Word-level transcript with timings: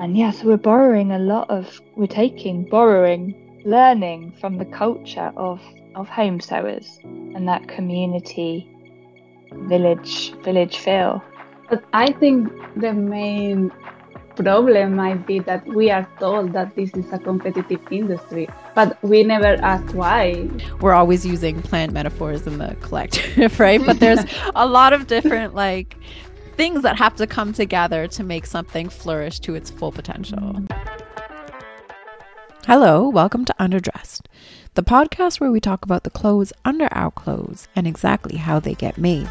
And 0.00 0.16
yeah, 0.16 0.30
so 0.30 0.46
we're 0.46 0.56
borrowing 0.56 1.10
a 1.10 1.18
lot 1.18 1.50
of, 1.50 1.80
we're 1.96 2.06
taking, 2.06 2.64
borrowing, 2.64 3.34
learning 3.64 4.32
from 4.40 4.58
the 4.58 4.64
culture 4.64 5.32
of, 5.36 5.60
of 5.94 6.08
home 6.08 6.40
sewers 6.40 7.00
and 7.02 7.48
that 7.48 7.66
community 7.68 8.68
village 9.52 10.32
village 10.44 10.76
feel. 10.76 11.22
But 11.68 11.84
I 11.92 12.12
think 12.12 12.48
the 12.76 12.92
main 12.92 13.72
problem 14.36 14.94
might 14.94 15.26
be 15.26 15.40
that 15.40 15.66
we 15.66 15.90
are 15.90 16.08
told 16.20 16.52
that 16.52 16.74
this 16.76 16.94
is 16.94 17.12
a 17.12 17.18
competitive 17.18 17.80
industry, 17.90 18.48
but 18.74 19.02
we 19.02 19.24
never 19.24 19.56
ask 19.62 19.92
why. 19.94 20.48
We're 20.80 20.92
always 20.92 21.26
using 21.26 21.60
plant 21.60 21.92
metaphors 21.92 22.46
in 22.46 22.58
the 22.58 22.76
collective, 22.80 23.58
right? 23.66 23.84
But 23.84 23.98
there's 23.98 24.24
a 24.54 24.66
lot 24.66 24.92
of 24.92 25.08
different 25.08 25.54
like 25.54 25.96
things 26.58 26.82
that 26.82 26.98
have 26.98 27.14
to 27.14 27.24
come 27.24 27.52
together 27.52 28.08
to 28.08 28.24
make 28.24 28.44
something 28.44 28.88
flourish 28.88 29.38
to 29.38 29.54
its 29.54 29.70
full 29.70 29.92
potential. 29.92 30.56
Hello, 32.66 33.08
welcome 33.08 33.44
to 33.44 33.54
Underdressed, 33.60 34.22
the 34.74 34.82
podcast 34.82 35.38
where 35.38 35.52
we 35.52 35.60
talk 35.60 35.84
about 35.84 36.02
the 36.02 36.10
clothes 36.10 36.52
under 36.64 36.92
our 36.92 37.12
clothes 37.12 37.68
and 37.76 37.86
exactly 37.86 38.38
how 38.38 38.58
they 38.58 38.74
get 38.74 38.98
made. 38.98 39.28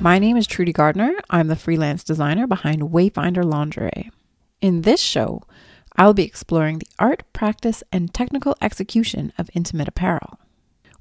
My 0.00 0.18
name 0.18 0.38
is 0.38 0.46
Trudy 0.46 0.72
Gardner. 0.72 1.12
I'm 1.28 1.48
the 1.48 1.56
freelance 1.56 2.02
designer 2.02 2.46
behind 2.46 2.80
Wayfinder 2.84 3.44
Lingerie. 3.44 4.10
In 4.62 4.80
this 4.80 5.02
show, 5.02 5.42
I'll 5.94 6.14
be 6.14 6.24
exploring 6.24 6.78
the 6.78 6.88
art, 6.98 7.22
practice, 7.34 7.82
and 7.92 8.14
technical 8.14 8.56
execution 8.62 9.30
of 9.36 9.50
intimate 9.52 9.88
apparel. 9.88 10.38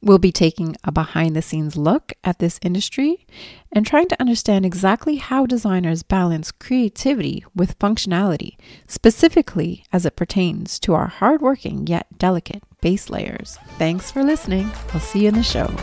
We'll 0.05 0.19
be 0.19 0.33
taking 0.33 0.75
a 0.83 0.91
behind 0.91 1.33
the 1.33 1.41
scenes 1.41 1.77
look 1.77 2.11
at 2.25 2.39
this 2.39 2.59
industry 2.61 3.25
and 3.71 3.87
trying 3.87 4.09
to 4.09 4.19
understand 4.19 4.65
exactly 4.65 5.15
how 5.15 5.45
designers 5.45 6.03
balance 6.03 6.51
creativity 6.51 7.45
with 7.55 7.79
functionality, 7.79 8.57
specifically 8.85 9.85
as 9.93 10.05
it 10.05 10.17
pertains 10.17 10.77
to 10.81 10.93
our 10.93 11.07
hardworking 11.07 11.87
yet 11.87 12.17
delicate 12.17 12.63
base 12.81 13.09
layers. 13.09 13.57
Thanks 13.77 14.11
for 14.11 14.23
listening. 14.23 14.69
I'll 14.93 14.99
see 14.99 15.21
you 15.21 15.29
in 15.29 15.35
the 15.35 15.41
show. 15.41 15.73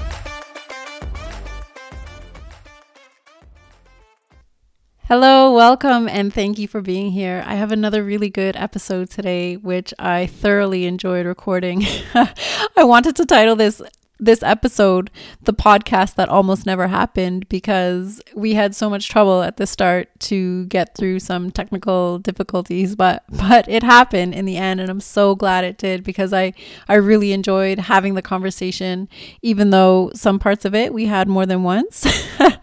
Hello, 5.05 5.55
welcome, 5.55 6.09
and 6.11 6.33
thank 6.33 6.59
you 6.59 6.69
for 6.69 6.83
being 6.83 7.11
here. 7.11 7.43
I 7.47 7.55
have 7.55 7.73
another 7.73 8.05
really 8.05 8.29
good 8.29 8.55
episode 8.55 9.09
today, 9.09 9.57
which 9.57 9.95
I 9.99 10.27
thoroughly 10.27 10.85
enjoyed 10.85 11.25
recording. 11.25 11.85
I 12.15 12.85
wanted 12.85 13.17
to 13.17 13.25
title 13.25 13.57
this 13.57 13.81
this 14.21 14.43
episode 14.43 15.11
the 15.43 15.53
podcast 15.53 16.15
that 16.15 16.29
almost 16.29 16.67
never 16.67 16.87
happened 16.87 17.49
because 17.49 18.21
we 18.35 18.55
had 18.55 18.75
so 18.75 18.91
much 18.91 19.09
trouble 19.09 19.43
at 19.43 19.57
the 19.57 19.67
start 19.67 20.09
to 20.21 20.67
get 20.67 20.95
through 20.95 21.19
some 21.19 21.51
technical 21.51 22.19
difficulties 22.19 22.95
but 22.95 23.25
but 23.31 23.69
it 23.69 23.83
happened 23.83 24.35
in 24.35 24.45
the 24.45 24.57
end 24.57 24.81
and 24.81 24.91
I'm 24.91 25.01
so 25.01 25.35
glad 25.35 25.65
it 25.65 25.79
did 25.79 26.05
because 26.05 26.33
I 26.33 26.53
I 26.89 26.95
really 26.95 27.33
enjoyed 27.33 27.79
having 27.79 28.15
the 28.15 28.23
conversation 28.23 29.09
even 29.43 29.71
though 29.71 30.11
some 30.15 30.39
parts 30.39 30.65
of 30.65 30.75
it 30.75 30.93
we 30.93 31.07
had 31.07 31.29
more 31.29 31.47
than 31.47 31.63
once 31.63 32.07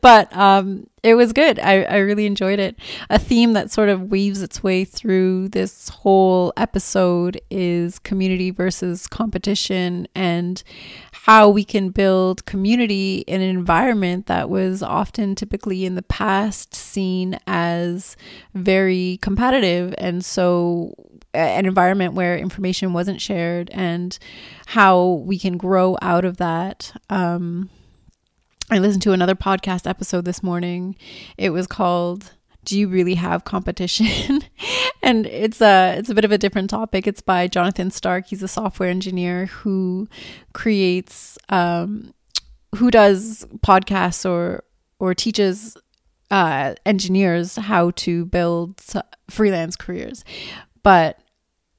but 0.00 0.34
um, 0.36 0.86
it 1.02 1.14
was 1.14 1.32
good. 1.32 1.58
I, 1.58 1.82
I 1.82 1.96
really 1.98 2.26
enjoyed 2.26 2.58
it. 2.58 2.76
A 3.08 3.18
theme 3.18 3.52
that 3.54 3.70
sort 3.70 3.88
of 3.88 4.10
weaves 4.10 4.42
its 4.42 4.62
way 4.62 4.84
through 4.84 5.48
this 5.48 5.88
whole 5.88 6.52
episode 6.56 7.40
is 7.50 7.98
community 7.98 8.50
versus 8.50 9.06
competition 9.06 10.06
and 10.14 10.62
how 11.12 11.48
we 11.48 11.64
can 11.64 11.90
build 11.90 12.44
community 12.46 13.18
in 13.26 13.40
an 13.40 13.48
environment 13.48 14.26
that 14.26 14.50
was 14.50 14.82
often 14.82 15.34
typically 15.34 15.84
in 15.84 15.94
the 15.94 16.02
past 16.02 16.74
seen 16.74 17.38
as 17.46 18.16
very 18.54 19.18
competitive. 19.22 19.94
And 19.98 20.24
so 20.24 20.94
an 21.32 21.66
environment 21.66 22.14
where 22.14 22.36
information 22.36 22.92
wasn't 22.92 23.20
shared 23.20 23.70
and 23.70 24.18
how 24.66 25.22
we 25.24 25.38
can 25.38 25.56
grow 25.56 25.96
out 26.02 26.24
of 26.24 26.38
that. 26.38 26.92
Um, 27.08 27.70
I 28.72 28.78
listened 28.78 29.02
to 29.02 29.12
another 29.12 29.34
podcast 29.34 29.88
episode 29.88 30.24
this 30.24 30.44
morning. 30.44 30.94
It 31.36 31.50
was 31.50 31.66
called 31.66 32.32
do 32.62 32.78
you 32.78 32.88
really 32.88 33.14
have 33.14 33.44
competition? 33.44 34.44
And 35.02 35.24
it's 35.26 35.62
a 35.62 35.96
it's 35.96 36.10
a 36.10 36.14
bit 36.14 36.26
of 36.26 36.30
a 36.30 36.36
different 36.36 36.68
topic. 36.68 37.06
It's 37.06 37.22
by 37.22 37.48
jonathan 37.48 37.90
stark. 37.90 38.26
He's 38.26 38.42
a 38.42 38.48
software 38.48 38.90
engineer 38.90 39.46
who 39.46 40.08
creates 40.52 41.38
um, 41.48 42.12
who 42.76 42.90
does 42.90 43.46
podcasts 43.64 44.28
or 44.28 44.62
or 44.98 45.14
teaches 45.14 45.74
uh, 46.30 46.74
engineers 46.84 47.56
how 47.56 47.92
to 47.92 48.26
build 48.26 48.78
freelance 49.30 49.74
careers. 49.74 50.22
But 50.82 51.18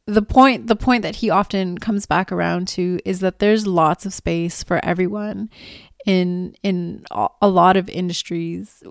the 0.08 0.24
point 0.24 0.68
the 0.68 0.76
point 0.76 1.04
that 1.04 1.18
he 1.18 1.30
often 1.30 1.78
comes 1.78 2.06
back 2.06 2.32
around 2.32 2.68
to 2.70 3.00
is 3.06 3.20
that 3.20 3.40
there's 3.40 3.68
lots 3.68 4.06
of 4.06 4.14
space 4.14 4.64
for 4.64 4.84
everyone 4.84 5.50
in 6.06 6.56
in 6.64 7.06
a 7.42 7.48
lot 7.48 7.78
of 7.78 7.90
industries. 7.90 8.84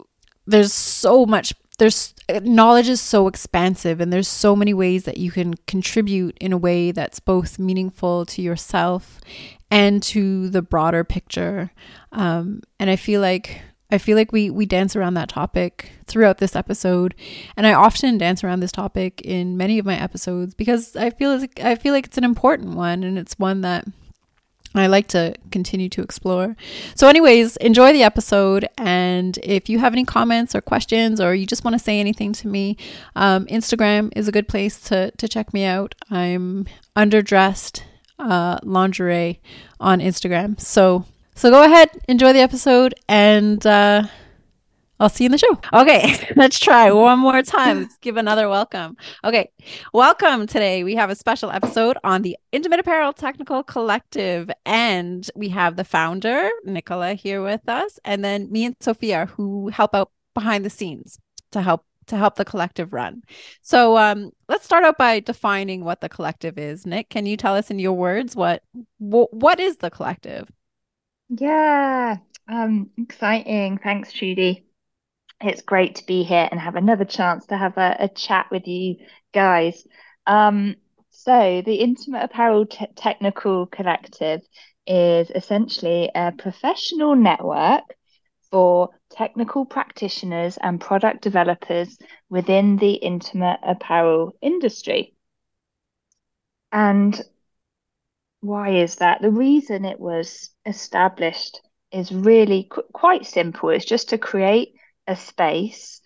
There's 0.47 0.73
so 0.73 1.27
much 1.27 1.53
there's 1.81 2.15
knowledge 2.43 2.91
is 2.91 3.01
so 3.01 3.27
expansive 3.27 4.03
and 4.03 4.13
there's 4.13 4.29
so 4.29 4.55
many 4.55 4.75
ways 4.75 5.05
that 5.05 5.17
you 5.17 5.31
can 5.31 5.55
contribute 5.67 6.37
in 6.39 6.53
a 6.53 6.59
way 6.59 6.93
that's 6.93 7.21
both 7.21 7.59
meaningful 7.59 8.27
to 8.27 8.43
yourself 8.43 9.19
and 9.71 10.03
to 10.03 10.51
the 10.51 10.61
broader 10.61 11.05
picture. 11.05 11.71
Um, 12.13 12.61
and 12.79 12.91
i 12.91 12.97
feel 12.97 13.23
like 13.23 13.63
i 13.91 13.97
feel 13.97 14.17
like 14.17 14.31
we 14.31 14.51
we 14.51 14.67
dance 14.67 14.95
around 14.95 15.15
that 15.15 15.31
topic 15.31 15.93
throughout 16.07 16.37
this 16.37 16.55
episode. 16.55 17.15
And 17.57 17.67
i 17.67 17.73
often 17.73 18.19
dance 18.19 18.45
around 18.45 18.61
this 18.61 18.73
topic 18.73 19.23
in 19.23 19.57
many 19.57 19.79
of 19.79 19.87
my 19.87 19.99
episodes 19.99 20.53
because 20.55 20.97
i 20.97 21.09
feel 21.09 21.39
like 21.39 21.61
i 21.61 21.77
feel 21.77 21.95
like 21.95 22.07
it's 22.07 22.19
an 22.19 22.25
important 22.25 22.75
one 22.75 23.03
and 23.05 23.19
it's 23.19 23.39
one 23.39 23.63
that 23.63 23.87
I 24.75 24.87
like 24.87 25.09
to 25.09 25.35
continue 25.51 25.89
to 25.89 26.03
explore. 26.03 26.57
So, 26.95 27.09
anyways, 27.09 27.57
enjoy 27.57 27.93
the 27.93 28.05
episode. 28.05 28.69
And 28.79 29.37
if 29.43 29.69
you 29.69 29.81
have 29.81 29.93
any 29.93 30.05
comments 30.05 30.55
or 30.55 30.61
questions, 30.61 31.21
or 31.21 31.35
you 31.35 31.45
just 31.45 31.65
want 31.65 31.75
to 31.75 31.79
say 31.79 31.99
anything 31.99 32.33
to 32.35 32.49
me, 32.49 32.77
um, 33.17 33.47
Instagram 33.47 34.13
is 34.15 34.29
a 34.29 34.33
good 34.33 34.47
place 34.47 34.81
to, 34.83 35.11
to 35.11 35.29
check 35.29 35.53
me 35.53 35.65
out. 35.65 35.95
I'm 36.11 36.67
underdressed 36.97 37.83
uh, 38.21 38.59
lingerie 38.63 39.41
on 39.81 39.99
Instagram. 39.99 40.61
So, 40.61 41.05
so 41.35 41.51
go 41.51 41.65
ahead, 41.65 41.91
enjoy 42.07 42.33
the 42.33 42.41
episode, 42.41 42.95
and 43.09 43.67
uh, 43.67 44.05
I'll 45.01 45.09
see 45.09 45.25
you 45.25 45.29
in 45.29 45.33
the 45.33 45.39
show. 45.39 45.59
Okay, 45.73 46.29
let's 46.37 46.59
try 46.59 46.93
one 46.93 47.19
more 47.19 47.43
time. 47.43 47.81
Let's 47.81 47.97
give 48.03 48.19
another 48.19 48.51
welcome. 48.51 48.99
Okay, 49.25 49.51
welcome 49.95 50.47
today. 50.47 50.85
We 50.85 50.95
have 50.95 51.09
a 51.09 51.15
special 51.15 51.51
episode 51.51 51.97
on 52.05 52.21
the 52.21 52.37
Intimate 52.53 52.81
Apparel 52.81 53.15
Technical 53.15 53.63
Collective, 53.63 54.51
and 54.67 55.29
we 55.35 55.49
have 55.49 55.77
the 55.77 55.85
founder, 55.85 56.51
Nicola, 56.67 57.15
here 57.15 57.43
with 57.43 57.67
us, 57.67 57.99
and 58.05 58.23
then 58.23 58.53
me 58.53 58.67
and 58.67 58.77
Sophia, 58.79 59.25
who 59.25 59.69
help 59.69 59.95
out 59.95 60.11
behind 60.35 60.67
the 60.67 60.71
scenes 60.71 61.19
to 61.53 61.63
help 61.63 61.87
to 62.09 62.19
help 62.19 62.35
the 62.35 62.45
collective 62.45 62.93
run. 62.93 63.23
So 63.63 63.97
um, 63.97 64.33
let's 64.51 64.67
start 64.67 64.85
out 64.85 64.99
by 64.99 65.21
defining 65.21 65.83
what 65.83 66.03
the 66.03 66.11
collective 66.11 66.59
is. 66.59 66.85
Nick, 66.85 67.09
can 67.09 67.25
you 67.25 67.39
tell 67.39 67.55
us 67.57 67.71
in 67.71 67.79
your 67.79 67.95
words 67.95 68.37
what 68.37 68.63
wh- 68.99 69.33
what 69.33 69.61
is 69.61 69.79
the 69.79 69.91
collective? 69.91 70.51
Yeah, 71.31 72.19
um, 72.49 72.91
exciting. 72.99 73.79
Thanks, 73.79 74.13
Trudy. 74.13 74.67
It's 75.43 75.63
great 75.63 75.97
to 75.97 76.07
be 76.07 76.23
here 76.23 76.49
and 76.51 76.61
have 76.61 76.77
another 76.77 77.05
chance 77.05 77.47
to 77.47 77.57
have 77.57 77.79
a, 77.79 77.97
a 78.01 78.09
chat 78.09 78.47
with 78.51 78.67
you 78.67 78.97
guys. 79.33 79.87
Um, 80.27 80.77
so, 81.11 81.63
the 81.65 81.77
Intimate 81.77 82.25
Apparel 82.25 82.67
Technical 82.67 83.67
Collective 83.67 84.43
is 84.87 85.31
essentially 85.35 86.11
a 86.15 86.33
professional 86.33 87.15
network 87.17 87.85
for 88.51 88.91
technical 89.11 89.65
practitioners 89.65 90.59
and 90.61 90.81
product 90.81 91.23
developers 91.23 91.99
within 92.29 92.77
the 92.77 92.95
intimate 92.95 93.61
apparel 93.63 94.33
industry. 94.43 95.15
And 96.73 97.21
why 98.41 98.71
is 98.71 98.97
that? 98.97 99.21
The 99.23 99.31
reason 99.31 99.85
it 99.85 100.01
was 100.01 100.51
established 100.67 101.61
is 101.93 102.13
really 102.13 102.65
qu- 102.71 102.83
quite 102.93 103.27
simple. 103.27 103.71
It's 103.71 103.85
just 103.85 104.11
to 104.11 104.19
create 104.19 104.75
a 105.11 105.17
space 105.17 106.01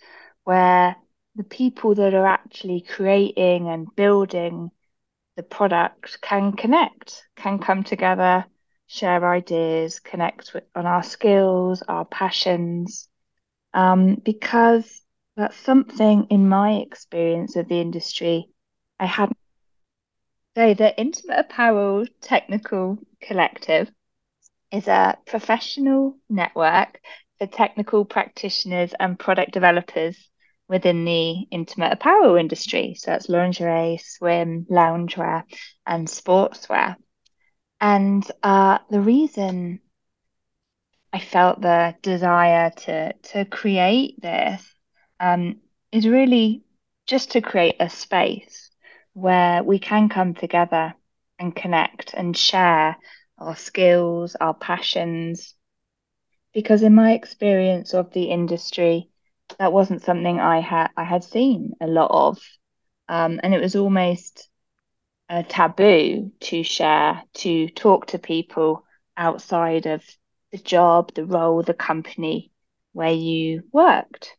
where 0.45 0.97
the 1.37 1.45
people 1.45 1.95
that 1.95 2.15
are 2.15 2.27
actually 2.27 2.81
creating 2.81 3.69
and 3.69 3.95
building 3.95 4.71
the 5.37 5.43
product 5.43 6.19
can 6.23 6.53
connect, 6.53 7.23
can 7.37 7.59
come 7.59 7.83
together, 7.83 8.47
share 8.87 9.29
ideas, 9.29 10.01
connect 10.01 10.55
with, 10.55 10.65
on 10.75 10.87
our 10.87 11.03
skills, 11.03 11.83
our 11.83 12.05
passions, 12.05 13.09
um, 13.75 14.15
because 14.15 15.03
that's 15.37 15.57
something 15.57 16.29
in 16.31 16.49
my 16.49 16.75
experience 16.75 17.57
of 17.57 17.69
the 17.69 17.81
industry 17.81 18.49
I 18.99 19.07
hadn't. 19.07 19.37
So, 20.57 20.73
the 20.73 20.97
Intimate 20.97 21.41
Apparel 21.41 22.07
Technical 22.21 22.99
Collective 23.21 23.91
is 24.71 24.87
a 24.87 25.19
professional 25.27 26.17
network 26.31 27.01
for 27.39 27.47
technical 27.47 28.05
practitioners 28.05 28.95
and 28.99 29.19
product 29.19 29.53
developers 29.53 30.17
within 30.69 31.05
the 31.05 31.47
intimate 31.51 31.93
apparel 31.93 32.37
industry. 32.37 32.95
So 32.97 33.11
that's 33.11 33.29
lingerie, 33.29 34.01
swim, 34.03 34.67
loungewear, 34.71 35.45
and 35.87 36.09
sportswear. 36.09 36.97
And 37.81 38.25
uh, 38.43 38.79
the 38.91 39.01
reason 39.01 39.81
I 41.13 41.21
felt 41.21 41.61
the 41.61 41.95
desire 42.03 42.71
to 42.71 43.13
to 43.13 43.45
create 43.45 44.21
this 44.21 44.75
um, 45.21 45.61
is 45.93 46.09
really 46.09 46.65
just 47.07 47.33
to 47.33 47.41
create 47.41 47.77
a 47.79 47.89
space 47.89 48.71
where 49.13 49.63
we 49.63 49.79
can 49.79 50.09
come 50.09 50.35
together 50.35 50.95
and 51.39 51.55
connect 51.55 52.15
and 52.15 52.37
share 52.37 52.97
our 53.39 53.55
skills, 53.55 54.35
our 54.41 54.55
passions. 54.55 55.55
Because 56.55 56.83
in 56.83 56.95
my 56.95 57.13
experience 57.13 57.95
of 57.95 58.13
the 58.13 58.25
industry, 58.25 59.11
that 59.59 59.73
wasn't 59.73 60.03
something 60.03 60.41
I 60.41 60.61
had 60.61 60.89
I 60.97 61.05
had 61.05 61.25
seen 61.25 61.73
a 61.81 61.87
lot 61.87 62.11
of, 62.11 62.39
um, 63.09 63.41
and 63.43 63.53
it 63.53 63.61
was 63.61 63.77
almost 63.77 64.49
a 65.29 65.43
taboo 65.43 66.31
to 66.41 66.63
share, 66.63 67.23
to 67.35 67.69
talk 67.69 68.07
to 68.07 68.19
people 68.19 68.85
outside 69.17 69.87
of 69.87 70.05
the 70.53 70.59
job, 70.59 71.13
the 71.15 71.25
role, 71.25 71.63
the 71.63 71.75
company 71.75 72.53
where 72.93 73.13
you 73.13 73.65
worked. 73.73 74.37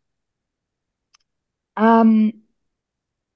Um, 1.75 2.31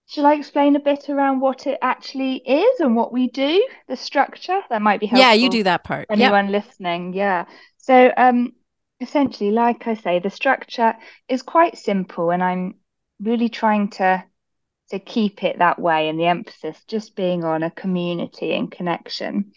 Shall 0.10 0.26
I 0.26 0.34
explain 0.34 0.76
a 0.76 0.80
bit 0.80 1.08
around 1.08 1.40
what 1.40 1.68
it 1.68 1.78
actually 1.84 2.38
is 2.38 2.80
and 2.80 2.96
what 2.96 3.14
we 3.14 3.28
do, 3.28 3.68
the 3.88 3.96
structure? 3.96 4.60
That 4.72 4.82
might 4.82 5.00
be 5.00 5.06
helpful. 5.06 5.28
Yeah, 5.28 5.34
you 5.34 5.52
do 5.52 5.64
that 5.64 5.84
part. 5.84 6.08
Anyone 6.10 6.50
yep. 6.50 6.66
listening, 6.66 7.14
yeah. 7.14 7.46
So, 7.78 8.12
um, 8.18 8.54
essentially, 9.02 9.52
like 9.52 9.88
I 9.88 9.94
say, 9.96 10.20
the 10.20 10.30
structure 10.30 10.96
is 11.28 11.42
quite 11.42 11.78
simple, 11.78 12.32
and 12.32 12.44
I'm 12.44 12.76
really 13.20 13.50
trying 13.50 13.90
to 13.92 14.24
to 14.90 15.00
keep 15.00 15.44
it 15.44 15.60
that 15.60 15.80
way, 15.80 16.10
and 16.10 16.20
the 16.20 16.26
emphasis 16.28 16.84
just 16.86 17.16
being 17.16 17.44
on 17.44 17.64
a 17.64 17.72
community 17.72 18.54
and 18.54 18.72
connection. 18.72 19.52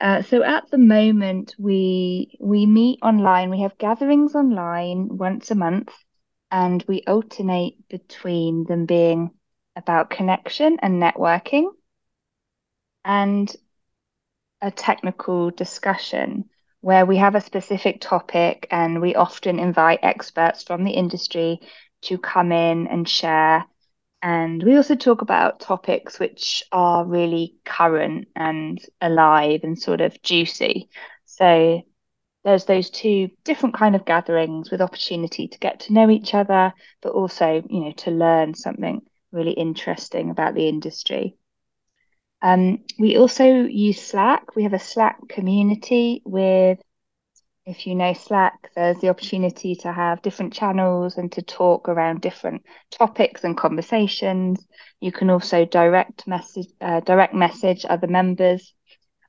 Uh, 0.00 0.22
so 0.22 0.42
at 0.42 0.70
the 0.70 0.78
moment, 0.78 1.54
we 1.58 2.36
we 2.40 2.66
meet 2.66 2.98
online. 3.02 3.50
We 3.50 3.62
have 3.62 3.78
gatherings 3.78 4.34
online 4.34 5.16
once 5.16 5.50
a 5.50 5.54
month, 5.54 5.92
and 6.50 6.84
we 6.88 7.02
alternate 7.06 7.88
between 7.88 8.64
them 8.64 8.86
being 8.86 9.30
about 9.76 10.10
connection 10.10 10.78
and 10.82 11.02
networking 11.02 11.70
and 13.04 13.54
a 14.60 14.70
technical 14.70 15.50
discussion 15.50 16.48
where 16.86 17.04
we 17.04 17.16
have 17.16 17.34
a 17.34 17.40
specific 17.40 18.00
topic 18.00 18.68
and 18.70 19.00
we 19.00 19.16
often 19.16 19.58
invite 19.58 19.98
experts 20.04 20.62
from 20.62 20.84
the 20.84 20.92
industry 20.92 21.58
to 22.00 22.16
come 22.16 22.52
in 22.52 22.86
and 22.86 23.08
share. 23.08 23.66
And 24.22 24.62
we 24.62 24.76
also 24.76 24.94
talk 24.94 25.20
about 25.20 25.58
topics 25.58 26.20
which 26.20 26.62
are 26.70 27.04
really 27.04 27.56
current 27.64 28.28
and 28.36 28.80
alive 29.00 29.62
and 29.64 29.76
sort 29.76 30.00
of 30.00 30.22
juicy. 30.22 30.88
So 31.24 31.82
there's 32.44 32.66
those 32.66 32.88
two 32.88 33.30
different 33.42 33.74
kind 33.74 33.96
of 33.96 34.04
gatherings 34.04 34.70
with 34.70 34.80
opportunity 34.80 35.48
to 35.48 35.58
get 35.58 35.80
to 35.80 35.92
know 35.92 36.08
each 36.08 36.34
other, 36.34 36.72
but 37.02 37.10
also, 37.14 37.64
you 37.68 37.80
know, 37.80 37.92
to 37.96 38.12
learn 38.12 38.54
something 38.54 39.00
really 39.32 39.54
interesting 39.54 40.30
about 40.30 40.54
the 40.54 40.68
industry. 40.68 41.36
Um, 42.42 42.84
we 42.98 43.16
also 43.16 43.44
use 43.44 44.00
Slack. 44.00 44.54
We 44.54 44.62
have 44.64 44.72
a 44.72 44.78
Slack 44.78 45.16
community 45.28 46.22
with, 46.24 46.78
if 47.64 47.86
you 47.86 47.94
know 47.94 48.12
Slack, 48.12 48.70
there's 48.74 48.98
the 49.00 49.08
opportunity 49.08 49.74
to 49.76 49.92
have 49.92 50.22
different 50.22 50.52
channels 50.52 51.16
and 51.16 51.32
to 51.32 51.42
talk 51.42 51.88
around 51.88 52.20
different 52.20 52.62
topics 52.90 53.44
and 53.44 53.56
conversations. 53.56 54.64
You 55.00 55.12
can 55.12 55.30
also 55.30 55.64
direct 55.64 56.26
message, 56.26 56.68
uh, 56.80 57.00
direct 57.00 57.34
message 57.34 57.84
other 57.88 58.06
members. 58.06 58.72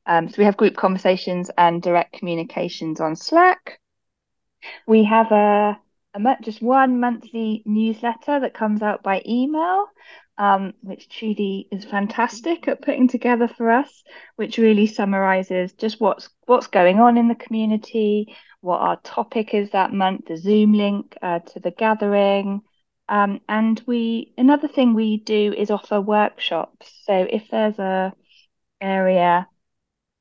Um, 0.05 0.29
so 0.29 0.35
we 0.37 0.45
have 0.45 0.57
group 0.57 0.75
conversations 0.75 1.49
and 1.57 1.81
direct 1.81 2.13
communications 2.13 2.99
on 3.01 3.15
Slack. 3.15 3.79
We 4.85 5.03
have 5.05 5.31
a 5.31 5.79
a 6.13 6.37
just 6.41 6.61
one 6.61 6.99
monthly 6.99 7.63
newsletter 7.65 8.39
that 8.39 8.53
comes 8.53 8.81
out 8.81 9.03
by 9.03 9.21
email, 9.27 9.85
um, 10.37 10.73
which 10.81 11.09
Trudy 11.09 11.67
is 11.71 11.85
fantastic 11.85 12.67
at 12.67 12.81
putting 12.81 13.07
together 13.07 13.47
for 13.47 13.71
us, 13.71 14.03
which 14.35 14.57
really 14.57 14.87
summarizes 14.87 15.73
just 15.73 15.99
what's 15.99 16.29
what's 16.45 16.67
going 16.67 16.99
on 16.99 17.17
in 17.17 17.27
the 17.27 17.35
community, 17.35 18.35
what 18.61 18.79
our 18.79 18.99
topic 19.01 19.53
is 19.53 19.71
that 19.71 19.93
month, 19.93 20.25
the 20.27 20.37
Zoom 20.37 20.73
link 20.73 21.17
uh, 21.21 21.39
to 21.39 21.59
the 21.59 21.71
gathering. 21.71 22.61
Um, 23.09 23.41
and 23.47 23.81
we 23.87 24.33
another 24.37 24.67
thing 24.67 24.93
we 24.93 25.17
do 25.17 25.53
is 25.57 25.71
offer 25.71 25.99
workshops. 26.01 26.91
So 27.05 27.13
if 27.29 27.47
there's 27.49 27.79
a 27.79 28.13
area 28.81 29.47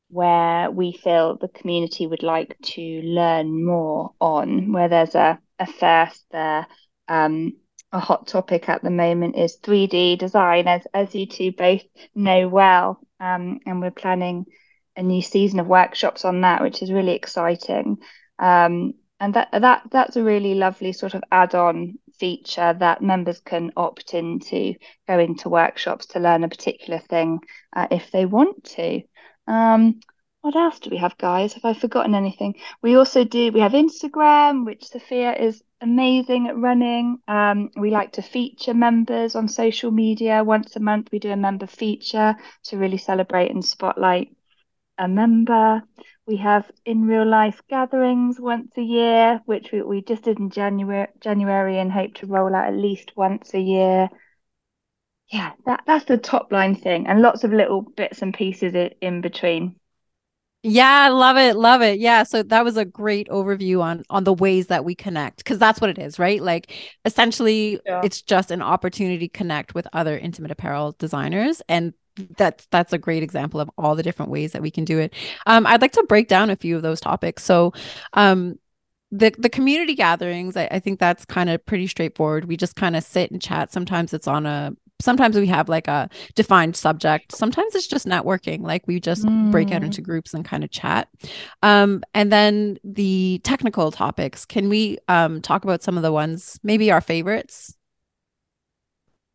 where 0.09 0.71
we 0.71 0.93
feel 0.93 1.37
the 1.37 1.49
community 1.49 2.07
would 2.07 2.23
like 2.23 2.57
to 2.63 2.83
learn 3.03 3.65
more 3.65 4.13
on, 4.21 4.73
where 4.73 4.89
there's 4.89 5.15
a 5.15 5.39
a 5.59 5.67
first 5.67 6.25
there. 6.31 6.67
Um, 7.09 7.55
a 7.93 8.01
hot 8.01 8.27
topic 8.27 8.69
at 8.69 8.83
the 8.83 8.91
moment 8.91 9.37
is 9.37 9.59
3D 9.59 10.19
design, 10.19 10.69
as 10.69 10.87
as 10.93 11.15
you 11.15 11.27
two 11.27 11.53
both 11.53 11.83
know 12.15 12.49
well, 12.49 13.01
um, 13.21 13.61
and 13.67 13.81
we're 13.81 13.91
planning 13.91 14.47
a 14.97 15.03
new 15.03 15.23
season 15.23 15.61
of 15.61 15.67
workshops 15.67 16.25
on 16.25 16.41
that, 16.43 16.63
which 16.63 16.83
is 16.83 16.93
really 16.93 17.13
exciting. 17.13 17.99
Um, 18.39 18.95
and 19.21 19.35
that 19.35 19.49
that 19.53 19.83
that's 19.91 20.17
a 20.17 20.23
really 20.23 20.55
lovely 20.55 20.93
sort 20.93 21.15
of 21.15 21.23
add-on 21.33 21.99
feature 22.19 22.75
that 22.79 23.03
members 23.03 23.41
can 23.41 23.73
opt 23.77 24.15
into 24.15 24.75
going 25.07 25.37
to 25.37 25.49
workshops 25.49 26.07
to 26.07 26.21
learn 26.21 26.45
a 26.45 26.49
particular 26.49 26.99
thing 26.99 27.41
uh, 27.75 27.87
if 27.91 28.11
they 28.11 28.27
want 28.27 28.65
to. 28.65 29.03
Um, 29.47 30.01
what 30.41 30.57
else 30.57 30.79
do 30.79 30.91
we 30.91 30.99
have, 30.99 31.19
guys? 31.19 31.55
Have 31.55 31.65
I 31.65 31.75
forgotten 31.75 32.15
anything? 32.15 32.55
We 32.83 32.97
also 32.97 33.25
do, 33.25 33.51
we 33.51 33.61
have 33.61 33.73
Instagram, 33.73 34.65
which 34.65 34.87
Sophia 34.87 35.35
is 35.35 35.61
amazing 35.81 36.49
at 36.49 36.57
running. 36.57 37.19
Um, 37.29 37.71
we 37.77 37.91
like 37.91 38.13
to 38.13 38.23
feature 38.23 38.75
members 38.75 39.35
on 39.35 39.49
social 39.49 39.91
media. 39.91 40.45
Once 40.45 40.77
a 40.77 40.81
month, 40.81 41.09
we 41.13 41.19
do 41.19 41.31
a 41.31 41.37
member 41.37 41.67
feature 41.67 42.37
to 42.65 42.77
really 42.79 42.99
celebrate 42.99 43.51
and 43.51 43.65
spotlight 43.65 44.37
a 44.99 45.09
member. 45.09 45.83
We 46.27 46.37
have 46.39 46.71
in 46.85 47.07
real 47.07 47.27
life 47.27 47.63
gatherings 47.69 48.41
once 48.41 48.73
a 48.77 48.83
year, 48.83 49.41
which 49.47 49.71
we, 49.73 49.83
we 49.83 50.03
just 50.03 50.25
did 50.25 50.39
in 50.39 50.51
January, 50.51 51.09
January 51.21 51.79
and 51.79 51.93
hope 51.93 52.15
to 52.15 52.27
roll 52.27 52.55
out 52.55 52.69
at 52.69 52.75
least 52.75 53.13
once 53.17 53.55
a 53.55 53.61
year. 53.61 54.09
Yeah, 55.29 55.53
that, 55.67 55.83
that's 55.87 56.05
the 56.05 56.19
top 56.19 56.53
line 56.53 56.75
thing, 56.75 57.07
and 57.07 57.21
lots 57.21 57.45
of 57.45 57.53
little 57.53 57.83
bits 57.83 58.23
and 58.23 58.33
pieces 58.35 58.75
in 59.01 59.21
between. 59.21 59.77
Yeah, 60.69 61.11
love 61.11 61.37
it, 61.37 61.55
love 61.55 61.81
it. 61.81 62.01
Yeah, 62.01 62.25
so 62.25 62.43
that 62.43 62.65
was 62.65 62.77
a 62.77 62.85
great 62.85 63.29
overview 63.29 63.81
on 63.81 64.03
on 64.11 64.25
the 64.25 64.33
ways 64.33 64.67
that 64.67 64.85
we 64.85 64.97
connect 64.97 65.39
because 65.39 65.61
that's 65.61 65.81
what 65.81 65.91
it 65.91 65.99
is, 65.99 66.19
right? 66.19 66.43
Like 66.43 66.73
essentially 67.05 67.81
yeah. 67.87 68.01
it's 68.03 68.21
just 68.21 68.51
an 68.51 68.63
opportunity 68.63 69.29
to 69.29 69.29
connect 69.29 69.77
with 69.77 69.87
other 69.93 70.19
intimate 70.19 70.51
apparel 70.51 70.97
designers 70.99 71.63
and 71.69 71.95
that's 72.37 72.67
that's 72.73 72.93
a 72.93 72.99
great 72.99 73.23
example 73.23 73.61
of 73.61 73.71
all 73.79 73.95
the 73.95 74.03
different 74.03 74.33
ways 74.33 74.53
that 74.53 74.63
we 74.63 74.73
can 74.73 74.85
do 74.85 74.99
it. 74.99 75.15
Um, 75.47 75.69
I'd 75.69 75.83
like 75.83 75.93
to 75.93 76.05
break 76.09 76.27
down 76.27 76.51
a 76.51 76.57
few 76.57 76.75
of 76.75 76.83
those 76.83 77.01
topics. 77.01 77.45
So, 77.45 77.73
um, 78.15 78.59
the 79.13 79.33
the 79.39 79.51
community 79.51 79.95
gatherings, 79.95 80.57
I, 80.57 80.67
I 80.73 80.81
think 80.81 80.99
that's 80.99 81.25
kind 81.25 81.49
of 81.49 81.65
pretty 81.65 81.87
straightforward. 81.87 82.47
We 82.47 82.57
just 82.57 82.75
kind 82.75 82.97
of 82.97 83.05
sit 83.05 83.31
and 83.31 83.41
chat. 83.41 83.73
Sometimes 83.73 84.13
it's 84.13 84.27
on 84.27 84.47
a 84.47 84.73
sometimes 85.01 85.37
we 85.37 85.47
have 85.47 85.69
like 85.69 85.89
a 85.89 86.09
defined 86.35 86.77
subject 86.77 87.33
sometimes 87.35 87.75
it's 87.75 87.87
just 87.87 88.07
networking 88.07 88.63
like 88.63 88.87
we 88.87 88.99
just 88.99 89.25
mm. 89.25 89.51
break 89.51 89.71
out 89.71 89.83
into 89.83 90.01
mm. 90.01 90.05
groups 90.05 90.35
and 90.35 90.45
kind 90.45 90.65
of 90.65 90.71
chat 90.71 91.09
um, 91.63 92.03
and 92.15 92.33
then 92.33 92.79
the 92.85 93.41
technical 93.45 93.91
topics 93.91 94.45
can 94.45 94.69
we 94.69 94.99
um, 95.09 95.41
talk 95.43 95.65
about 95.65 95.83
some 95.83 95.97
of 95.97 96.03
the 96.03 96.13
ones 96.13 96.59
maybe 96.63 96.91
our 96.91 97.01
favorites 97.01 97.75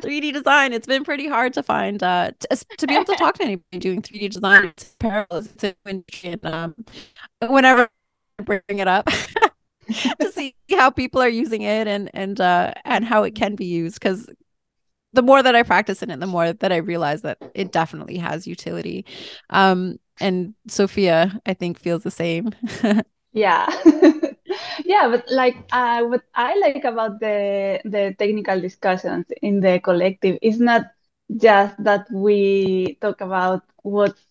3D 0.02 0.34
design. 0.34 0.74
It's 0.74 0.88
been 0.88 1.04
pretty 1.04 1.28
hard 1.28 1.54
to 1.54 1.62
find 1.62 2.02
uh 2.02 2.32
to, 2.40 2.66
to 2.78 2.88
be 2.88 2.96
able 2.96 3.06
to 3.06 3.16
talk 3.16 3.36
to 3.36 3.44
anybody 3.44 3.78
doing 3.80 4.02
3D 4.02 4.32
design. 4.32 4.66
It's 4.66 4.96
parallel 5.00 5.44
um, 6.44 6.76
whenever 7.40 7.88
bring 8.38 8.62
it 8.68 8.88
up 8.88 9.06
to 10.20 10.32
see 10.32 10.56
how 10.72 10.90
people 10.90 11.22
are 11.22 11.30
using 11.30 11.62
it 11.62 11.88
and 11.88 12.10
and 12.14 12.42
uh 12.42 12.74
and 12.86 13.06
how 13.06 13.24
it 13.24 13.36
can 13.36 13.56
be 13.56 13.66
used 13.66 14.00
because 14.00 14.30
the 15.14 15.22
more 15.22 15.42
that 15.44 15.56
I 15.56 15.64
practice 15.64 16.02
in 16.02 16.10
it, 16.10 16.20
the 16.20 16.28
more 16.28 16.54
that 16.54 16.72
I 16.72 16.78
realize 16.78 17.22
that 17.22 17.38
it 17.54 17.72
definitely 17.72 18.18
has 18.18 18.48
utility. 18.48 19.06
Um, 19.52 20.00
and 20.20 20.56
Sophia, 20.68 21.40
I 21.46 21.54
think, 21.54 21.80
feels 21.80 22.04
the 22.04 22.12
same. 22.12 22.50
yeah, 23.34 23.68
yeah, 24.86 25.08
but 25.08 25.24
like 25.32 25.56
uh, 25.72 26.04
what 26.04 26.24
I 26.34 26.58
like 26.60 26.84
about 26.84 27.20
the 27.20 27.80
the 27.86 28.16
technical 28.18 28.60
discussions 28.60 29.26
in 29.42 29.60
the 29.60 29.80
collective 29.80 30.38
is 30.42 30.60
not 30.60 30.86
just 31.38 31.82
that 31.84 32.06
we 32.12 32.98
talk 33.02 33.22
about 33.22 33.64
what's 33.84 34.22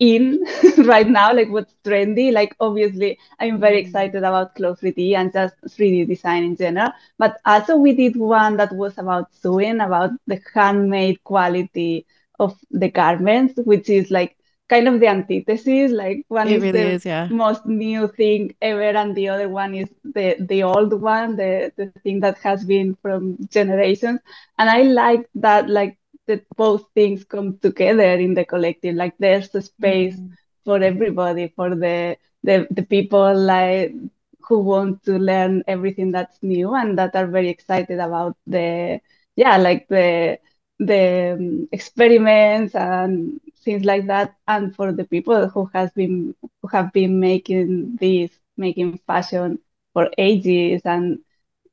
in 0.00 0.42
right 0.78 1.08
now, 1.08 1.32
like 1.32 1.50
what's 1.50 1.74
trendy. 1.84 2.32
Like 2.32 2.56
obviously, 2.58 3.18
I'm 3.38 3.60
very 3.60 3.76
mm. 3.76 3.86
excited 3.86 4.24
about 4.24 4.56
Clo3D 4.56 5.14
and 5.14 5.32
just 5.32 5.54
3D 5.62 6.08
design 6.08 6.42
in 6.42 6.56
general. 6.56 6.90
But 7.18 7.38
also 7.44 7.76
we 7.76 7.92
did 7.92 8.16
one 8.16 8.56
that 8.56 8.72
was 8.72 8.98
about 8.98 9.32
sewing, 9.34 9.80
about 9.80 10.10
the 10.26 10.40
handmade 10.54 11.22
quality 11.22 12.06
of 12.40 12.58
the 12.70 12.90
garments, 12.90 13.60
which 13.64 13.90
is 13.90 14.10
like 14.10 14.36
kind 14.70 14.88
of 14.88 15.00
the 15.00 15.08
antithesis. 15.08 15.92
Like 15.92 16.24
one 16.28 16.48
it 16.48 16.56
is 16.56 16.62
really 16.62 16.72
the 16.72 16.90
is, 16.92 17.04
yeah. 17.04 17.28
most 17.28 17.66
new 17.66 18.08
thing 18.08 18.54
ever, 18.62 18.82
and 18.82 19.14
the 19.14 19.28
other 19.28 19.50
one 19.50 19.74
is 19.74 19.90
the 20.02 20.36
the 20.40 20.62
old 20.62 20.94
one, 20.94 21.36
the 21.36 21.72
the 21.76 21.92
thing 22.02 22.20
that 22.20 22.38
has 22.38 22.64
been 22.64 22.96
from 23.02 23.36
generations. 23.50 24.20
And 24.58 24.70
I 24.70 24.82
like 24.82 25.28
that, 25.34 25.68
like 25.68 25.98
that 26.26 26.44
both 26.56 26.84
things 26.94 27.24
come 27.24 27.58
together 27.58 28.14
in 28.14 28.34
the 28.34 28.44
collective. 28.44 28.94
Like 28.96 29.14
there's 29.18 29.54
a 29.54 29.62
space 29.62 30.16
mm-hmm. 30.16 30.32
for 30.64 30.82
everybody, 30.82 31.48
for 31.56 31.74
the 31.74 32.16
the 32.42 32.66
the 32.70 32.82
people 32.82 33.34
like 33.36 33.92
who 34.40 34.58
want 34.60 35.02
to 35.04 35.18
learn 35.18 35.62
everything 35.66 36.10
that's 36.12 36.38
new 36.42 36.74
and 36.74 36.98
that 36.98 37.14
are 37.14 37.26
very 37.26 37.48
excited 37.48 37.98
about 37.98 38.36
the 38.46 39.00
yeah 39.36 39.56
like 39.56 39.86
the 39.88 40.38
the 40.78 41.32
um, 41.38 41.68
experiments 41.72 42.74
and 42.74 43.40
things 43.64 43.84
like 43.84 44.06
that 44.06 44.34
and 44.48 44.74
for 44.74 44.92
the 44.92 45.04
people 45.04 45.48
who 45.48 45.70
has 45.74 45.90
been 45.92 46.34
who 46.62 46.68
have 46.68 46.92
been 46.92 47.20
making 47.20 47.96
this 48.00 48.30
making 48.56 48.98
fashion 49.06 49.58
for 49.92 50.08
ages 50.18 50.82
and 50.84 51.18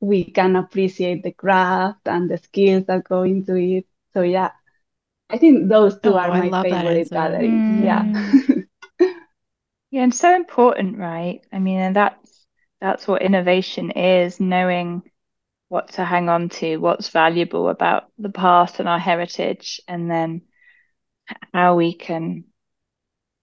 we 0.00 0.24
can 0.24 0.56
appreciate 0.56 1.22
the 1.22 1.32
craft 1.32 2.00
and 2.06 2.30
the 2.30 2.38
skills 2.38 2.84
that 2.86 3.04
go 3.04 3.22
into 3.22 3.56
it 3.56 3.86
so 4.14 4.22
yeah 4.22 4.50
i 5.30 5.38
think 5.38 5.68
those 5.68 5.98
two 6.00 6.14
oh, 6.14 6.18
are 6.18 6.28
my 6.44 6.62
favorite 6.62 7.10
gatherings 7.10 7.80
mm. 7.80 7.84
yeah 7.84 9.06
yeah 9.90 10.02
and 10.02 10.14
so 10.14 10.34
important 10.34 10.98
right 10.98 11.40
i 11.52 11.58
mean 11.58 11.78
and 11.78 11.96
that's 11.96 12.46
that's 12.80 13.08
what 13.08 13.22
innovation 13.22 13.90
is 13.90 14.38
knowing 14.38 15.02
what 15.68 15.92
to 15.92 16.04
hang 16.04 16.28
on 16.28 16.48
to, 16.48 16.78
what's 16.78 17.10
valuable 17.10 17.68
about 17.68 18.04
the 18.18 18.30
past 18.30 18.80
and 18.80 18.88
our 18.88 18.98
heritage, 18.98 19.80
and 19.86 20.10
then 20.10 20.42
how 21.52 21.76
we 21.76 21.94
can 21.94 22.44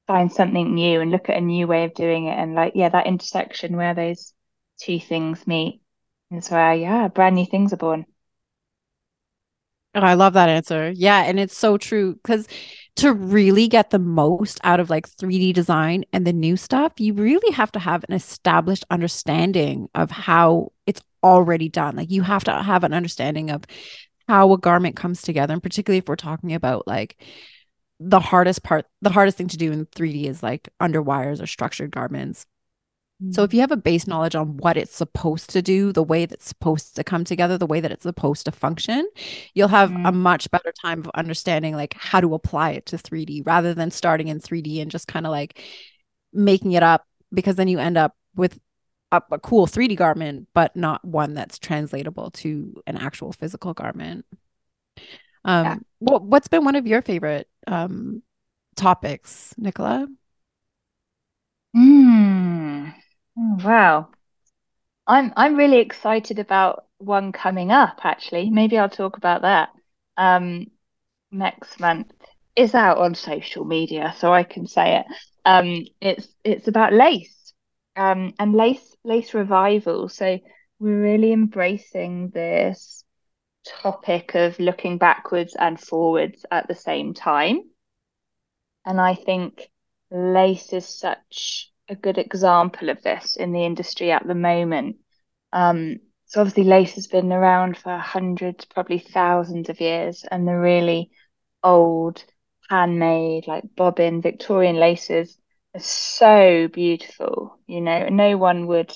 find 0.07 0.31
something 0.31 0.73
new 0.73 1.01
and 1.01 1.11
look 1.11 1.29
at 1.29 1.37
a 1.37 1.41
new 1.41 1.67
way 1.67 1.83
of 1.85 1.93
doing 1.93 2.25
it. 2.25 2.37
And 2.37 2.55
like, 2.55 2.73
yeah, 2.75 2.89
that 2.89 3.07
intersection 3.07 3.77
where 3.77 3.93
those 3.93 4.33
two 4.81 4.99
things 4.99 5.45
meet 5.45 5.81
is 6.31 6.49
where, 6.49 6.73
yeah, 6.73 7.07
brand 7.07 7.35
new 7.35 7.45
things 7.45 7.73
are 7.73 7.77
born. 7.77 8.05
Oh, 9.95 10.01
I 10.01 10.13
love 10.15 10.33
that 10.33 10.49
answer. 10.49 10.91
Yeah. 10.93 11.23
And 11.23 11.39
it's 11.39 11.57
so 11.57 11.77
true 11.77 12.15
because 12.15 12.47
to 12.97 13.13
really 13.13 13.67
get 13.67 13.89
the 13.89 13.99
most 13.99 14.59
out 14.63 14.79
of 14.79 14.89
like 14.89 15.07
3D 15.09 15.53
design 15.53 16.03
and 16.11 16.27
the 16.27 16.33
new 16.33 16.57
stuff, 16.57 16.93
you 16.97 17.13
really 17.13 17.53
have 17.53 17.71
to 17.73 17.79
have 17.79 18.03
an 18.07 18.13
established 18.13 18.85
understanding 18.89 19.89
of 19.95 20.11
how 20.11 20.71
it's 20.85 21.01
already 21.23 21.69
done. 21.69 21.95
Like 21.95 22.11
you 22.11 22.23
have 22.23 22.43
to 22.45 22.61
have 22.61 22.83
an 22.83 22.93
understanding 22.93 23.49
of 23.51 23.63
how 24.27 24.51
a 24.51 24.57
garment 24.57 24.95
comes 24.97 25.21
together. 25.21 25.53
And 25.53 25.63
particularly 25.63 25.99
if 25.99 26.07
we're 26.07 26.15
talking 26.17 26.53
about 26.53 26.87
like 26.87 27.21
the 27.99 28.19
hardest 28.19 28.63
part, 28.63 28.85
the 29.01 29.09
hardest 29.09 29.37
thing 29.37 29.47
to 29.47 29.57
do 29.57 29.71
in 29.71 29.85
3D 29.85 30.25
is 30.25 30.43
like 30.43 30.69
under 30.79 31.01
wires 31.01 31.41
or 31.41 31.47
structured 31.47 31.91
garments. 31.91 32.45
So 33.31 33.43
if 33.43 33.51
mm. 33.51 33.53
you 33.53 33.59
have 33.61 33.71
a 33.71 33.77
base 33.77 34.07
knowledge 34.07 34.35
on 34.35 34.57
what 34.57 34.75
it's 34.75 34.93
supposed 34.93 35.49
to 35.51 35.61
do, 35.61 35.93
the 35.93 36.03
way 36.03 36.25
that's 36.25 36.47
supposed 36.47 36.97
to 36.97 37.03
come 37.03 37.23
together, 37.23 37.57
the 37.57 37.65
way 37.65 37.79
that 37.79 37.91
it's 37.91 38.03
supposed 38.03 38.43
to 38.45 38.51
function, 38.51 39.07
you'll 39.53 39.69
have 39.69 39.89
mm. 39.89 40.05
a 40.07 40.11
much 40.11 40.51
better 40.51 40.73
time 40.81 40.99
of 40.99 41.09
understanding 41.15 41.75
like 41.75 41.93
how 41.93 42.19
to 42.19 42.33
apply 42.33 42.71
it 42.71 42.85
to 42.87 42.97
3D 42.97 43.43
rather 43.45 43.73
than 43.73 43.89
starting 43.89 44.27
in 44.27 44.39
3D 44.39 44.81
and 44.81 44.91
just 44.91 45.07
kind 45.07 45.25
of 45.25 45.31
like 45.31 45.61
making 46.33 46.73
it 46.73 46.83
up 46.83 47.07
because 47.33 47.55
then 47.55 47.69
you 47.69 47.79
end 47.79 47.97
up 47.97 48.13
with 48.35 48.59
a, 49.13 49.21
a 49.31 49.39
cool 49.39 49.65
3D 49.65 49.95
garment 49.95 50.49
but 50.53 50.75
not 50.75 51.03
one 51.05 51.35
that's 51.35 51.57
translatable 51.57 52.31
to 52.31 52.81
an 52.85 52.97
actual 52.97 53.31
physical 53.31 53.73
garment. 53.73 54.25
Um 55.45 55.65
yeah. 55.65 55.75
what 55.99 56.21
what's 56.23 56.49
been 56.49 56.65
one 56.65 56.75
of 56.75 56.85
your 56.85 57.01
favorite 57.01 57.47
um 57.65 58.23
topics, 58.75 59.53
Nicola? 59.57 60.05
Hmm. 61.73 62.89
Oh, 63.37 63.57
wow. 63.63 64.09
I'm 65.07 65.33
I'm 65.35 65.55
really 65.55 65.79
excited 65.79 66.39
about 66.39 66.85
one 66.97 67.31
coming 67.31 67.71
up 67.71 67.99
actually. 68.03 68.49
Maybe 68.49 68.77
I'll 68.77 68.89
talk 68.89 69.17
about 69.17 69.41
that. 69.43 69.69
Um, 70.17 70.67
next 71.31 71.79
month 71.79 72.11
is 72.55 72.75
out 72.75 72.97
on 72.99 73.15
social 73.15 73.65
media, 73.65 74.13
so 74.17 74.33
I 74.33 74.43
can 74.43 74.67
say 74.67 74.99
it. 74.99 75.05
Um, 75.45 75.85
it's 76.01 76.27
it's 76.43 76.67
about 76.67 76.93
lace. 76.93 77.53
Um, 77.95 78.33
and 78.39 78.53
lace 78.55 78.95
lace 79.03 79.33
revival. 79.33 80.09
So 80.09 80.39
we're 80.79 81.01
really 81.01 81.33
embracing 81.33 82.29
this 82.31 83.03
topic 83.65 84.35
of 84.35 84.59
looking 84.59 84.97
backwards 84.99 85.55
and 85.59 85.79
forwards 85.79 86.45
at 86.51 86.67
the 86.67 86.75
same 86.75 87.13
time. 87.13 87.63
And 88.85 89.01
I 89.01 89.15
think 89.15 89.69
lace 90.09 90.71
is 90.71 90.87
such 90.87 91.71
a 91.89 91.95
good 91.95 92.17
example 92.17 92.89
of 92.89 93.01
this 93.03 93.35
in 93.35 93.51
the 93.51 93.65
industry 93.65 94.11
at 94.11 94.25
the 94.25 94.35
moment. 94.35 94.97
Um, 95.53 95.97
so 96.25 96.41
obviously 96.41 96.63
lace 96.63 96.95
has 96.95 97.07
been 97.07 97.31
around 97.31 97.77
for 97.77 97.97
hundreds, 97.97 98.65
probably 98.65 98.99
thousands 98.99 99.69
of 99.69 99.79
years, 99.81 100.25
and 100.29 100.47
the 100.47 100.57
really 100.57 101.11
old 101.63 102.23
handmade, 102.69 103.47
like 103.47 103.63
bobbin 103.75 104.21
Victorian 104.21 104.77
laces 104.77 105.37
are 105.75 105.79
so 105.81 106.67
beautiful. 106.67 107.59
You 107.67 107.81
know, 107.81 108.07
no 108.09 108.37
one 108.37 108.67
would 108.67 108.91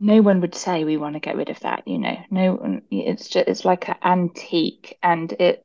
no 0.00 0.20
one 0.20 0.40
would 0.40 0.54
say 0.54 0.84
we 0.84 0.96
want 0.96 1.14
to 1.14 1.20
get 1.20 1.36
rid 1.36 1.48
of 1.48 1.60
that 1.60 1.86
you 1.86 1.96
know 1.96 2.16
no 2.30 2.80
it's 2.90 3.28
just 3.28 3.48
it's 3.48 3.64
like 3.64 3.88
an 3.88 3.94
antique 4.02 4.98
and 5.02 5.32
it 5.34 5.64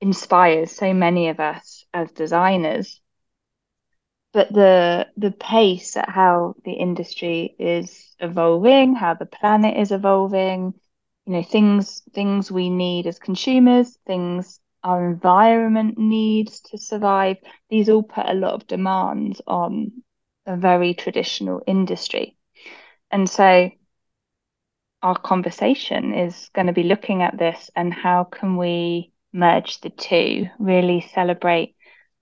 inspires 0.00 0.70
so 0.70 0.94
many 0.94 1.28
of 1.28 1.40
us 1.40 1.84
as 1.92 2.12
designers 2.12 3.00
but 4.36 4.52
the 4.52 5.08
the 5.16 5.30
pace 5.32 5.96
at 5.96 6.10
how 6.10 6.54
the 6.66 6.74
industry 6.74 7.56
is 7.58 8.14
evolving, 8.20 8.94
how 8.94 9.14
the 9.14 9.24
planet 9.24 9.78
is 9.78 9.92
evolving, 9.92 10.74
you 11.26 11.32
know, 11.32 11.42
things 11.42 12.02
things 12.14 12.52
we 12.52 12.68
need 12.68 13.06
as 13.06 13.18
consumers, 13.18 13.96
things 14.06 14.60
our 14.84 15.10
environment 15.10 15.96
needs 15.98 16.60
to 16.60 16.76
survive, 16.76 17.38
these 17.70 17.88
all 17.88 18.02
put 18.02 18.28
a 18.28 18.34
lot 18.34 18.52
of 18.52 18.66
demands 18.66 19.40
on 19.46 19.90
a 20.46 20.56
very 20.56 20.92
traditional 20.92 21.62
industry. 21.66 22.36
And 23.10 23.30
so 23.30 23.70
our 25.02 25.18
conversation 25.18 26.12
is 26.14 26.50
going 26.54 26.66
to 26.66 26.74
be 26.74 26.82
looking 26.82 27.22
at 27.22 27.38
this 27.38 27.70
and 27.74 27.94
how 27.94 28.24
can 28.24 28.58
we 28.58 29.12
merge 29.32 29.80
the 29.80 29.90
two, 29.90 30.46
really 30.58 31.00
celebrate 31.00 31.75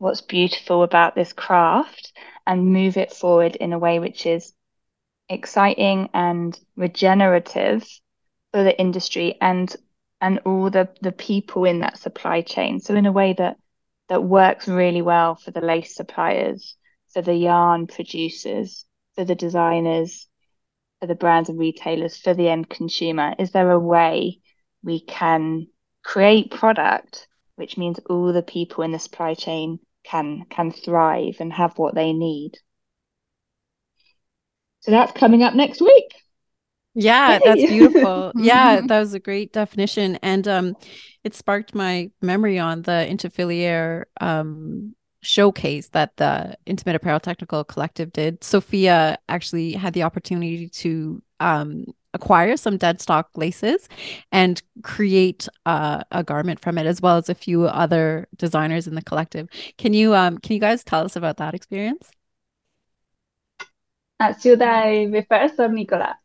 what's 0.05 0.21
beautiful 0.21 0.83
about 0.83 1.15
this 1.15 1.33
craft 1.33 2.13
and 2.47 2.75
move 2.75 2.99
it 2.99 3.11
forward 3.11 3.57
in 3.57 3.73
a 3.73 3.79
way 3.79 3.99
which 3.99 4.27
is 4.27 4.53
exciting 5.31 6.11
and 6.13 6.61
regenerative 6.77 7.83
for 8.53 8.63
the 8.63 8.79
industry 8.79 9.39
and 9.41 9.75
and 10.21 10.41
all 10.45 10.69
the 10.69 10.91
the 11.01 11.11
people 11.11 11.65
in 11.65 11.81
that 11.81 11.97
supply 11.97 12.43
chain. 12.43 12.81
So 12.81 12.95
in 12.95 13.07
a 13.07 13.13
way 13.13 13.33
that 13.33 13.57
that 14.11 14.23
works 14.23 14.69
really 14.69 15.01
well 15.01 15.37
for 15.37 15.53
the 15.53 15.63
lace 15.63 15.95
suppliers 15.95 16.77
for 17.15 17.23
the 17.23 17.35
yarn 17.35 17.87
producers 17.87 18.85
for 19.15 19.25
the 19.25 19.35
designers 19.35 20.29
for 21.01 21.07
the 21.07 21.15
brands 21.15 21.49
and 21.49 21.59
retailers 21.59 22.19
for 22.19 22.35
the 22.35 22.51
end 22.51 22.69
consumer. 22.69 23.35
Is 23.39 23.53
there 23.53 23.71
a 23.71 23.79
way 23.79 24.41
we 24.83 25.01
can 25.01 25.69
create 26.03 26.51
product 26.51 27.27
which 27.57 27.79
means 27.79 27.99
all 28.11 28.35
the 28.35 28.43
people 28.43 28.85
in 28.85 28.93
the 28.93 28.99
supply 28.99 29.33
chain 29.33 29.79
can 30.05 30.45
can 30.51 30.71
thrive 30.71 31.37
and 31.41 31.53
have 31.53 31.79
what 31.79 31.95
they 31.95 32.13
need. 32.13 32.53
So 34.81 34.91
that's 34.91 35.13
coming 35.13 35.43
up 35.43 35.55
next 35.55 35.81
week. 35.81 36.15
Yeah, 36.95 37.39
that's 37.43 37.65
beautiful. 37.65 38.33
yeah, 38.39 38.81
that 38.83 38.99
was 39.01 39.15
a 39.15 39.19
great 39.19 39.53
definition. 39.53 40.17
And 40.23 40.47
um 40.47 40.77
it 41.25 41.35
sparked 41.35 41.75
my 41.75 42.11
memory 42.21 42.59
on 42.59 42.83
the 42.83 43.07
Interfiliere 43.09 44.05
um 44.21 44.95
showcase 45.23 45.89
that 45.89 46.17
the 46.19 46.57
Intimate 46.67 46.97
Apparel 46.97 47.19
Technical 47.19 47.65
Collective 47.65 48.13
did. 48.13 48.45
Sophia 48.45 49.19
actually 49.29 49.73
had 49.73 49.95
the 49.95 50.03
opportunity 50.03 50.69
to 50.69 51.23
um 51.41 51.87
acquire 52.15 52.57
some 52.57 52.77
dead 52.79 53.01
stock 53.01 53.29
laces 53.37 53.89
and 54.33 54.63
create 54.83 55.49
uh, 55.67 56.03
a 56.11 56.23
garment 56.25 56.61
from 56.61 56.79
it 56.79 56.87
as 56.87 57.01
well 57.01 57.17
as 57.17 57.29
a 57.29 57.35
few 57.35 57.67
other 57.67 58.27
designers 58.37 58.87
in 58.87 58.95
the 58.95 59.03
collective. 59.03 59.49
Can 59.77 59.93
you 59.93 60.15
um 60.15 60.39
can 60.39 60.55
you 60.55 60.61
guys 60.61 60.85
tell 60.85 61.05
us 61.05 61.17
about 61.17 61.37
that 61.39 61.55
experience? 61.55 62.11
Uh, 64.21 64.33
should 64.33 64.63
i 64.63 65.07
be 65.07 65.23
first 65.29 65.59
or 65.59 65.69
nicola 65.69 66.17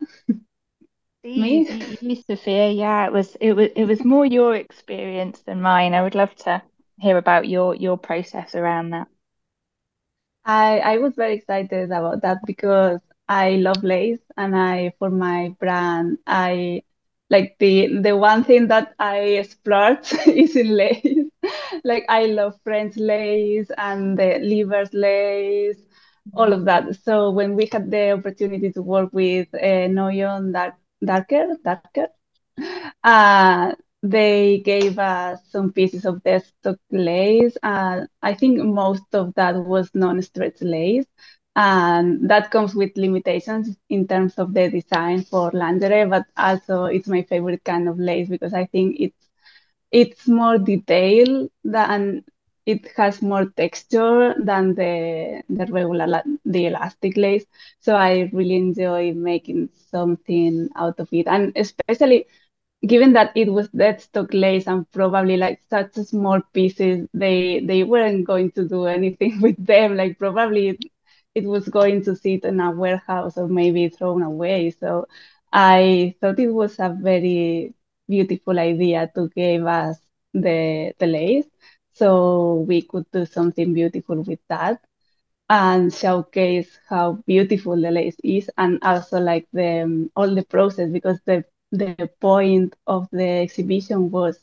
me? 1.24 1.67
you, 2.01 2.15
sophia 2.15 2.72
yeah 2.72 3.05
it 3.08 3.12
was 3.12 3.36
it 3.41 3.53
was 3.53 3.69
it 3.75 3.86
was 3.86 4.03
more 4.05 4.25
your 4.25 4.55
experience 4.55 5.41
than 5.41 5.62
mine. 5.62 5.93
I 5.93 6.01
would 6.01 6.15
love 6.15 6.34
to 6.46 6.62
hear 7.00 7.17
about 7.17 7.48
your 7.48 7.75
your 7.75 7.98
process 7.98 8.55
around 8.55 8.91
that. 8.91 9.08
I 10.46 10.79
I 10.79 10.98
was 10.98 11.15
very 11.15 11.36
excited 11.36 11.91
about 11.91 12.22
that 12.22 12.38
because 12.46 13.00
I 13.29 13.51
love 13.57 13.83
lace 13.83 14.19
and 14.38 14.55
I 14.57 14.93
for 15.00 15.09
my 15.09 15.55
brand 15.59 16.17
I 16.27 16.83
like 17.29 17.55
the 17.59 18.00
the 18.01 18.17
one 18.17 18.43
thing 18.43 18.67
that 18.67 18.93
I 19.00 19.43
splurge 19.50 20.13
is 20.27 20.55
in 20.57 20.75
lace. 20.75 21.27
Like 21.86 22.05
I 22.09 22.25
love 22.27 22.55
French 22.63 22.98
lace 22.98 23.71
and 23.77 24.17
the 24.19 24.39
Leavers 24.51 24.89
lace, 24.93 25.77
all 26.33 26.51
of 26.53 26.65
that. 26.65 26.95
So 27.03 27.31
when 27.31 27.55
we 27.55 27.69
had 27.71 27.89
the 27.91 28.12
opportunity 28.12 28.71
to 28.74 28.81
work 28.83 29.12
with 29.13 29.48
uh, 29.53 29.88
Noyon 29.98 30.51
Dark 30.53 30.75
Darker 31.05 31.55
Darker, 31.63 32.07
uh, 33.03 33.74
they 34.03 34.59
gave 34.59 34.98
us 35.00 35.39
some 35.50 35.71
pieces 35.74 36.05
of 36.05 36.24
deadstock 36.24 36.77
lace. 36.91 37.57
Uh, 37.63 38.01
I 38.21 38.33
think 38.33 38.59
most 38.63 39.03
of 39.13 39.33
that 39.36 39.55
was 39.55 39.89
non-stretch 39.93 40.62
lace. 40.62 41.05
And 41.55 42.29
that 42.29 42.51
comes 42.51 42.75
with 42.75 42.95
limitations 42.97 43.75
in 43.89 44.07
terms 44.07 44.37
of 44.37 44.53
the 44.53 44.69
design 44.69 45.23
for 45.23 45.51
lingerie, 45.53 46.05
but 46.05 46.25
also 46.37 46.85
it's 46.85 47.07
my 47.07 47.23
favorite 47.23 47.63
kind 47.63 47.87
of 47.89 47.99
lace 47.99 48.29
because 48.29 48.53
I 48.53 48.65
think 48.65 48.97
it's 48.99 49.27
it's 49.91 50.27
more 50.27 50.57
detailed 50.57 51.49
than 51.63 52.23
it 52.65 52.87
has 52.97 53.21
more 53.21 53.45
texture 53.57 54.35
than 54.39 54.75
the 54.75 55.41
the 55.49 55.65
regular 55.67 56.23
the 56.45 56.65
elastic 56.67 57.17
lace. 57.17 57.45
So 57.79 57.95
I 57.95 58.29
really 58.33 58.55
enjoy 58.55 59.13
making 59.13 59.69
something 59.91 60.69
out 60.75 60.99
of 60.99 61.09
it, 61.11 61.27
and 61.27 61.51
especially 61.55 62.25
given 62.87 63.13
that 63.13 63.31
it 63.35 63.51
was 63.51 63.69
deadstock 63.69 64.29
lace 64.33 64.67
and 64.67 64.89
probably 64.91 65.37
like 65.37 65.59
such 65.69 65.93
small 65.95 66.41
pieces, 66.53 67.07
they 67.13 67.59
they 67.65 67.83
weren't 67.83 68.25
going 68.25 68.51
to 68.51 68.67
do 68.67 68.85
anything 68.85 69.41
with 69.41 69.57
them. 69.65 69.95
Like 69.97 70.17
probably 70.19 70.79
it, 71.36 71.45
was 71.45 71.67
going 71.69 72.03
to 72.03 72.15
sit 72.15 72.43
in 72.45 72.59
a 72.59 72.71
warehouse 72.71 73.38
or 73.38 73.48
maybe 73.48 73.89
thrown 73.89 74.21
away. 74.24 74.71
So 74.71 75.07
I 75.51 76.15
thought 76.21 76.39
it 76.39 76.50
was 76.51 76.79
a 76.79 76.95
very 77.01 77.74
beautiful 78.07 78.59
idea 78.59 79.09
to 79.15 79.29
give 79.36 79.65
us 79.65 79.98
the 80.33 80.93
the 81.00 81.07
lace 81.07 81.45
so 81.93 82.65
we 82.67 82.81
could 82.81 83.05
do 83.12 83.25
something 83.25 83.74
beautiful 83.74 84.21
with 84.24 84.39
that 84.50 84.79
and 85.50 85.93
showcase 85.93 86.79
how 86.89 87.13
beautiful 87.27 87.75
the 87.79 87.91
lace 87.91 88.17
is 88.24 88.50
and 88.57 88.79
also 88.83 89.19
like 89.19 89.48
the 89.53 89.81
um, 89.83 90.12
all 90.15 90.33
the 90.33 90.43
process 90.43 90.89
because 90.91 91.19
the 91.25 91.43
the 91.71 92.01
point 92.19 92.75
of 92.88 93.07
the 93.12 93.27
exhibition 93.45 94.09
was 94.12 94.39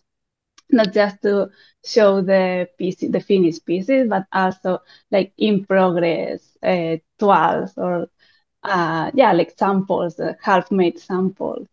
not 0.70 0.92
just 0.92 1.23
to 1.23 1.50
show 1.85 2.20
the 2.23 2.68
piece, 2.78 2.96
the 3.00 3.20
finished 3.20 3.64
pieces, 3.66 4.08
but 4.08 4.25
also 4.32 4.80
like 5.11 5.32
in 5.38 5.64
progress 5.64 6.56
uh, 6.62 6.96
toiles 7.18 7.73
or 7.76 8.08
uh, 8.64 9.11
yeah, 9.14 9.32
like 9.32 9.52
samples, 9.58 10.18
uh, 10.20 10.35
half-made 10.42 10.99
samples, 10.99 11.66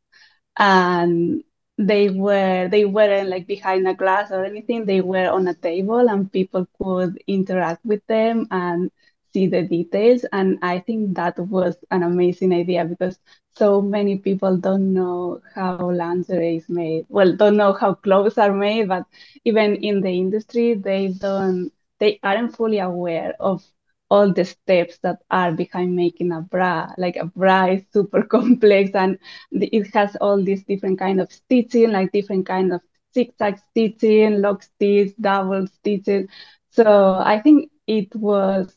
and 0.57 1.43
they 1.77 2.09
were 2.09 2.67
they 2.69 2.85
weren't 2.85 3.29
like 3.29 3.47
behind 3.47 3.87
a 3.87 3.93
glass 3.93 4.31
or 4.31 4.43
anything. 4.45 4.85
They 4.85 5.01
were 5.01 5.29
on 5.29 5.47
a 5.47 5.53
table, 5.53 6.09
and 6.09 6.31
people 6.31 6.67
could 6.81 7.17
interact 7.27 7.85
with 7.85 8.05
them 8.07 8.47
and 8.51 8.91
see 9.33 9.47
the 9.47 9.63
details. 9.63 10.25
And 10.31 10.59
I 10.61 10.79
think 10.79 11.15
that 11.15 11.39
was 11.39 11.75
an 11.91 12.03
amazing 12.03 12.53
idea 12.53 12.85
because 12.85 13.17
so 13.55 13.81
many 13.81 14.17
people 14.17 14.57
don't 14.57 14.93
know 14.93 15.41
how 15.55 15.83
lingerie 15.83 16.49
is 16.57 16.61
made. 16.69 17.05
Well, 17.09 17.35
don't 17.35 17.57
know 17.57 17.73
how 17.73 17.93
clothes 17.93 18.37
are 18.37 18.53
made, 18.53 18.87
but 18.87 19.05
even 19.45 19.75
in 19.75 20.01
the 20.01 20.09
industry, 20.09 20.73
they 20.75 21.09
don't, 21.09 21.71
they 21.99 22.19
aren't 22.23 22.55
fully 22.55 22.79
aware 22.79 23.35
of 23.39 23.63
all 24.09 24.31
the 24.33 24.45
steps 24.45 24.97
that 25.03 25.19
are 25.31 25.51
behind 25.51 25.95
making 25.95 26.31
a 26.31 26.41
bra. 26.41 26.93
Like 26.97 27.15
a 27.17 27.25
bra 27.25 27.67
is 27.67 27.83
super 27.91 28.23
complex 28.35 28.91
and 28.93 29.17
it 29.51 29.93
has 29.93 30.15
all 30.17 30.41
these 30.43 30.63
different 30.63 30.99
kind 30.99 31.19
of 31.21 31.31
stitching, 31.31 31.91
like 31.91 32.11
different 32.11 32.45
kind 32.45 32.73
of 32.73 32.81
zigzag 33.13 33.57
stitching, 33.71 34.41
lock 34.41 34.63
stitch, 34.63 35.13
double 35.19 35.67
stitching. 35.67 36.27
So 36.71 37.15
I 37.23 37.39
think 37.41 37.71
it 37.87 38.15
was, 38.15 38.75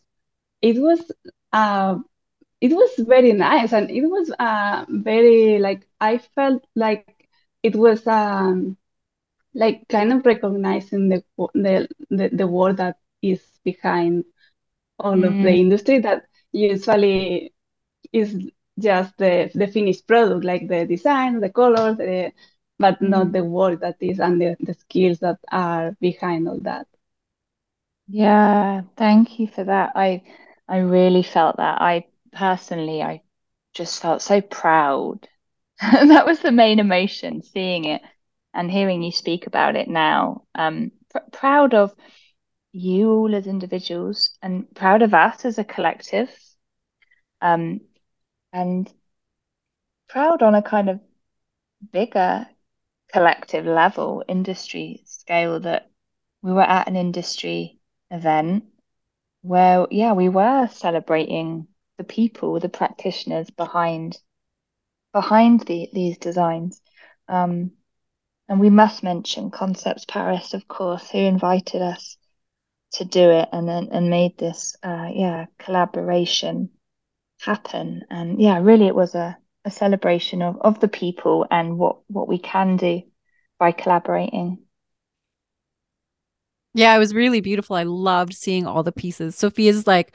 it 0.62 0.78
was, 0.80 1.10
uh, 1.52 1.96
it 2.60 2.72
was 2.72 2.90
very 3.06 3.32
nice 3.32 3.72
and 3.72 3.90
it 3.90 4.06
was 4.06 4.30
uh, 4.38 4.84
very 4.88 5.58
like 5.58 5.86
I 6.00 6.18
felt 6.18 6.64
like 6.76 7.28
it 7.62 7.74
was 7.76 8.06
um 8.06 8.76
like 9.54 9.86
kind 9.88 10.12
of 10.12 10.24
recognizing 10.26 11.08
the 11.08 11.22
the 11.54 11.88
the, 12.10 12.28
the 12.32 12.46
work 12.46 12.76
that 12.78 12.96
is 13.22 13.42
behind 13.64 14.24
all 14.98 15.24
of 15.24 15.40
the 15.40 15.50
Mm. 15.50 15.62
industry 15.64 15.98
that 16.00 16.24
usually 16.52 17.52
is 18.12 18.36
just 18.78 19.16
the 19.18 19.50
the 19.54 19.66
finished 19.66 20.06
product 20.06 20.44
like 20.44 20.68
the 20.68 20.86
design 20.86 21.40
the 21.40 21.50
colors 21.50 21.96
the, 21.98 22.32
but 22.78 23.00
not 23.02 23.30
Mm. 23.30 23.32
the 23.32 23.44
work 23.44 23.80
that 23.80 23.96
is 24.00 24.20
and 24.20 24.40
the, 24.40 24.56
the 24.60 24.74
skills 24.74 25.18
that 25.20 25.38
are 25.52 25.96
behind 26.00 26.48
all 26.48 26.60
that 26.60 26.86
Yeah, 28.08 28.82
thank 28.96 29.38
you 29.38 29.46
for 29.48 29.64
that. 29.64 29.92
I 29.94 30.22
I 30.68 30.78
really 30.78 31.22
felt 31.22 31.56
that. 31.58 31.80
I 31.80 32.06
personally 32.36 33.02
I 33.02 33.22
just 33.74 34.00
felt 34.02 34.22
so 34.22 34.40
proud. 34.40 35.28
That 35.80 36.26
was 36.26 36.40
the 36.40 36.52
main 36.52 36.78
emotion, 36.80 37.42
seeing 37.42 37.84
it 37.86 38.02
and 38.54 38.70
hearing 38.70 39.02
you 39.02 39.12
speak 39.12 39.46
about 39.46 39.76
it 39.76 39.88
now. 39.88 40.44
Um, 40.54 40.92
pr 41.10 41.18
proud 41.32 41.74
of 41.74 41.94
you 42.72 43.10
all 43.10 43.34
as 43.34 43.46
individuals 43.46 44.38
and 44.42 44.66
proud 44.74 45.02
of 45.02 45.14
us 45.14 45.44
as 45.44 45.58
a 45.58 45.64
collective. 45.64 46.30
Um, 47.40 47.80
and 48.52 48.92
proud 50.08 50.42
on 50.42 50.54
a 50.54 50.62
kind 50.62 50.88
of 50.90 51.00
bigger 51.92 52.46
collective 53.12 53.66
level, 53.66 54.24
industry 54.28 55.02
scale 55.06 55.60
that 55.60 55.90
we 56.42 56.52
were 56.52 56.62
at 56.62 56.88
an 56.88 56.96
industry 56.96 57.78
event 58.10 58.64
where, 59.42 59.86
yeah, 59.90 60.12
we 60.12 60.28
were 60.28 60.68
celebrating 60.68 61.68
the 61.98 62.04
people, 62.04 62.58
the 62.60 62.68
practitioners 62.68 63.50
behind 63.50 64.18
behind 65.12 65.60
the, 65.60 65.88
these 65.92 66.18
designs. 66.18 66.80
Um, 67.28 67.72
and 68.48 68.60
we 68.60 68.70
must 68.70 69.02
mention 69.02 69.50
Concepts 69.50 70.04
Paris, 70.04 70.54
of 70.54 70.68
course, 70.68 71.08
who 71.10 71.18
invited 71.18 71.82
us 71.82 72.16
to 72.92 73.04
do 73.04 73.30
it 73.30 73.48
and 73.52 73.68
then 73.68 73.88
and 73.92 74.10
made 74.10 74.38
this 74.38 74.76
uh, 74.82 75.08
yeah 75.12 75.46
collaboration 75.58 76.70
happen. 77.40 78.02
And 78.10 78.40
yeah, 78.40 78.60
really, 78.60 78.86
it 78.86 78.94
was 78.94 79.14
a, 79.14 79.36
a 79.64 79.70
celebration 79.70 80.42
of, 80.42 80.58
of 80.60 80.80
the 80.80 80.88
people 80.88 81.46
and 81.50 81.78
what 81.78 81.98
what 82.08 82.28
we 82.28 82.38
can 82.38 82.76
do 82.76 83.02
by 83.58 83.72
collaborating. 83.72 84.58
Yeah, 86.74 86.94
it 86.94 86.98
was 86.98 87.14
really 87.14 87.40
beautiful. 87.40 87.74
I 87.74 87.84
loved 87.84 88.34
seeing 88.34 88.66
all 88.66 88.82
the 88.82 88.92
pieces. 88.92 89.34
Sophia's 89.34 89.86
like, 89.86 90.14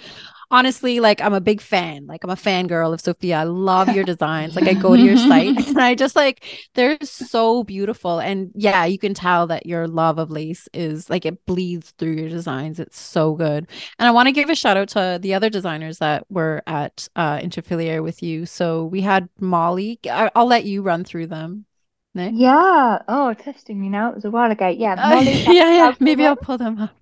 honestly, 0.52 1.00
like 1.00 1.22
I'm 1.22 1.34
a 1.34 1.42
big 1.42 1.62
fan. 1.62 2.06
Like 2.08 2.24
I'm 2.24 2.30
a 2.30 2.36
fangirl 2.36 2.94
of 2.94 3.02
Sophia. 3.02 3.38
I 3.40 3.44
love 3.44 3.92
your 3.92 4.04
designs. 4.06 4.56
Like 4.56 4.68
I 4.68 4.76
go 4.76 4.96
to 4.96 5.02
your 5.02 5.18
site 5.18 5.58
and 5.68 5.82
I 5.82 5.96
just 5.96 6.16
like 6.16 6.44
they're 6.76 6.98
so 7.02 7.64
beautiful. 7.64 8.20
And 8.20 8.52
yeah, 8.56 8.86
you 8.86 9.00
can 9.00 9.14
tell 9.16 9.48
that 9.48 9.66
your 9.66 9.88
love 9.88 10.20
of 10.20 10.30
lace 10.30 10.68
is 10.74 11.10
like 11.10 11.26
it 11.26 11.46
bleeds 11.48 11.92
through 11.98 12.14
your 12.14 12.30
designs. 12.30 12.80
It's 12.80 13.00
so 13.00 13.34
good. 13.36 13.68
And 14.00 14.08
I 14.08 14.12
want 14.12 14.28
to 14.28 14.32
give 14.34 14.50
a 14.50 14.56
shout 14.56 14.78
out 14.78 14.90
to 14.90 15.18
the 15.22 15.34
other 15.34 15.50
designers 15.50 15.98
that 16.00 16.26
were 16.30 16.62
at 16.68 17.08
uh 17.16 17.40
Interfiliere 17.40 18.04
with 18.04 18.22
you. 18.22 18.46
So 18.46 18.86
we 18.86 19.02
had 19.02 19.30
Molly. 19.40 20.00
I- 20.10 20.32
I'll 20.36 20.46
let 20.48 20.66
you 20.66 20.84
run 20.84 21.04
through 21.04 21.28
them. 21.28 21.66
Nick? 22.14 22.34
Yeah. 22.36 23.02
Oh, 23.08 23.34
testing 23.34 23.80
me 23.80 23.90
now. 23.90 24.10
It 24.10 24.16
was 24.16 24.26
a 24.26 24.32
while 24.32 24.52
ago. 24.52 24.68
Yeah, 24.68 24.96
Uh, 24.98 25.22
yeah, 25.22 25.52
yeah. 25.54 25.96
Maybe 26.00 26.26
I'll 26.26 26.36
pull 26.36 26.58
them 26.58 26.80
up. 26.80 26.96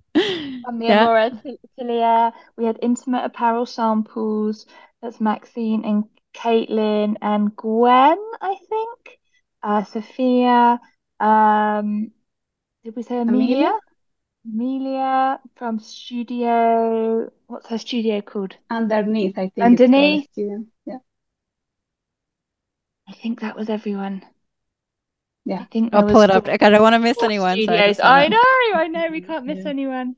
And 0.69 0.83
Yeah. 0.83 1.07
Miyamura 1.07 1.57
Atelier. 1.77 2.31
We 2.57 2.65
had 2.65 2.79
intimate 2.81 3.25
apparel 3.25 3.65
samples. 3.65 4.65
That's 5.01 5.19
Maxine 5.21 5.85
and 5.85 6.05
Caitlin 6.33 7.15
and 7.21 7.55
Gwen, 7.55 8.17
I 8.41 8.55
think. 8.69 9.19
Uh, 9.63 9.83
Sophia. 9.83 10.79
Um, 11.19 12.11
did 12.83 12.95
we 12.95 13.03
say 13.03 13.19
Amelia 13.19 13.55
Amelia? 13.57 13.79
Amelia 14.45 15.39
from 15.55 15.79
Studio. 15.79 17.29
What's 17.47 17.67
her 17.67 17.77
studio 17.77 18.21
called? 18.21 18.55
underneath 18.69 19.37
I 19.37 19.49
think 19.49 19.65
Underneath. 19.65 20.27
yeah 20.37 20.97
I 23.07 23.13
think 23.13 23.41
that 23.41 23.55
was 23.55 23.69
everyone. 23.69 24.23
Yeah. 25.45 25.61
I 25.61 25.65
think 25.65 25.93
I'll 25.93 26.03
pull 26.07 26.21
it 26.21 26.29
up. 26.29 26.47
I 26.47 26.57
don't 26.57 26.81
want 26.81 26.93
to 26.93 26.99
miss 26.99 27.21
anyone, 27.23 27.57
so 27.65 27.73
I 27.73 27.91
studios. 27.91 27.99
I 27.99 28.19
want 28.21 28.31
know, 28.31 28.79
I 28.79 28.87
know. 28.87 29.07
We 29.11 29.21
can't 29.29 29.45
miss 29.45 29.63
to. 29.63 29.69
anyone. 29.69 30.15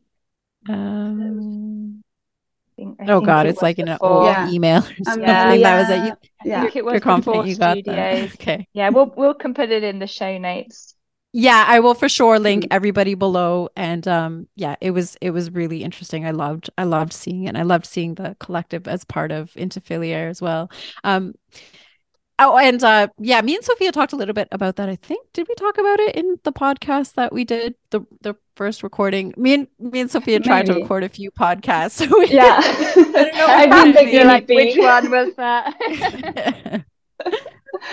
Um, 0.69 2.03
I 2.67 2.75
think 2.75 2.97
I 3.01 3.07
oh 3.11 3.21
God, 3.21 3.45
it's 3.47 3.57
was 3.57 3.61
like 3.61 3.79
in 3.79 3.87
an 3.87 3.97
old 4.01 4.25
yeah. 4.25 4.49
email 4.49 4.79
or 4.79 4.95
something. 5.03 5.61
That 5.61 5.77
was 5.77 5.89
it. 5.89 6.03
You, 6.05 6.13
Amelia 6.13 6.17
I 6.41 6.47
yeah. 6.47 6.61
think 6.61 6.75
it 6.75 6.83
you're 6.85 6.99
confident 6.99 7.47
you 7.47 7.55
got 7.57 7.77
that. 7.85 8.33
Okay. 8.35 8.67
Yeah, 8.73 8.89
we'll 8.89 9.13
we'll 9.15 9.33
can 9.33 9.53
put 9.53 9.71
it 9.71 9.83
in 9.83 9.99
the 9.99 10.07
show 10.07 10.37
notes. 10.37 10.95
yeah 11.33 11.63
i 11.67 11.79
will 11.79 11.93
for 11.93 12.09
sure 12.09 12.39
link 12.39 12.67
everybody 12.71 13.13
below. 13.15 13.69
And 13.75 14.07
um 14.07 14.47
yeah 14.55 14.75
it 14.81 14.91
was 14.91 15.17
it 15.21 15.31
was 15.31 15.51
really 15.51 15.83
interesting. 15.83 16.25
I 16.25 16.31
loved 16.31 16.69
i 16.77 16.83
loved 16.83 17.13
seeing 17.13 17.45
it. 17.45 17.55
I 17.55 17.63
loved 17.63 17.85
seeing 17.85 18.15
the 18.15 18.35
collective 18.39 18.87
as 18.87 19.03
part 19.05 19.31
of 19.31 19.51
Interfiliere 19.53 20.29
as 20.29 20.41
well. 20.41 20.69
Um 21.03 21.33
oh 22.41 22.57
and 22.57 22.83
uh 22.83 23.07
yeah 23.19 23.41
me 23.41 23.55
and 23.55 23.63
sophia 23.63 23.91
talked 23.91 24.13
a 24.13 24.15
little 24.15 24.33
bit 24.33 24.47
about 24.51 24.75
that 24.75 24.89
i 24.89 24.95
think 24.95 25.25
did 25.33 25.47
we 25.47 25.55
talk 25.55 25.77
about 25.77 25.99
it 25.99 26.15
in 26.15 26.37
the 26.43 26.51
podcast 26.51 27.13
that 27.13 27.31
we 27.31 27.43
did 27.45 27.75
the 27.91 28.01
the 28.21 28.35
first 28.55 28.83
recording 28.83 29.33
me 29.37 29.53
and 29.53 29.67
me 29.79 29.99
and 30.01 30.11
sophia 30.11 30.39
tried 30.39 30.67
Maybe. 30.67 30.79
to 30.79 30.81
record 30.83 31.03
a 31.03 31.09
few 31.09 31.31
podcasts 31.31 31.91
so 32.01 32.07
we, 32.19 32.27
Yeah. 32.27 32.59
I 32.61 33.63
I 33.63 33.65
don't 33.67 33.93
know 33.93 33.93
think 33.99 34.11
you're 34.11 34.25
like, 34.25 34.47
guinea 34.47 34.75
which 34.75 34.77
one 34.77 35.11
was 35.11 35.35
that? 35.37 36.83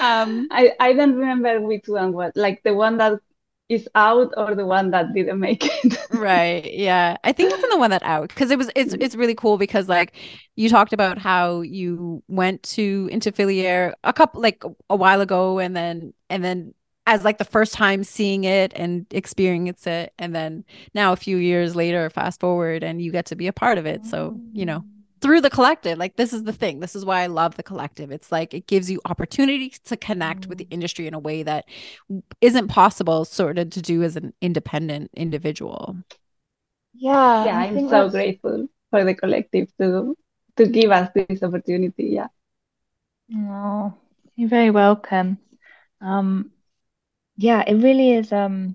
um 0.00 0.48
I, 0.50 0.72
I 0.80 0.92
don't 0.94 1.16
remember 1.16 1.60
which 1.60 1.86
one 1.88 2.12
was 2.12 2.32
like 2.34 2.62
the 2.64 2.74
one 2.74 2.98
that 2.98 3.20
is 3.68 3.88
out 3.94 4.32
or 4.36 4.54
the 4.54 4.64
one 4.64 4.90
that 4.90 5.12
didn't 5.12 5.38
make 5.38 5.64
it. 5.84 5.98
right 6.10 6.72
yeah. 6.72 7.16
I 7.24 7.32
think 7.32 7.52
it's 7.52 7.62
in 7.62 7.70
the 7.70 7.78
one 7.78 7.90
that 7.90 8.02
out 8.02 8.28
because 8.28 8.50
it 8.50 8.58
was 8.58 8.70
it's 8.74 8.94
mm. 8.94 9.02
it's 9.02 9.14
really 9.14 9.34
cool 9.34 9.58
because 9.58 9.88
like 9.88 10.14
you 10.56 10.68
talked 10.68 10.92
about 10.92 11.18
how 11.18 11.60
you 11.60 12.22
went 12.28 12.62
to 12.62 13.08
into 13.12 13.30
Interfiliere 13.30 13.92
a 14.04 14.12
couple 14.12 14.40
like 14.40 14.62
a 14.88 14.96
while 14.96 15.20
ago 15.20 15.58
and 15.58 15.76
then 15.76 16.14
and 16.30 16.42
then 16.42 16.74
as 17.06 17.24
like 17.24 17.38
the 17.38 17.44
first 17.44 17.72
time 17.72 18.04
seeing 18.04 18.44
it 18.44 18.72
and 18.74 19.06
experiencing 19.10 19.92
it 19.92 20.12
and 20.18 20.34
then 20.34 20.64
now 20.94 21.12
a 21.12 21.16
few 21.16 21.36
years 21.36 21.74
later 21.76 22.10
fast 22.10 22.40
forward 22.40 22.82
and 22.82 23.00
you 23.02 23.12
get 23.12 23.26
to 23.26 23.36
be 23.36 23.46
a 23.46 23.52
part 23.52 23.78
of 23.78 23.86
it 23.86 24.04
so 24.04 24.38
you 24.52 24.66
know 24.66 24.80
mm. 24.80 24.97
Through 25.20 25.40
the 25.40 25.50
collective 25.50 25.98
like 25.98 26.16
this 26.16 26.32
is 26.32 26.44
the 26.44 26.52
thing 26.52 26.80
this 26.80 26.94
is 26.94 27.04
why 27.04 27.22
i 27.22 27.26
love 27.26 27.56
the 27.56 27.62
collective 27.62 28.10
it's 28.10 28.30
like 28.30 28.54
it 28.54 28.66
gives 28.66 28.90
you 28.90 29.00
opportunities 29.06 29.78
to 29.80 29.96
connect 29.96 30.46
with 30.46 30.58
the 30.58 30.66
industry 30.70 31.06
in 31.06 31.14
a 31.14 31.18
way 31.18 31.42
that 31.42 31.64
isn't 32.40 32.68
possible 32.68 33.24
sort 33.24 33.58
of 33.58 33.70
to 33.70 33.82
do 33.82 34.02
as 34.02 34.16
an 34.16 34.32
independent 34.40 35.10
individual 35.14 35.96
Yeah, 36.94 37.44
Yeah, 37.44 37.58
I 37.58 37.64
I'm 37.66 37.78
so 37.88 37.90
that's- 37.90 38.12
grateful 38.12 38.68
for 38.90 39.04
the 39.04 39.14
collective 39.14 39.68
to 39.80 40.16
to 40.56 40.66
give 40.66 40.90
us 40.90 41.08
this 41.14 41.42
opportunity. 41.42 42.06
Yeah. 42.18 42.28
Oh, 43.36 43.94
you're 44.34 44.48
very 44.48 44.70
welcome. 44.70 45.38
Um, 46.00 46.50
yeah, 47.36 47.62
it 47.66 47.74
really 47.74 48.12
is 48.14 48.32
um 48.32 48.74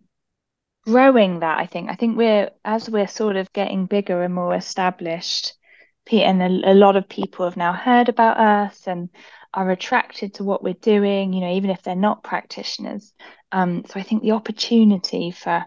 growing 0.86 1.40
that, 1.40 1.58
I 1.60 1.66
think. 1.66 1.90
I 1.90 1.96
think 1.96 2.18
we're 2.18 2.52
as 2.64 2.90
we're 2.90 3.08
sort 3.08 3.36
of 3.36 3.52
getting 3.54 3.86
bigger 3.88 4.24
and 4.24 4.34
more 4.34 4.56
established, 4.56 5.46
Pete, 5.46 5.63
and 6.12 6.42
a, 6.42 6.72
a 6.72 6.74
lot 6.74 6.96
of 6.96 7.10
people 7.10 7.46
have 7.46 7.58
now 7.58 7.74
heard 7.74 8.10
about 8.10 8.38
us 8.38 8.88
and 8.88 9.10
are 9.54 9.70
attracted 9.70 10.36
to 10.36 10.44
what 10.44 10.64
we're 10.64 10.74
doing, 10.74 11.34
you 11.34 11.42
know, 11.42 11.54
even 11.54 11.70
if 11.70 11.82
they're 11.82 11.96
not 11.96 12.24
practitioners. 12.24 13.14
Um, 13.52 13.84
so 13.88 14.00
I 14.00 14.04
think 14.04 14.24
the 14.24 14.32
opportunity 14.32 15.32
for 15.32 15.66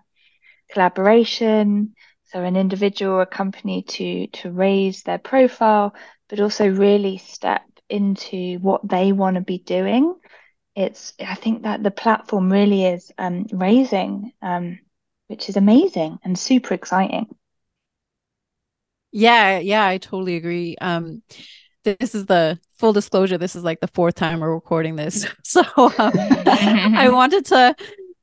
collaboration, 0.73 1.95
so 2.25 2.43
an 2.43 2.57
individual 2.57 3.15
or 3.15 3.23
a 3.23 3.27
company 3.27 3.83
to 3.83 4.27
to 4.29 4.51
raise 4.51 5.03
their 5.03 5.19
profile, 5.19 5.95
but 6.29 6.41
also 6.41 6.69
really 6.69 7.19
step 7.19 7.63
into 7.89 8.59
what 8.59 8.87
they 8.87 9.13
want 9.13 9.37
to 9.37 9.41
be 9.41 9.59
doing. 9.59 10.15
It's 10.75 11.15
I 11.21 11.37
think 11.37 11.63
that 11.63 11.83
the 11.83 11.91
platform 11.91 12.53
really 12.53 12.85
is 12.85 13.13
um, 13.17 13.47
raising, 13.53 14.33
um, 14.43 14.81
which 15.29 15.49
is 15.49 15.57
amazing 15.57 16.19
and 16.25 16.39
super 16.39 16.75
exciting. 16.75 17.29
Yeah, 19.19 19.61
yeah, 19.61 19.87
I 19.87 19.97
totally 19.97 20.37
agree. 20.37 20.77
Um, 20.79 21.23
this 21.85 22.15
is 22.15 22.27
the 22.27 22.61
full 22.79 22.93
disclosure. 22.93 23.39
This 23.39 23.57
is 23.57 23.65
like 23.65 23.81
the 23.81 23.89
fourth 23.89 24.15
time 24.15 24.41
we're 24.41 24.53
recording 24.53 24.97
this, 24.97 25.25
so 25.43 25.63
um, 25.77 26.13
I 26.19 27.09
wanted 27.11 27.47
to, 27.47 27.75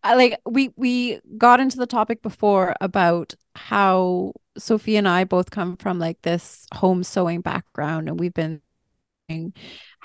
I 0.04 0.14
like 0.14 0.40
we 0.46 0.72
we 0.76 1.20
got 1.36 1.60
into 1.60 1.78
the 1.78 1.88
topic 1.88 2.22
before 2.22 2.76
about 2.80 3.34
how 3.56 4.34
Sophie 4.56 4.96
and 4.96 5.08
I 5.08 5.24
both 5.24 5.50
come 5.50 5.78
from 5.78 5.98
like 5.98 6.22
this 6.22 6.68
home 6.76 7.04
sewing 7.04 7.42
background, 7.42 8.08
and 8.08 8.20
we've 8.20 8.32
been 8.32 8.62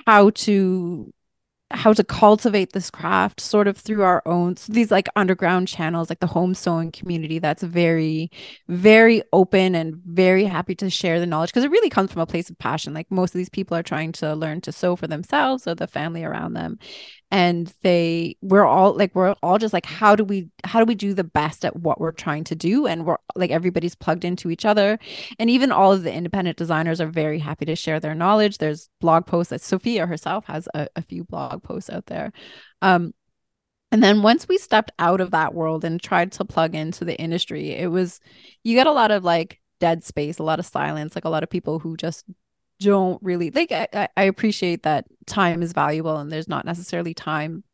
how 0.06 0.30
to 0.30 1.12
how 1.70 1.92
to 1.92 2.02
cultivate 2.02 2.72
this 2.72 2.90
craft 2.90 3.40
sort 3.40 3.68
of 3.68 3.76
through 3.76 4.02
our 4.02 4.22
own 4.24 4.56
so 4.56 4.72
these 4.72 4.90
like 4.90 5.08
underground 5.16 5.68
channels 5.68 6.08
like 6.08 6.20
the 6.20 6.26
home 6.26 6.54
sewing 6.54 6.90
community 6.90 7.38
that's 7.38 7.62
very 7.62 8.30
very 8.68 9.22
open 9.32 9.74
and 9.74 9.94
very 10.06 10.44
happy 10.44 10.74
to 10.74 10.90
share 10.90 11.20
the 11.20 11.26
knowledge 11.26 11.50
because 11.50 11.64
it 11.64 11.70
really 11.70 11.90
comes 11.90 12.12
from 12.12 12.22
a 12.22 12.26
place 12.26 12.50
of 12.50 12.58
passion. 12.58 12.94
Like 12.94 13.10
most 13.10 13.34
of 13.34 13.38
these 13.38 13.48
people 13.48 13.76
are 13.76 13.82
trying 13.82 14.12
to 14.12 14.34
learn 14.34 14.60
to 14.62 14.72
sew 14.72 14.96
for 14.96 15.06
themselves 15.06 15.66
or 15.66 15.74
the 15.74 15.86
family 15.86 16.24
around 16.24 16.54
them. 16.54 16.78
And 17.30 17.70
they 17.82 18.36
we're 18.40 18.64
all 18.64 18.94
like 18.94 19.14
we're 19.14 19.34
all 19.42 19.58
just 19.58 19.74
like 19.74 19.84
how 19.84 20.16
do 20.16 20.24
we 20.24 20.48
how 20.64 20.78
do 20.78 20.86
we 20.86 20.94
do 20.94 21.12
the 21.12 21.24
best 21.24 21.62
at 21.64 21.76
what 21.76 22.00
we're 22.00 22.12
trying 22.12 22.44
to 22.44 22.54
do? 22.54 22.86
And 22.86 23.04
we're 23.04 23.18
like 23.34 23.50
everybody's 23.50 23.94
plugged 23.94 24.24
into 24.24 24.50
each 24.50 24.64
other. 24.64 24.98
And 25.38 25.50
even 25.50 25.70
all 25.70 25.92
of 25.92 26.04
the 26.04 26.12
independent 26.12 26.56
designers 26.56 27.02
are 27.02 27.06
very 27.06 27.38
happy 27.38 27.66
to 27.66 27.76
share 27.76 28.00
their 28.00 28.14
knowledge. 28.14 28.58
There's 28.58 28.88
blog 29.00 29.26
posts 29.26 29.50
that 29.50 29.60
sophia 29.60 30.06
herself 30.06 30.46
has 30.46 30.68
a, 30.72 30.88
a 30.96 31.02
few 31.02 31.24
blog 31.24 31.57
posts 31.60 31.90
out 31.90 32.06
there. 32.06 32.32
Um 32.82 33.12
and 33.90 34.02
then 34.02 34.22
once 34.22 34.46
we 34.46 34.58
stepped 34.58 34.92
out 34.98 35.20
of 35.20 35.30
that 35.30 35.54
world 35.54 35.84
and 35.84 36.02
tried 36.02 36.32
to 36.32 36.44
plug 36.44 36.74
into 36.74 37.04
the 37.04 37.18
industry 37.18 37.70
it 37.70 37.90
was 37.90 38.20
you 38.62 38.74
get 38.74 38.86
a 38.86 38.92
lot 38.92 39.10
of 39.10 39.24
like 39.24 39.60
dead 39.80 40.04
space 40.04 40.38
a 40.38 40.42
lot 40.42 40.58
of 40.58 40.66
silence 40.66 41.14
like 41.14 41.24
a 41.24 41.30
lot 41.30 41.42
of 41.42 41.50
people 41.50 41.78
who 41.78 41.96
just 41.96 42.24
don't 42.80 43.20
really 43.22 43.50
like 43.50 43.72
I, 43.72 44.08
I 44.16 44.24
appreciate 44.24 44.82
that 44.84 45.06
time 45.26 45.62
is 45.62 45.72
valuable 45.72 46.16
and 46.16 46.30
there's 46.30 46.48
not 46.48 46.64
necessarily 46.64 47.14
time 47.14 47.64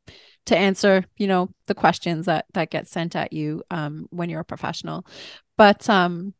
to 0.46 0.56
answer 0.56 1.04
you 1.16 1.26
know 1.26 1.50
the 1.66 1.74
questions 1.74 2.26
that 2.26 2.46
that 2.54 2.70
get 2.70 2.88
sent 2.88 3.16
at 3.16 3.32
you 3.32 3.62
um 3.70 4.06
when 4.10 4.30
you're 4.30 4.40
a 4.40 4.44
professional. 4.44 5.06
But 5.56 5.88
um 5.88 6.34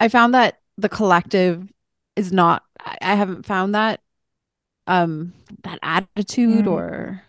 i 0.00 0.08
found 0.08 0.34
that 0.34 0.58
the 0.78 0.88
collective 0.88 1.68
is 2.16 2.32
not 2.32 2.62
I 2.84 3.14
haven't 3.14 3.46
found 3.46 3.74
that 3.74 4.00
um 4.86 5.32
that 5.64 5.78
attitude 5.82 6.66
Mm. 6.66 6.72
or 6.72 7.22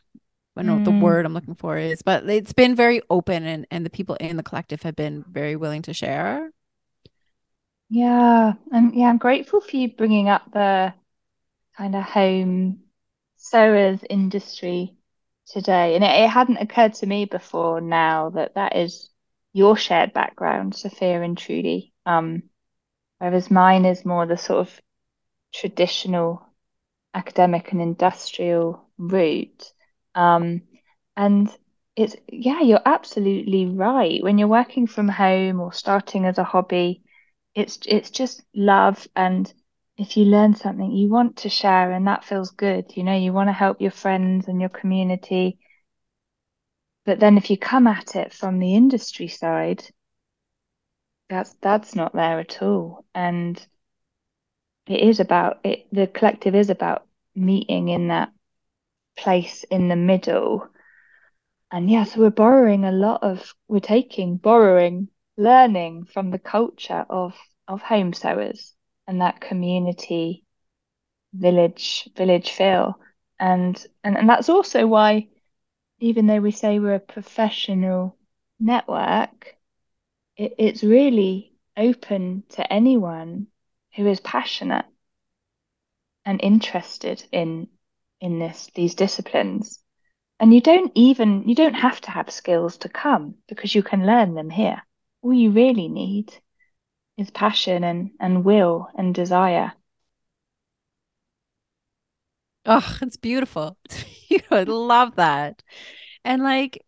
I 0.56 0.62
don't 0.62 0.68
know 0.68 0.74
what 0.76 0.84
the 0.86 0.92
Mm. 0.92 1.02
word 1.02 1.26
I'm 1.26 1.34
looking 1.34 1.56
for 1.56 1.78
is, 1.78 2.02
but 2.04 2.30
it's 2.30 2.54
been 2.54 2.76
very 2.76 3.02
open 3.10 3.44
and, 3.46 3.68
and 3.72 3.86
the 3.86 3.90
people 3.90 4.16
in 4.16 4.38
the 4.38 4.44
collective 4.44 4.84
have 4.84 4.96
been 4.96 5.24
very 5.30 5.56
willing 5.56 5.82
to 5.84 5.94
share. 5.94 6.52
Yeah, 7.90 8.54
and 8.72 8.96
yeah, 8.96 9.06
I'm 9.08 9.18
grateful 9.18 9.62
for 9.62 9.76
you 9.78 9.94
bringing 9.96 10.30
up 10.30 10.52
the 10.52 10.94
kind 11.78 11.96
of 11.96 12.04
home 12.04 12.84
sewers 13.38 14.00
industry 14.10 14.96
today. 15.48 15.96
And 15.96 16.04
it, 16.04 16.08
it 16.24 16.30
hadn't 16.30 16.58
occurred 16.58 16.96
to 16.96 17.06
me 17.08 17.26
before 17.26 17.82
now 17.82 18.32
that 18.32 18.56
that 18.56 18.76
is 18.76 19.10
your 19.54 19.78
shared 19.78 20.14
background, 20.14 20.76
Sophia 20.76 21.22
and 21.22 21.38
Trudy. 21.38 21.94
Um, 22.06 22.44
whereas 23.20 23.52
mine 23.52 23.86
is 23.86 24.06
more 24.06 24.26
the 24.26 24.38
sort 24.38 24.62
of 24.68 24.82
traditional 25.54 26.48
academic 27.14 27.72
and 27.72 27.82
industrial 27.82 28.88
route. 28.98 29.72
Um, 30.16 30.62
and 31.16 31.50
it's, 31.96 32.16
yeah, 32.28 32.62
you're 32.62 32.82
absolutely 32.86 33.68
right. 33.68 34.24
When 34.24 34.38
you're 34.38 34.48
working 34.48 34.88
from 34.88 35.10
home 35.10 35.60
or 35.60 35.74
starting 35.74 36.26
as 36.26 36.38
a 36.38 36.44
hobby, 36.44 37.04
it's 37.56 37.80
it's 37.86 38.10
just 38.10 38.42
love 38.56 39.08
and 39.16 39.52
if 39.98 40.18
you 40.18 40.26
learn 40.26 40.56
something 40.56 40.92
you 40.92 41.10
want 41.10 41.38
to 41.38 41.50
share 41.50 41.92
and 41.92 42.08
that 42.08 42.24
feels 42.24 42.52
good 42.52 42.86
you 42.96 43.04
know 43.04 43.16
you 43.16 43.32
want 43.32 43.48
to 43.50 43.54
help 43.54 43.80
your 43.80 43.92
friends 43.92 44.48
and 44.48 44.60
your 44.60 44.70
community 44.70 45.60
but 47.06 47.20
then 47.20 47.38
if 47.38 47.50
you 47.50 47.58
come 47.58 47.86
at 47.88 48.16
it 48.16 48.34
from 48.34 48.60
the 48.60 48.74
industry 48.76 49.28
side 49.28 49.84
that's 51.30 51.54
that's 51.62 51.96
not 51.96 52.14
there 52.14 52.40
at 52.40 52.62
all 52.62 53.06
and 53.14 53.66
it 54.88 55.00
is 55.02 55.20
about 55.20 55.60
it 55.64 55.88
the 55.92 56.08
collective 56.08 56.56
is 56.56 56.70
about 56.70 57.06
meeting 57.36 57.90
in 57.90 58.08
that 58.10 58.32
place 59.18 59.64
in 59.66 59.88
the 59.90 59.96
middle. 59.96 60.68
And 61.72 61.90
yeah 61.90 62.04
so 62.04 62.22
we're 62.22 62.30
borrowing 62.30 62.86
a 62.86 62.92
lot 62.92 63.24
of 63.24 63.54
we're 63.68 63.80
taking 63.80 64.38
borrowing 64.38 65.10
learning 65.38 66.06
from 66.06 66.32
the 66.32 66.40
culture 66.40 67.06
of 67.10 67.36
of 67.68 67.82
home 67.82 68.14
sewers 68.14 68.74
and 69.08 69.22
that 69.22 69.42
community 69.42 70.44
village 71.34 72.10
village 72.16 72.52
feel. 72.52 73.00
And 73.40 73.84
and, 74.04 74.18
and 74.18 74.30
that's 74.30 74.50
also 74.50 74.88
why 74.88 75.30
even 76.00 76.28
though 76.28 76.42
we 76.42 76.52
say 76.52 76.80
we're 76.80 76.96
a 76.96 77.00
professional 77.00 78.18
network 78.60 79.56
it, 80.38 80.54
it's 80.58 80.84
really 80.84 81.54
open 81.78 82.44
to 82.50 82.74
anyone 82.74 83.48
who 83.96 84.08
is 84.08 84.20
passionate 84.20 84.86
and 86.26 86.42
interested 86.44 87.24
in 87.32 87.70
in 88.20 88.38
this 88.40 88.70
these 88.76 88.94
disciplines 88.96 89.82
and 90.40 90.54
you 90.54 90.62
don't 90.62 90.92
even 90.96 91.48
you 91.50 91.56
don't 91.56 91.76
have 91.76 92.02
to 92.02 92.12
have 92.12 92.32
skills 92.32 92.78
to 92.78 92.90
come 92.90 93.36
because 93.48 93.76
you 93.76 93.84
can 93.84 94.06
learn 94.06 94.36
them 94.36 94.50
here 94.50 94.82
all 95.22 95.34
you 95.34 95.52
really 95.52 95.88
need 95.90 96.34
is 97.18 97.32
passion 97.32 97.84
and, 97.84 98.12
and 98.20 98.46
will 98.46 98.90
and 98.96 99.16
desire. 99.16 99.74
Oh, 102.66 102.98
it's 103.02 103.18
beautiful. 103.18 103.78
you 104.30 104.40
I 104.52 104.64
love 104.64 105.16
that. 105.16 105.64
And 106.26 106.44
like 106.44 106.80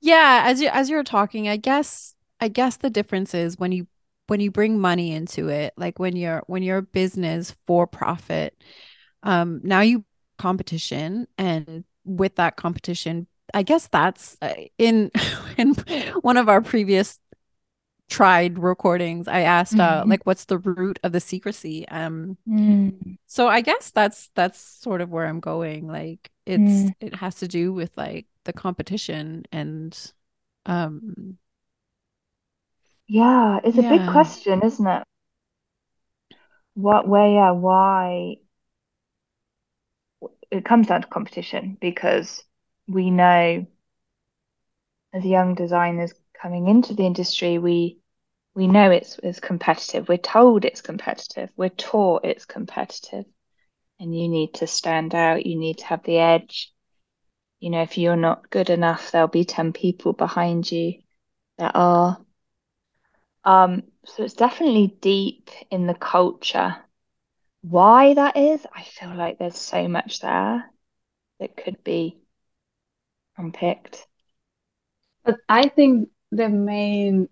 Yeah, 0.00 0.42
as 0.46 0.60
you 0.62 0.68
as 0.72 0.90
you're 0.90 1.04
talking, 1.04 1.48
I 1.48 1.56
guess 1.58 2.14
I 2.40 2.48
guess 2.48 2.76
the 2.78 2.90
difference 2.90 3.34
is 3.34 3.58
when 3.58 3.72
you 3.72 3.86
when 4.28 4.40
you 4.40 4.50
bring 4.50 4.78
money 4.80 5.12
into 5.12 5.48
it, 5.48 5.74
like 5.76 5.98
when 5.98 6.16
you're 6.16 6.42
when 6.46 6.62
you're 6.62 6.78
a 6.78 6.82
business 6.82 7.54
for 7.66 7.86
profit, 7.86 8.56
um, 9.22 9.60
now 9.64 9.80
you 9.82 10.04
competition, 10.38 11.26
and 11.38 11.84
with 12.04 12.36
that 12.36 12.56
competition, 12.56 13.26
I 13.54 13.62
guess 13.64 13.88
that's 13.88 14.36
uh, 14.42 14.54
in 14.78 15.10
in 15.58 15.74
one 16.22 16.36
of 16.38 16.48
our 16.48 16.62
previous 16.62 17.20
tried 18.08 18.58
recordings 18.58 19.26
i 19.28 19.40
asked 19.40 19.80
uh 19.80 20.04
Mhm. 20.04 20.08
like 20.08 20.24
what's 20.26 20.44
the 20.44 20.58
root 20.58 20.98
of 21.02 21.12
the 21.12 21.20
secrecy 21.20 21.88
um 21.88 22.36
Mm, 22.46 23.16
so 23.26 23.48
i 23.48 23.60
guess 23.60 23.90
that's 23.92 24.30
that's 24.34 24.58
sort 24.60 25.00
of 25.00 25.10
where 25.10 25.26
i'm 25.26 25.40
going 25.40 25.88
like 25.88 26.30
it's 26.46 26.90
mm. 26.90 26.94
it 27.00 27.14
has 27.16 27.36
to 27.36 27.48
do 27.48 27.72
with 27.72 27.90
like 27.96 28.26
the 28.44 28.52
competition 28.52 29.44
and 29.52 30.12
um 30.66 31.38
Yeah, 33.06 33.60
it's 33.64 33.78
a 33.78 33.82
big 33.82 34.04
yeah 34.04 34.06
question, 34.06 34.62
isn't 34.62 34.86
it? 34.86 35.04
What, 36.74 37.08
where, 37.08 37.28
yeah, 37.28 37.50
why? 37.52 38.36
It 40.50 40.64
comes 40.64 40.86
down 40.88 41.02
to 41.02 41.08
competition 41.08 41.76
because 41.80 42.42
we 42.86 43.10
know 43.10 43.66
as 45.12 45.24
young 45.24 45.54
designers 45.54 46.12
coming 46.40 46.68
into 46.68 46.94
the 46.94 47.06
industry, 47.06 47.58
we 47.58 47.98
we 48.54 48.66
know 48.66 48.90
it's 48.90 49.18
it's 49.22 49.40
competitive. 49.40 50.08
We're 50.08 50.18
told 50.18 50.64
it's 50.64 50.82
competitive. 50.82 51.50
We're 51.56 51.70
taught 51.70 52.24
it's 52.24 52.44
competitive, 52.44 53.24
and 54.00 54.18
you 54.18 54.28
need 54.28 54.54
to 54.54 54.66
stand 54.66 55.14
out. 55.14 55.46
You 55.46 55.58
need 55.58 55.78
to 55.78 55.86
have 55.86 56.02
the 56.04 56.18
edge. 56.18 56.72
You 57.60 57.70
know, 57.70 57.82
if 57.82 57.98
you're 57.98 58.16
not 58.16 58.50
good 58.50 58.70
enough, 58.70 59.10
there'll 59.10 59.28
be 59.28 59.44
10 59.44 59.72
people 59.72 60.12
behind 60.12 60.70
you 60.70 61.02
that 61.58 61.72
are. 61.74 62.23
Um, 63.44 63.82
so 64.04 64.24
it's 64.24 64.34
definitely 64.34 64.96
deep 65.00 65.50
in 65.70 65.86
the 65.86 65.94
culture. 65.94 66.76
Why 67.62 68.14
that 68.14 68.36
is, 68.36 68.66
I 68.74 68.82
feel 68.82 69.14
like 69.14 69.38
there's 69.38 69.58
so 69.58 69.88
much 69.88 70.20
there 70.20 70.70
that 71.40 71.56
could 71.56 71.82
be 71.84 72.18
unpicked. 73.38 74.06
But 75.24 75.38
I 75.48 75.68
think 75.68 76.08
the 76.30 76.48
main 76.48 77.28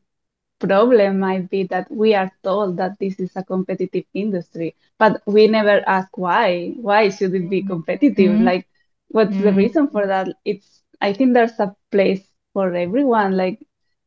problem 0.59 1.19
might 1.21 1.49
be 1.51 1.65
that 1.65 1.91
we 1.91 2.15
are 2.15 2.31
told 2.43 2.77
that 2.79 2.99
this 2.99 3.19
is 3.21 3.37
a 3.37 3.45
competitive 3.45 4.05
industry, 4.15 4.75
but 4.99 5.23
we 5.27 5.47
never 5.49 5.83
ask 5.87 6.17
why. 6.17 6.73
Why 6.81 7.09
should 7.11 7.35
it 7.35 7.49
be 7.49 7.63
competitive? 7.63 8.41
Mm-hmm. 8.41 8.41
Like, 8.41 8.67
what's 9.09 9.37
the 9.39 9.53
reason 9.53 9.89
Mm-hmm. 9.89 9.91
for 9.91 10.07
that? 10.07 10.29
It's, 10.45 10.83
I 11.01 11.13
think 11.13 11.35
there's 11.35 11.59
a 11.61 11.75
place 11.91 12.27
for 12.53 12.75
everyone. 12.75 13.37
Like, 13.37 13.61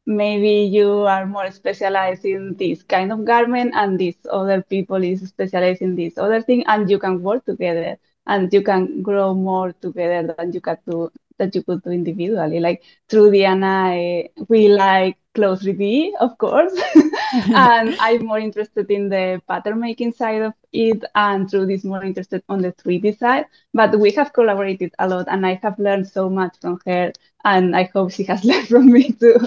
maybe 0.06 0.50
you 0.78 0.90
are 1.02 1.26
more 1.26 1.52
specialized 1.52 2.26
in 2.26 2.56
this 2.56 2.84
kind 2.84 3.12
of 3.12 3.26
garment, 3.26 3.74
and 3.76 4.00
this 4.00 4.16
other 4.32 4.62
people 4.62 5.04
is 5.04 5.22
specialized 5.28 5.82
in 5.82 5.96
this 5.96 6.18
other 6.18 6.42
thing, 6.42 6.64
and 6.68 6.90
you 6.90 7.00
can 7.00 7.22
work 7.22 7.46
together 7.46 7.98
and 8.28 8.52
you 8.54 8.62
can 8.64 9.02
grow 9.04 9.34
more 9.34 9.72
together 9.74 10.34
than 10.38 10.52
you 10.52 10.62
can 10.62 10.78
do 10.90 11.12
that 11.38 11.56
you 11.56 11.64
could 11.64 11.84
do 11.84 11.90
individually. 11.92 12.60
Like 12.60 12.84
Trudy 13.10 13.46
and 13.46 13.66
I, 13.66 14.30
we 14.48 14.68
like 14.70 15.18
Clo3D, 15.34 16.14
of 16.20 16.38
course. 16.38 16.74
and 17.54 17.96
I'm 18.00 18.26
more 18.26 18.40
interested 18.40 18.90
in 18.90 19.10
the 19.10 19.42
pattern 19.48 19.80
making 19.80 20.14
side 20.14 20.42
of 20.42 20.54
it, 20.72 21.04
and 21.16 21.50
Trudy 21.50 21.74
is 21.76 21.84
more 21.84 22.04
interested 22.04 22.44
on 22.50 22.62
the 22.62 22.72
3D 22.72 23.12
side. 23.12 23.46
But 23.74 24.00
we 24.00 24.12
have 24.12 24.34
collaborated 24.34 24.94
a 25.00 25.08
lot, 25.08 25.26
and 25.30 25.46
I 25.46 25.60
have 25.64 25.78
learned 25.80 26.08
so 26.08 26.30
much 26.30 26.56
from 26.62 26.80
her, 26.86 27.12
and 27.44 27.76
I 27.76 27.90
hope 27.94 28.12
she 28.12 28.24
has 28.24 28.44
learned 28.50 28.68
from 28.68 28.92
me 28.92 29.12
too. 29.12 29.38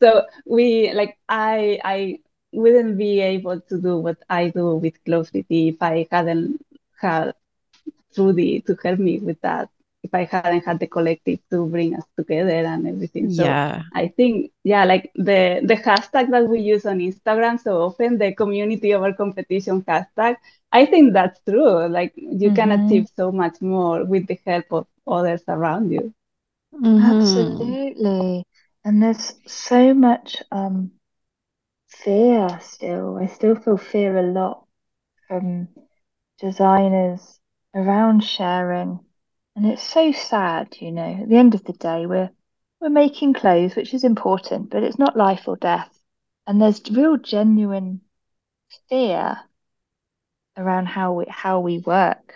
so 0.00 0.22
we 0.46 0.92
like 0.92 1.18
I 1.28 1.78
I 1.84 2.18
wouldn't 2.52 2.96
be 2.98 3.20
able 3.20 3.60
to 3.60 3.80
do 3.80 3.98
what 3.98 4.18
I 4.28 4.48
do 4.48 4.76
with 4.76 5.02
Clo3D 5.04 5.68
if 5.70 5.82
I 5.82 6.06
hadn't 6.10 6.64
had 7.00 7.34
Trudy 8.14 8.60
to 8.62 8.76
help 8.82 8.98
me 8.98 9.18
with 9.20 9.40
that 9.42 9.70
if 10.02 10.14
I 10.14 10.24
hadn't 10.24 10.64
had 10.64 10.78
the 10.78 10.86
collective 10.86 11.38
to 11.50 11.66
bring 11.66 11.94
us 11.94 12.04
together 12.16 12.58
and 12.72 12.86
everything. 12.86 13.28
So 13.28 13.58
yeah 13.58 13.82
I 13.92 14.08
think, 14.08 14.50
yeah, 14.64 14.84
like 14.84 15.10
the 15.14 15.60
the 15.64 15.76
hashtag 15.76 16.30
that 16.30 16.48
we 16.48 16.60
use 16.60 16.84
on 16.86 16.98
Instagram 16.98 17.58
so 17.60 17.82
often, 17.82 18.18
the 18.18 18.32
community 18.34 18.94
over 18.94 19.12
competition 19.12 19.82
hashtag, 19.82 20.36
I 20.72 20.86
think 20.86 21.12
that's 21.14 21.40
true. 21.48 21.88
Like 21.88 22.12
you 22.16 22.50
can 22.52 22.72
Mm-hmm. 22.72 22.72
achieve 22.72 23.08
so 23.16 23.32
much 23.32 23.60
more 23.60 24.04
with 24.04 24.26
the 24.26 24.38
help 24.46 24.66
of 24.72 24.86
others 25.06 25.42
around 25.48 25.90
you. 25.92 26.12
hmm 26.72 27.72
Absolutely. 27.78 28.44
And 28.84 29.02
there's 29.02 29.34
so 29.46 29.94
much 29.94 30.42
um 30.52 30.92
fear 31.88 32.58
still. 32.60 33.18
I 33.18 33.26
still 33.26 33.54
feel 33.56 33.76
fear 33.76 34.16
a 34.18 34.22
lot 34.22 34.66
from 35.28 35.68
designers 36.38 37.40
around 37.74 38.22
sharing. 38.24 39.00
And 39.58 39.66
it's 39.66 39.82
so 39.82 40.12
sad, 40.12 40.76
you 40.78 40.92
know. 40.92 41.18
At 41.20 41.28
the 41.28 41.36
end 41.36 41.56
of 41.56 41.64
the 41.64 41.72
day, 41.72 42.06
we're 42.06 42.30
we're 42.80 42.90
making 42.90 43.32
clothes, 43.32 43.74
which 43.74 43.92
is 43.92 44.04
important, 44.04 44.70
but 44.70 44.84
it's 44.84 45.00
not 45.00 45.16
life 45.16 45.48
or 45.48 45.56
death. 45.56 45.90
And 46.46 46.62
there's 46.62 46.80
real 46.92 47.16
genuine 47.16 48.02
fear 48.88 49.36
around 50.56 50.86
how 50.86 51.14
we 51.14 51.24
how 51.28 51.58
we 51.58 51.78
work. 51.78 52.34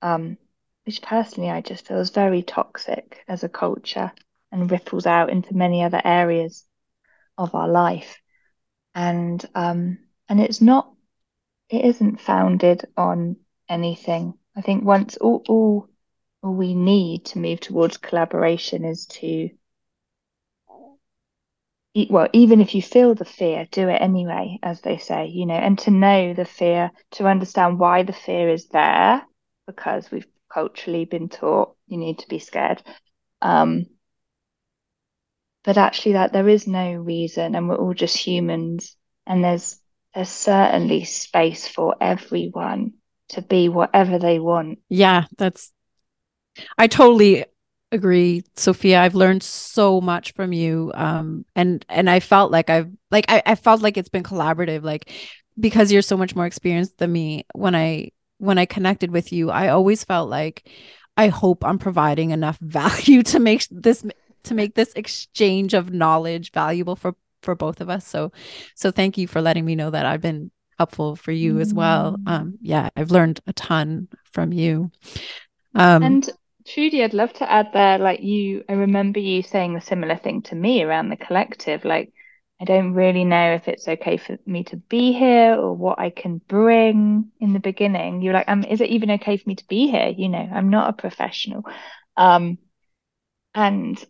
Um, 0.00 0.38
which 0.86 1.02
personally 1.02 1.50
I 1.50 1.60
just 1.60 1.88
feel 1.88 1.98
is 1.98 2.10
very 2.10 2.44
toxic 2.44 3.24
as 3.26 3.42
a 3.42 3.48
culture 3.48 4.12
and 4.52 4.70
ripples 4.70 5.06
out 5.06 5.30
into 5.30 5.56
many 5.56 5.82
other 5.82 6.00
areas 6.04 6.64
of 7.36 7.52
our 7.56 7.68
life. 7.68 8.16
And 8.94 9.44
um, 9.56 9.98
and 10.28 10.40
it's 10.40 10.60
not 10.60 10.88
it 11.68 11.84
isn't 11.84 12.20
founded 12.20 12.84
on 12.96 13.38
anything. 13.68 14.34
I 14.56 14.60
think 14.60 14.84
once 14.84 15.16
all, 15.16 15.42
all 15.48 15.88
all 15.88 15.88
we 16.50 16.74
need 16.74 17.26
to 17.26 17.38
move 17.38 17.60
towards 17.60 17.96
collaboration 17.96 18.84
is 18.84 19.06
to 19.06 19.50
well, 22.10 22.28
even 22.32 22.60
if 22.60 22.74
you 22.74 22.82
feel 22.82 23.14
the 23.14 23.24
fear, 23.24 23.68
do 23.70 23.88
it 23.88 24.02
anyway, 24.02 24.58
as 24.64 24.80
they 24.80 24.98
say, 24.98 25.26
you 25.26 25.46
know, 25.46 25.54
and 25.54 25.78
to 25.78 25.92
know 25.92 26.34
the 26.34 26.44
fear, 26.44 26.90
to 27.12 27.26
understand 27.28 27.78
why 27.78 28.02
the 28.02 28.12
fear 28.12 28.48
is 28.48 28.66
there, 28.66 29.22
because 29.68 30.10
we've 30.10 30.26
culturally 30.52 31.04
been 31.04 31.28
taught 31.28 31.76
you 31.86 31.96
need 31.96 32.18
to 32.18 32.28
be 32.28 32.38
scared. 32.40 32.82
Um, 33.42 33.86
but 35.64 35.78
actually 35.78 36.12
that 36.12 36.32
there 36.32 36.48
is 36.48 36.66
no 36.66 36.92
reason 36.92 37.54
and 37.54 37.68
we're 37.68 37.76
all 37.76 37.94
just 37.94 38.16
humans 38.16 38.96
and 39.26 39.42
there's 39.42 39.80
there's 40.14 40.28
certainly 40.28 41.02
space 41.04 41.66
for 41.66 41.96
everyone 42.00 42.92
to 43.30 43.42
be 43.42 43.68
whatever 43.68 44.18
they 44.18 44.38
want. 44.38 44.78
yeah 44.88 45.24
that's 45.36 45.72
i 46.78 46.86
totally 46.86 47.44
agree 47.92 48.42
sophia. 48.56 49.00
I've 49.00 49.14
learned 49.14 49.42
so 49.42 50.00
much 50.00 50.32
from 50.32 50.52
you 50.52 50.90
um 50.94 51.44
and 51.54 51.84
and 51.88 52.10
i 52.10 52.18
felt 52.18 52.50
like 52.50 52.68
i've 52.68 52.90
like 53.10 53.26
I, 53.28 53.42
I 53.46 53.54
felt 53.54 53.82
like 53.82 53.96
it's 53.96 54.08
been 54.08 54.24
collaborative 54.24 54.82
like 54.82 55.10
because 55.58 55.92
you're 55.92 56.02
so 56.02 56.16
much 56.16 56.34
more 56.34 56.46
experienced 56.46 56.98
than 56.98 57.12
me. 57.12 57.46
When 57.54 57.74
i 57.76 58.10
when 58.38 58.58
i 58.58 58.66
connected 58.66 59.12
with 59.12 59.32
you 59.32 59.50
i 59.50 59.68
always 59.68 60.02
felt 60.02 60.28
like 60.28 60.68
i 61.16 61.28
hope 61.28 61.64
i'm 61.64 61.78
providing 61.78 62.30
enough 62.30 62.58
value 62.60 63.22
to 63.22 63.38
make 63.38 63.64
this 63.70 64.04
to 64.44 64.54
make 64.54 64.74
this 64.74 64.92
exchange 64.94 65.72
of 65.74 65.92
knowledge 65.92 66.52
valuable 66.52 66.96
for 66.96 67.14
for 67.42 67.54
both 67.54 67.80
of 67.80 67.90
us. 67.90 68.06
So 68.06 68.32
so 68.74 68.90
thank 68.90 69.18
you 69.18 69.28
for 69.28 69.40
letting 69.40 69.64
me 69.64 69.74
know 69.76 69.90
that 69.90 70.06
i've 70.06 70.22
been 70.22 70.50
helpful 70.78 71.14
for 71.14 71.30
you 71.30 71.60
as 71.60 71.72
well. 71.72 72.16
Mm. 72.16 72.30
um 72.32 72.58
yeah 72.60 72.88
i've 72.96 73.12
learned 73.12 73.40
a 73.46 73.52
ton 73.52 74.08
from 74.32 74.52
you. 74.52 74.90
Um 75.74 76.02
And 76.02 76.30
Trudy, 76.66 77.02
I'd 77.04 77.14
love 77.14 77.32
to 77.34 77.50
add 77.50 77.72
there, 77.72 77.98
like 77.98 78.22
you, 78.22 78.64
I 78.68 78.72
remember 78.72 79.20
you 79.20 79.42
saying 79.42 79.76
a 79.76 79.80
similar 79.80 80.16
thing 80.16 80.42
to 80.42 80.54
me 80.54 80.82
around 80.82 81.10
the 81.10 81.16
collective. 81.16 81.84
Like, 81.84 82.12
I 82.60 82.64
don't 82.64 82.94
really 82.94 83.24
know 83.24 83.54
if 83.54 83.68
it's 83.68 83.86
okay 83.86 84.16
for 84.16 84.38
me 84.46 84.64
to 84.64 84.76
be 84.76 85.12
here 85.12 85.54
or 85.56 85.74
what 85.74 85.98
I 85.98 86.08
can 86.10 86.38
bring 86.48 87.30
in 87.38 87.52
the 87.52 87.60
beginning. 87.60 88.22
You're 88.22 88.32
like, 88.32 88.48
um, 88.48 88.64
is 88.64 88.80
it 88.80 88.90
even 88.90 89.10
okay 89.12 89.36
for 89.36 89.48
me 89.48 89.56
to 89.56 89.66
be 89.68 89.88
here? 89.90 90.08
You 90.08 90.28
know, 90.30 90.38
I'm 90.38 90.70
not 90.70 90.88
a 90.88 90.92
professional. 90.94 91.64
Um, 92.16 92.58
and 93.54 94.02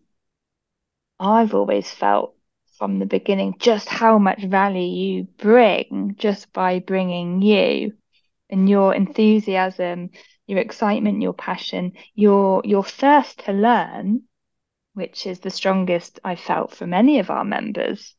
I've 1.18 1.54
always 1.54 1.90
felt 1.90 2.36
from 2.78 2.98
the 2.98 3.06
beginning 3.06 3.56
just 3.58 3.88
how 3.88 4.18
much 4.18 4.44
value 4.44 4.80
you 4.82 5.24
bring 5.38 6.14
just 6.18 6.52
by 6.52 6.78
bringing 6.78 7.42
you 7.42 7.94
and 8.50 8.68
your 8.68 8.94
enthusiasm, 8.94 10.10
your 10.46 10.58
excitement, 10.58 11.22
your 11.22 11.32
passion, 11.32 11.92
your 12.14 12.62
your 12.64 12.84
thirst 12.84 13.40
to 13.44 13.52
learn, 13.52 14.22
which 14.94 15.26
is 15.26 15.40
the 15.40 15.50
strongest 15.50 16.20
I 16.24 16.36
felt 16.36 16.74
from 16.74 16.94
any 16.94 17.18
of 17.18 17.30
our 17.30 17.44
members. 17.44 18.14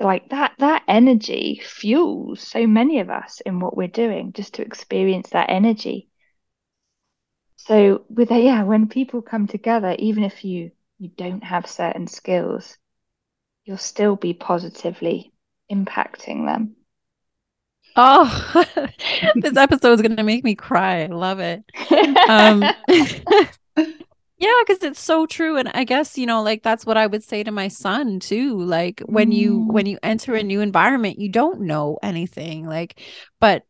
Like 0.00 0.30
that 0.30 0.54
that 0.58 0.84
energy 0.88 1.60
fuels 1.62 2.40
so 2.40 2.66
many 2.66 3.00
of 3.00 3.10
us 3.10 3.40
in 3.40 3.60
what 3.60 3.76
we're 3.76 3.88
doing, 3.88 4.32
just 4.32 4.54
to 4.54 4.62
experience 4.62 5.30
that 5.30 5.50
energy. 5.50 6.08
So 7.56 8.04
with 8.08 8.30
a, 8.30 8.40
yeah, 8.40 8.62
when 8.62 8.88
people 8.88 9.20
come 9.20 9.46
together, 9.46 9.94
even 9.98 10.24
if 10.24 10.44
you 10.44 10.70
you 10.98 11.08
don't 11.08 11.44
have 11.44 11.68
certain 11.68 12.06
skills, 12.06 12.76
you'll 13.64 13.76
still 13.76 14.16
be 14.16 14.32
positively 14.32 15.32
impacting 15.70 16.46
them. 16.46 16.76
Oh, 18.00 18.64
this 19.34 19.56
episode 19.56 19.94
is 19.94 20.02
going 20.02 20.16
to 20.16 20.22
make 20.22 20.44
me 20.44 20.54
cry. 20.54 21.02
I 21.02 21.06
love 21.06 21.40
it. 21.40 21.64
Um, 22.28 22.62
yeah, 24.38 24.62
because 24.64 24.84
it's 24.84 25.00
so 25.00 25.26
true. 25.26 25.56
And 25.56 25.68
I 25.74 25.82
guess, 25.82 26.16
you 26.16 26.24
know, 26.24 26.40
like 26.40 26.62
that's 26.62 26.86
what 26.86 26.96
I 26.96 27.08
would 27.08 27.24
say 27.24 27.42
to 27.42 27.50
my 27.50 27.66
son 27.66 28.20
too. 28.20 28.56
Like 28.56 29.00
when 29.06 29.32
you 29.32 29.64
when 29.66 29.86
mm. 29.86 29.90
you 29.90 29.98
enter 30.04 30.36
a 30.36 30.44
new 30.44 30.60
environment, 30.60 31.18
you 31.18 31.28
don't 31.28 31.62
know 31.62 31.98
anything. 32.00 32.68
Like, 32.68 33.02
but 33.40 33.64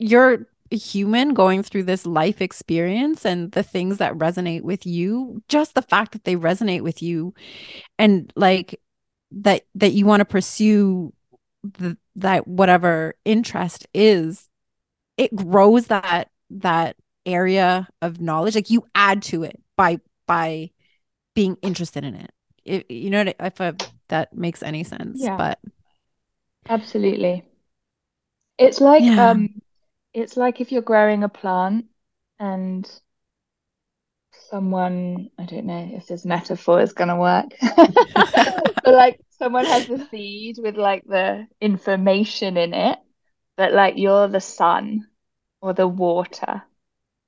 you're 0.00 0.48
a 0.72 0.76
human 0.76 1.32
going 1.32 1.62
through 1.62 1.84
this 1.84 2.04
life 2.04 2.42
experience 2.42 3.24
and 3.24 3.52
the 3.52 3.62
things 3.62 3.98
that 3.98 4.14
resonate 4.14 4.62
with 4.62 4.86
you, 4.86 5.40
just 5.48 5.76
the 5.76 5.82
fact 5.82 6.12
that 6.12 6.24
they 6.24 6.34
resonate 6.34 6.82
with 6.82 7.00
you 7.00 7.32
and 7.96 8.32
like 8.34 8.80
that 9.30 9.62
that 9.76 9.92
you 9.92 10.04
want 10.04 10.20
to 10.20 10.24
pursue 10.24 11.12
the, 11.62 11.96
that 12.16 12.46
whatever 12.46 13.14
interest 13.24 13.86
is 13.92 14.48
it 15.16 15.34
grows 15.34 15.86
that 15.88 16.30
that 16.50 16.96
area 17.26 17.88
of 18.00 18.20
knowledge 18.20 18.54
like 18.54 18.70
you 18.70 18.84
add 18.94 19.22
to 19.22 19.42
it 19.42 19.60
by 19.76 19.98
by 20.26 20.70
being 21.34 21.56
interested 21.62 22.04
in 22.04 22.14
it, 22.14 22.32
it 22.64 22.90
you 22.90 23.10
know 23.10 23.24
if 23.40 23.60
I, 23.60 23.74
that 24.08 24.32
makes 24.32 24.62
any 24.62 24.84
sense 24.84 25.20
yeah. 25.20 25.36
but 25.36 25.58
absolutely 26.68 27.44
it's 28.56 28.80
like 28.80 29.02
yeah. 29.02 29.30
um 29.30 29.60
it's 30.14 30.36
like 30.36 30.60
if 30.60 30.72
you're 30.72 30.82
growing 30.82 31.22
a 31.22 31.28
plant 31.28 31.86
and 32.38 32.88
someone 34.50 35.30
I 35.38 35.44
don't 35.44 35.66
know 35.66 35.90
if 35.92 36.06
this 36.06 36.24
metaphor 36.24 36.80
is 36.80 36.92
going 36.92 37.08
to 37.08 37.16
work 37.16 37.46
but 37.76 38.94
like 38.94 39.20
someone 39.38 39.64
has 39.64 39.86
the 39.86 40.06
seed 40.10 40.56
with 40.58 40.76
like 40.76 41.04
the 41.06 41.46
information 41.60 42.56
in 42.56 42.74
it, 42.74 42.98
but 43.56 43.72
like 43.72 43.94
you're 43.96 44.28
the 44.28 44.40
sun 44.40 45.06
or 45.60 45.72
the 45.72 45.88
water. 45.88 46.62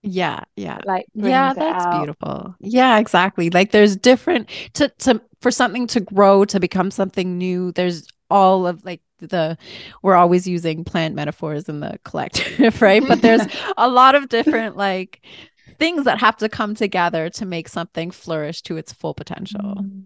Yeah, 0.03 0.41
yeah. 0.57 0.79
Like 0.85 1.07
yeah, 1.15 1.53
that's 1.53 1.87
beautiful. 1.97 2.55
Yeah, 2.61 2.99
exactly. 2.99 3.51
Like 3.51 3.71
there's 3.71 3.97
different 3.97 4.49
to 4.75 4.89
to 5.01 5.21
for 5.41 5.51
something 5.51 5.87
to 5.89 6.01
grow 6.01 6.45
to 6.47 6.61
become 6.61 6.91
something 6.91 7.39
new, 7.39 7.73
there's 7.73 8.07
all 8.31 8.67
of 8.67 8.85
like 8.85 9.03
the 9.19 9.59
we're 10.03 10.15
always 10.15 10.47
using 10.47 10.85
plant 10.85 11.15
metaphors 11.15 11.69
in 11.69 11.81
the 11.81 11.99
collective, 12.05 12.81
right? 12.83 13.07
But 13.07 13.21
there's 13.23 13.47
a 13.77 13.89
lot 13.89 14.15
of 14.15 14.29
different 14.29 14.77
like 14.77 15.21
things 15.79 16.05
that 16.05 16.21
have 16.21 16.37
to 16.39 16.49
come 16.49 16.75
together 16.75 17.31
to 17.31 17.45
make 17.45 17.69
something 17.69 18.11
flourish 18.11 18.63
to 18.63 18.77
its 18.77 18.93
full 18.93 19.15
potential. 19.15 19.77
Mm. 19.81 20.05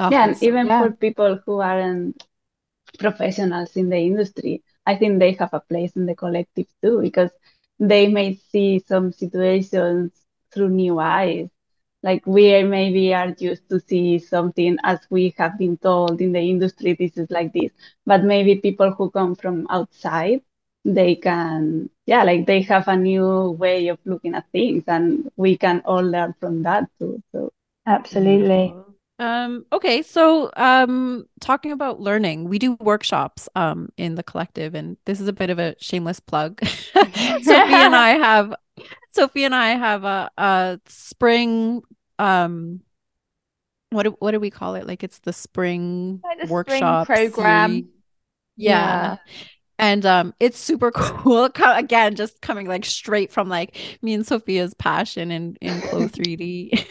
Mm 0.00 0.12
yeah, 0.12 0.24
and 0.24 0.36
even 0.42 0.68
yeah. 0.68 0.78
for 0.78 0.90
people 0.92 1.38
who 1.46 1.60
aren't 1.60 2.22
professionals 2.98 3.76
in 3.76 3.88
the 3.88 3.98
industry, 3.98 4.62
I 4.86 4.96
think 4.96 5.18
they 5.18 5.32
have 5.32 5.52
a 5.54 5.60
place 5.60 5.96
in 5.96 6.06
the 6.06 6.14
collective 6.14 6.66
too, 6.82 7.00
because 7.00 7.30
they 7.78 8.08
may 8.08 8.34
see 8.34 8.78
some 8.86 9.12
situations 9.12 10.12
through 10.52 10.70
new 10.70 10.98
eyes. 10.98 11.48
Like 12.02 12.26
we 12.26 12.62
maybe 12.64 13.14
are 13.14 13.34
used 13.38 13.68
to 13.70 13.80
see 13.80 14.18
something 14.18 14.76
as 14.84 14.98
we 15.10 15.34
have 15.38 15.58
been 15.58 15.76
told 15.78 16.20
in 16.20 16.32
the 16.32 16.40
industry, 16.40 16.94
this 16.94 17.16
is 17.16 17.30
like 17.30 17.52
this. 17.52 17.70
But 18.06 18.24
maybe 18.24 18.56
people 18.56 18.90
who 18.92 19.10
come 19.10 19.34
from 19.36 19.66
outside, 19.70 20.40
they 20.84 21.14
can, 21.16 21.90
yeah, 22.06 22.24
like 22.24 22.46
they 22.46 22.62
have 22.62 22.88
a 22.88 22.96
new 22.96 23.50
way 23.52 23.88
of 23.88 23.98
looking 24.04 24.34
at 24.34 24.50
things, 24.52 24.84
and 24.88 25.30
we 25.36 25.56
can 25.56 25.80
all 25.84 26.02
learn 26.02 26.34
from 26.40 26.62
that 26.64 26.88
too. 26.98 27.22
So 27.32 27.52
absolutely. 27.86 28.74
Um, 29.22 29.64
okay, 29.72 30.02
so 30.02 30.50
um, 30.56 31.26
talking 31.40 31.70
about 31.70 32.00
learning, 32.00 32.48
we 32.48 32.58
do 32.58 32.76
workshops 32.80 33.48
um, 33.54 33.88
in 33.96 34.16
the 34.16 34.24
collective, 34.24 34.74
and 34.74 34.96
this 35.04 35.20
is 35.20 35.28
a 35.28 35.32
bit 35.32 35.48
of 35.48 35.60
a 35.60 35.76
shameless 35.78 36.18
plug. 36.18 36.60
Sophie 36.66 37.48
and 37.48 37.94
I 37.94 38.08
have 38.20 38.52
Sophie 39.10 39.44
and 39.44 39.54
I 39.54 39.76
have 39.76 40.02
a, 40.02 40.28
a 40.36 40.80
spring 40.88 41.82
um 42.18 42.80
what 43.90 44.02
do, 44.04 44.16
what 44.18 44.32
do 44.32 44.40
we 44.40 44.50
call 44.50 44.74
it? 44.74 44.88
Like 44.88 45.04
it's 45.04 45.20
the 45.20 45.32
spring 45.32 46.20
like 46.24 46.48
workshop 46.48 47.06
spring 47.06 47.30
program. 47.30 47.88
Yeah. 48.56 48.70
yeah. 48.78 49.16
And 49.78 50.04
um 50.04 50.34
it's 50.40 50.58
super 50.58 50.90
cool. 50.96 51.44
Again, 51.44 52.16
just 52.16 52.40
coming 52.40 52.66
like 52.66 52.84
straight 52.84 53.30
from 53.30 53.48
like 53.48 53.76
me 54.02 54.14
and 54.14 54.26
Sophia's 54.26 54.74
passion 54.74 55.30
in 55.30 55.56
in 55.60 55.80
Clo 55.82 56.08
3D 56.08 56.86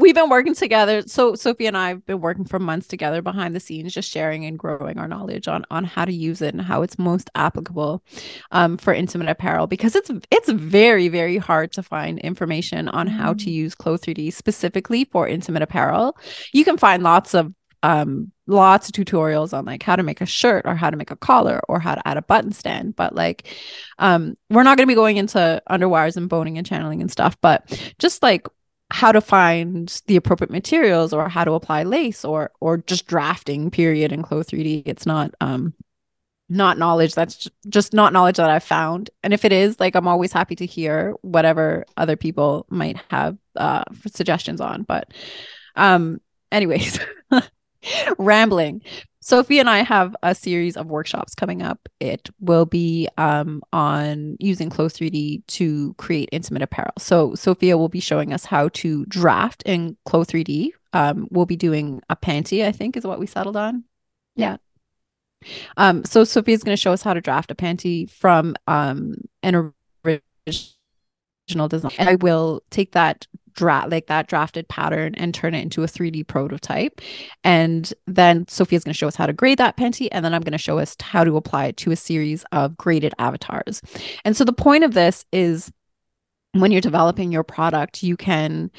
we've 0.00 0.14
been 0.14 0.30
working 0.30 0.54
together. 0.54 1.02
So 1.02 1.34
Sophie 1.34 1.66
and 1.66 1.76
I 1.76 1.88
have 1.90 2.06
been 2.06 2.20
working 2.20 2.44
for 2.44 2.58
months 2.58 2.86
together 2.86 3.22
behind 3.22 3.54
the 3.54 3.60
scenes, 3.60 3.92
just 3.92 4.10
sharing 4.10 4.44
and 4.44 4.58
growing 4.58 4.98
our 4.98 5.06
knowledge 5.06 5.46
on 5.46 5.64
on 5.70 5.84
how 5.84 6.04
to 6.04 6.12
use 6.12 6.42
it 6.42 6.54
and 6.54 6.62
how 6.62 6.82
it's 6.82 6.98
most 6.98 7.30
applicable 7.34 8.02
um, 8.50 8.76
for 8.76 8.92
intimate 8.92 9.28
apparel 9.28 9.66
because 9.66 9.94
it's 9.94 10.10
it's 10.30 10.48
very 10.50 11.08
very 11.08 11.36
hard 11.36 11.72
to 11.72 11.82
find 11.82 12.18
information 12.20 12.88
on 12.88 13.06
mm-hmm. 13.06 13.16
how 13.16 13.34
to 13.34 13.46
mm. 13.46 13.52
use 13.52 13.74
Clo 13.74 13.96
3D 13.96 14.32
specifically 14.32 15.04
for 15.04 15.28
intimate 15.28 15.62
apparel. 15.62 16.16
You 16.52 16.64
can 16.64 16.76
find 16.76 17.02
lots 17.02 17.34
of 17.34 17.52
um 17.82 18.30
lots 18.46 18.88
of 18.88 18.94
tutorials 18.94 19.56
on 19.56 19.64
like 19.64 19.82
how 19.82 19.96
to 19.96 20.02
make 20.02 20.20
a 20.20 20.26
shirt 20.26 20.66
or 20.66 20.74
how 20.74 20.90
to 20.90 20.96
make 20.96 21.10
a 21.10 21.16
collar 21.16 21.60
or 21.66 21.80
how 21.80 21.94
to 21.94 22.06
add 22.06 22.18
a 22.18 22.22
button 22.22 22.52
stand 22.52 22.94
but 22.94 23.14
like 23.14 23.48
um 23.98 24.34
we're 24.50 24.64
not 24.64 24.76
going 24.76 24.86
to 24.86 24.90
be 24.90 24.94
going 24.94 25.16
into 25.16 25.62
underwires 25.70 26.16
and 26.16 26.28
boning 26.28 26.58
and 26.58 26.66
channeling 26.66 27.00
and 27.00 27.10
stuff 27.10 27.38
but 27.40 27.64
just 27.98 28.22
like 28.22 28.46
how 28.90 29.12
to 29.12 29.20
find 29.20 30.02
the 30.06 30.16
appropriate 30.16 30.50
materials 30.50 31.12
or 31.12 31.28
how 31.28 31.44
to 31.44 31.52
apply 31.52 31.84
lace 31.84 32.24
or 32.24 32.50
or 32.60 32.78
just 32.78 33.06
drafting 33.06 33.70
period 33.70 34.12
in 34.12 34.22
Clo 34.22 34.42
3D. 34.42 34.82
It's 34.86 35.06
not 35.06 35.34
um 35.40 35.74
not 36.48 36.78
knowledge 36.78 37.14
that's 37.14 37.48
just 37.68 37.94
not 37.94 38.12
knowledge 38.12 38.36
that 38.36 38.50
I've 38.50 38.64
found. 38.64 39.10
And 39.22 39.32
if 39.32 39.44
it 39.44 39.52
is, 39.52 39.78
like 39.78 39.94
I'm 39.94 40.08
always 40.08 40.32
happy 40.32 40.56
to 40.56 40.66
hear 40.66 41.14
whatever 41.22 41.84
other 41.96 42.16
people 42.16 42.66
might 42.70 42.96
have 43.10 43.36
uh 43.56 43.84
suggestions 44.06 44.60
on. 44.60 44.82
But 44.82 45.12
um 45.76 46.20
anyways, 46.50 46.98
rambling. 48.18 48.82
Sophie 49.22 49.58
and 49.58 49.68
I 49.68 49.82
have 49.82 50.16
a 50.22 50.34
series 50.34 50.76
of 50.76 50.86
workshops 50.86 51.34
coming 51.34 51.60
up. 51.60 51.88
It 52.00 52.30
will 52.40 52.64
be 52.64 53.08
um, 53.18 53.62
on 53.72 54.36
using 54.40 54.70
Clo 54.70 54.86
3D 54.86 55.46
to 55.46 55.94
create 55.98 56.30
intimate 56.32 56.62
apparel. 56.62 56.92
So 56.98 57.34
Sophia 57.34 57.76
will 57.76 57.90
be 57.90 58.00
showing 58.00 58.32
us 58.32 58.46
how 58.46 58.68
to 58.74 59.04
draft 59.06 59.62
in 59.66 59.96
Clo 60.06 60.24
3D. 60.24 60.70
Um, 60.94 61.28
we'll 61.30 61.46
be 61.46 61.56
doing 61.56 62.00
a 62.08 62.16
panty, 62.16 62.64
I 62.64 62.72
think, 62.72 62.96
is 62.96 63.04
what 63.04 63.20
we 63.20 63.26
settled 63.26 63.56
on. 63.56 63.84
Yeah. 64.36 64.56
Um, 65.76 66.04
so 66.04 66.24
Sophia's 66.24 66.62
going 66.62 66.76
to 66.76 66.80
show 66.80 66.92
us 66.92 67.02
how 67.02 67.14
to 67.14 67.20
draft 67.20 67.50
a 67.50 67.54
panty 67.54 68.10
from 68.10 68.56
um, 68.66 69.16
an 69.42 69.72
original 70.04 71.68
design. 71.68 71.92
And 71.98 72.08
I 72.08 72.14
will 72.16 72.62
take 72.70 72.92
that 72.92 73.26
draft 73.60 73.90
like 73.90 74.06
that 74.06 74.26
drafted 74.26 74.66
pattern 74.68 75.14
and 75.16 75.34
turn 75.34 75.54
it 75.54 75.62
into 75.62 75.82
a 75.82 75.86
3D 75.86 76.26
prototype. 76.26 77.00
And 77.44 77.92
then 78.06 78.48
Sophia's 78.48 78.84
going 78.84 78.94
to 78.94 78.98
show 78.98 79.08
us 79.08 79.16
how 79.16 79.26
to 79.26 79.34
grade 79.34 79.58
that 79.58 79.76
panty. 79.76 80.08
And 80.10 80.24
then 80.24 80.32
I'm 80.32 80.40
going 80.40 80.52
to 80.52 80.58
show 80.58 80.78
us 80.78 80.96
how 81.00 81.24
to 81.24 81.36
apply 81.36 81.66
it 81.66 81.76
to 81.78 81.90
a 81.90 81.96
series 81.96 82.44
of 82.52 82.76
graded 82.76 83.12
avatars. 83.18 83.82
And 84.24 84.34
so 84.34 84.44
the 84.44 84.52
point 84.52 84.82
of 84.82 84.94
this 84.94 85.26
is 85.30 85.70
when 86.52 86.72
you're 86.72 86.80
developing 86.80 87.30
your 87.30 87.44
product, 87.44 88.02
you 88.02 88.16
can 88.16 88.70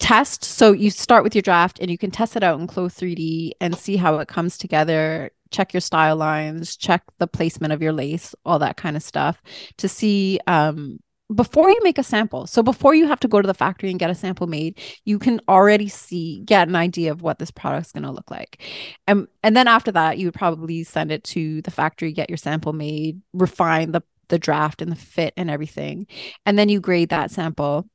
test. 0.00 0.44
So 0.44 0.72
you 0.72 0.90
start 0.90 1.22
with 1.22 1.34
your 1.34 1.42
draft 1.42 1.78
and 1.78 1.88
you 1.90 1.98
can 1.98 2.10
test 2.10 2.34
it 2.34 2.42
out 2.42 2.58
in 2.58 2.66
Clo 2.66 2.88
3D 2.88 3.52
and 3.60 3.76
see 3.76 3.96
how 3.96 4.18
it 4.18 4.26
comes 4.26 4.58
together. 4.58 5.30
Check 5.52 5.72
your 5.72 5.80
style 5.80 6.16
lines, 6.16 6.76
check 6.76 7.02
the 7.18 7.26
placement 7.26 7.72
of 7.72 7.82
your 7.82 7.92
lace, 7.92 8.34
all 8.44 8.58
that 8.58 8.76
kind 8.76 8.96
of 8.96 9.02
stuff 9.02 9.40
to 9.78 9.88
see 9.88 10.40
um, 10.46 10.98
before 11.34 11.70
you 11.70 11.78
make 11.82 11.98
a 11.98 12.02
sample 12.02 12.46
so 12.46 12.62
before 12.62 12.94
you 12.94 13.06
have 13.06 13.20
to 13.20 13.28
go 13.28 13.40
to 13.40 13.46
the 13.46 13.54
factory 13.54 13.90
and 13.90 14.00
get 14.00 14.10
a 14.10 14.14
sample 14.14 14.46
made 14.46 14.78
you 15.04 15.18
can 15.18 15.40
already 15.48 15.88
see 15.88 16.40
get 16.44 16.68
an 16.68 16.76
idea 16.76 17.12
of 17.12 17.22
what 17.22 17.38
this 17.38 17.50
product's 17.50 17.92
going 17.92 18.02
to 18.02 18.10
look 18.10 18.30
like. 18.30 18.62
And 19.06 19.28
and 19.42 19.56
then 19.56 19.68
after 19.68 19.92
that 19.92 20.18
you 20.18 20.26
would 20.26 20.34
probably 20.34 20.84
send 20.84 21.12
it 21.12 21.24
to 21.24 21.62
the 21.62 21.70
factory 21.70 22.12
get 22.12 22.30
your 22.30 22.36
sample 22.36 22.72
made 22.72 23.20
refine 23.32 23.92
the 23.92 24.02
the 24.28 24.38
draft 24.38 24.80
and 24.80 24.92
the 24.92 24.96
fit 24.96 25.34
and 25.36 25.50
everything 25.50 26.06
and 26.46 26.58
then 26.58 26.68
you 26.68 26.80
grade 26.80 27.08
that 27.08 27.30
sample 27.30 27.88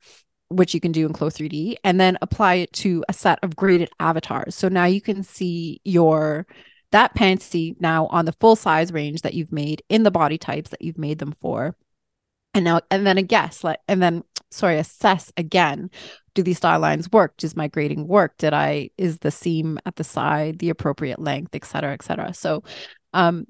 which 0.49 0.73
you 0.73 0.79
can 0.79 0.91
do 0.91 1.05
in 1.05 1.13
Clo 1.13 1.29
3D 1.29 1.75
and 1.83 1.99
then 1.99 2.17
apply 2.21 2.55
it 2.55 2.73
to 2.73 3.03
a 3.09 3.13
set 3.13 3.39
of 3.41 3.55
graded 3.55 3.89
avatars. 3.99 4.55
So 4.55 4.69
now 4.69 4.85
you 4.85 5.01
can 5.01 5.23
see 5.23 5.81
your 5.83 6.45
that 6.91 7.15
panty 7.15 7.75
now 7.79 8.05
on 8.07 8.25
the 8.25 8.31
full 8.33 8.55
size 8.55 8.93
range 8.93 9.21
that 9.21 9.33
you've 9.33 9.51
made 9.51 9.81
in 9.89 10.03
the 10.03 10.11
body 10.11 10.37
types 10.37 10.69
that 10.69 10.81
you've 10.81 10.99
made 10.99 11.17
them 11.17 11.33
for 11.41 11.75
and 12.55 12.63
now 12.63 12.79
and 12.89 13.05
then 13.05 13.19
a 13.19 13.21
guess 13.21 13.63
like 13.63 13.79
and 13.87 14.01
then 14.01 14.23
sorry 14.49 14.79
assess 14.79 15.31
again 15.37 15.91
do 16.33 16.41
these 16.41 16.57
style 16.57 16.79
lines 16.79 17.11
work 17.11 17.37
does 17.37 17.55
my 17.55 17.67
grading 17.67 18.07
work 18.07 18.35
did 18.37 18.53
i 18.53 18.89
is 18.97 19.19
the 19.19 19.29
seam 19.29 19.77
at 19.85 19.97
the 19.97 20.03
side 20.03 20.57
the 20.59 20.69
appropriate 20.69 21.19
length 21.19 21.53
et 21.53 21.65
cetera 21.65 21.93
et 21.93 22.01
cetera 22.01 22.33
so 22.33 22.63
um 23.13 23.45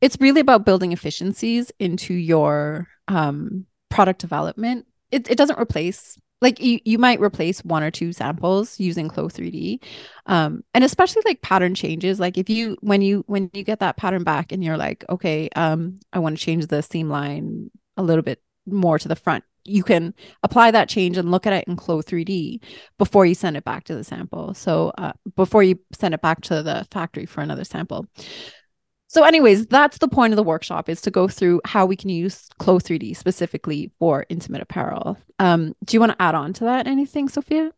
it's 0.00 0.18
really 0.20 0.40
about 0.40 0.66
building 0.66 0.92
efficiencies 0.92 1.72
into 1.80 2.14
your 2.14 2.86
um 3.08 3.66
product 3.88 4.20
development 4.20 4.86
it, 5.10 5.28
it 5.30 5.36
doesn't 5.36 5.58
replace 5.58 6.18
like 6.40 6.58
you, 6.60 6.80
you 6.84 6.98
might 6.98 7.20
replace 7.20 7.64
one 7.64 7.84
or 7.84 7.92
two 7.92 8.12
samples 8.12 8.80
using 8.80 9.08
Clo 9.08 9.28
3D. 9.28 9.80
Um, 10.26 10.64
and 10.74 10.82
especially 10.82 11.22
like 11.24 11.40
pattern 11.40 11.76
changes. 11.76 12.18
Like 12.18 12.36
if 12.36 12.50
you 12.50 12.76
when 12.80 13.00
you 13.00 13.22
when 13.28 13.48
you 13.52 13.62
get 13.62 13.78
that 13.78 13.96
pattern 13.96 14.24
back 14.24 14.50
and 14.50 14.62
you're 14.62 14.76
like, 14.76 15.04
okay, 15.08 15.48
um, 15.54 16.00
I 16.12 16.18
want 16.18 16.36
to 16.36 16.44
change 16.44 16.66
the 16.66 16.82
seam 16.82 17.08
line 17.08 17.70
a 17.96 18.02
little 18.02 18.22
bit 18.22 18.42
more 18.66 18.98
to 18.98 19.08
the 19.08 19.16
front, 19.16 19.44
you 19.64 19.82
can 19.82 20.14
apply 20.42 20.70
that 20.70 20.88
change 20.88 21.16
and 21.16 21.30
look 21.30 21.46
at 21.46 21.52
it 21.52 21.66
in 21.68 21.76
Clo 21.76 22.02
3D 22.02 22.60
before 22.98 23.26
you 23.26 23.34
send 23.34 23.56
it 23.56 23.64
back 23.64 23.84
to 23.84 23.94
the 23.94 24.04
sample. 24.04 24.54
So 24.54 24.92
uh, 24.98 25.12
before 25.36 25.62
you 25.62 25.78
send 25.92 26.14
it 26.14 26.20
back 26.20 26.40
to 26.42 26.62
the 26.62 26.86
factory 26.90 27.26
for 27.26 27.40
another 27.40 27.64
sample. 27.64 28.06
So, 29.12 29.24
anyways, 29.24 29.66
that's 29.66 29.98
the 29.98 30.08
point 30.08 30.32
of 30.32 30.38
the 30.38 30.42
workshop 30.42 30.88
is 30.88 31.02
to 31.02 31.10
go 31.10 31.28
through 31.28 31.60
how 31.66 31.84
we 31.84 31.96
can 31.96 32.08
use 32.08 32.48
Clo 32.58 32.78
3D 32.78 33.14
specifically 33.14 33.92
for 33.98 34.24
intimate 34.30 34.62
apparel. 34.62 35.18
Um, 35.38 35.74
do 35.84 35.94
you 35.94 36.00
want 36.00 36.12
to 36.12 36.22
add 36.22 36.34
on 36.34 36.54
to 36.54 36.64
that 36.64 36.86
anything, 36.86 37.28
Sophia? 37.28 37.72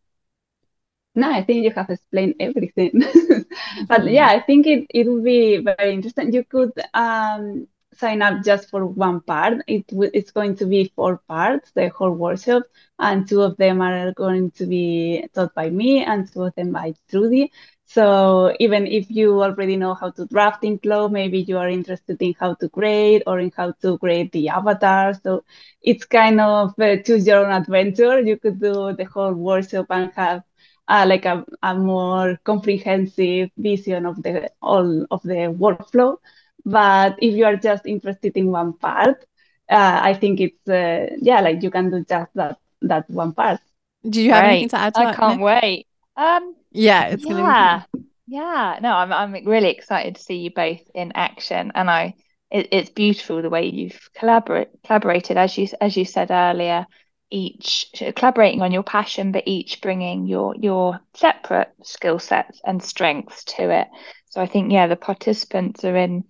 No, 1.17 1.29
I 1.31 1.43
think 1.43 1.65
you 1.65 1.73
have 1.73 1.91
explained 1.91 2.37
everything. 2.39 2.93
but 3.89 4.03
mm-hmm. 4.03 4.09
yeah, 4.09 4.29
I 4.29 4.41
think 4.43 4.69
it, 4.69 4.87
it 4.91 5.07
will 5.07 5.23
be 5.23 5.59
very 5.59 5.93
interesting. 5.93 6.33
You 6.33 6.45
could 6.45 6.73
um, 6.93 7.67
sign 7.97 8.23
up 8.23 8.45
just 8.45 8.71
for 8.71 8.85
one 8.87 9.21
part. 9.21 9.59
It 9.67 9.85
it's 10.13 10.31
going 10.33 10.57
to 10.57 10.67
be 10.67 10.93
four 10.97 11.19
parts, 11.29 11.71
the 11.73 11.89
whole 11.89 12.13
workshop, 12.13 12.63
and 12.99 13.29
two 13.29 13.43
of 13.43 13.57
them 13.57 13.81
are 13.81 14.13
going 14.13 14.51
to 14.53 14.67
be 14.67 15.27
taught 15.35 15.55
by 15.55 15.71
me 15.71 16.05
and 16.05 16.31
two 16.33 16.43
of 16.45 16.55
them 16.55 16.73
by 16.73 16.95
Trudy. 17.11 17.53
So 17.87 18.55
even 18.61 18.87
if 18.87 19.11
you 19.11 19.43
already 19.43 19.77
know 19.77 19.95
how 19.95 20.11
to 20.11 20.27
draft 20.27 20.65
in 20.65 20.79
Clo, 20.79 21.09
maybe 21.09 21.41
you 21.41 21.59
are 21.59 21.69
interested 21.69 22.21
in 22.21 22.35
how 22.39 22.55
to 22.55 22.69
grade 22.69 23.23
or 23.27 23.39
in 23.41 23.53
how 23.57 23.73
to 23.83 23.99
grade 23.99 24.33
the 24.33 24.49
avatar. 24.49 25.15
So 25.15 25.45
it's 25.83 26.05
kind 26.05 26.41
of 26.41 26.75
uh, 26.81 26.97
choose 27.05 27.27
your 27.27 27.45
own 27.47 27.53
adventure. 27.53 28.21
You 28.21 28.39
could 28.39 28.61
do 28.61 28.93
the 28.97 29.05
whole 29.05 29.35
workshop 29.35 29.87
and 29.91 30.11
have 30.17 30.43
uh, 30.89 31.05
like 31.09 31.25
a, 31.25 31.45
a 31.63 31.75
more 31.75 32.39
comprehensive 32.45 33.51
vision 33.57 34.07
of 34.07 34.23
the 34.23 34.51
all 34.63 35.07
of 35.11 35.23
the 35.23 35.55
workflow. 35.65 36.17
But 36.65 37.17
if 37.19 37.35
you 37.35 37.45
are 37.45 37.57
just 37.57 37.87
interested 37.87 38.37
in 38.37 38.51
one 38.51 38.73
part, 38.75 39.25
uh, 39.71 40.01
I 40.03 40.15
think 40.15 40.41
it's 40.41 40.69
uh, 40.69 41.17
yeah, 41.21 41.41
like 41.41 41.63
you 41.63 41.71
can 41.71 41.91
do 41.91 42.05
just 42.09 42.33
that 42.35 42.59
that 42.83 43.11
one 43.11 43.33
part. 43.33 43.61
Do 44.09 44.23
you 44.23 44.31
have 44.33 44.45
right. 44.45 44.47
anything 44.47 44.69
to 44.71 44.79
add 44.79 44.95
to 44.95 45.01
I 45.01 45.05
that? 45.05 45.17
Can't 45.17 45.41
Nick? 45.41 45.41
wait. 45.41 45.87
Um, 46.17 46.57
yeah, 46.73 47.07
it's 47.09 47.25
gonna 47.25 47.43
yeah, 47.43 47.55
be 47.55 47.87
yeah. 48.27 48.79
No, 48.83 48.93
I'm 48.95 49.13
I'm 49.13 49.33
really 49.45 49.71
excited 49.71 50.17
to 50.17 50.23
see 50.23 50.37
you 50.37 50.51
both 50.51 50.83
in 50.95 51.13
action, 51.15 51.73
and 51.75 51.91
I 51.91 52.15
it, 52.51 52.69
it's 52.73 52.91
beautiful 52.91 53.43
the 53.43 53.51
way 53.51 53.67
you've 53.67 54.11
collaborate 54.15 54.69
collaborated 54.85 55.37
as 55.37 55.57
you 55.59 55.69
as 55.81 55.97
you 55.97 56.05
said 56.05 56.31
earlier. 56.31 56.87
Each 57.31 57.87
collaborating 58.15 58.63
on 58.63 58.71
your 58.71 58.85
passion, 58.85 59.33
but 59.33 59.45
each 59.47 59.81
bringing 59.81 60.27
your 60.27 60.55
your 60.57 61.01
separate 61.15 61.73
skill 61.83 62.19
sets 62.19 62.61
and 62.65 62.83
strengths 62.83 63.45
to 63.45 63.71
it. 63.71 63.89
So 64.31 64.41
I 64.41 64.47
think 64.47 64.73
yeah, 64.73 64.87
the 64.87 64.97
participants 64.97 65.85
are 65.85 65.97
in 65.97 66.25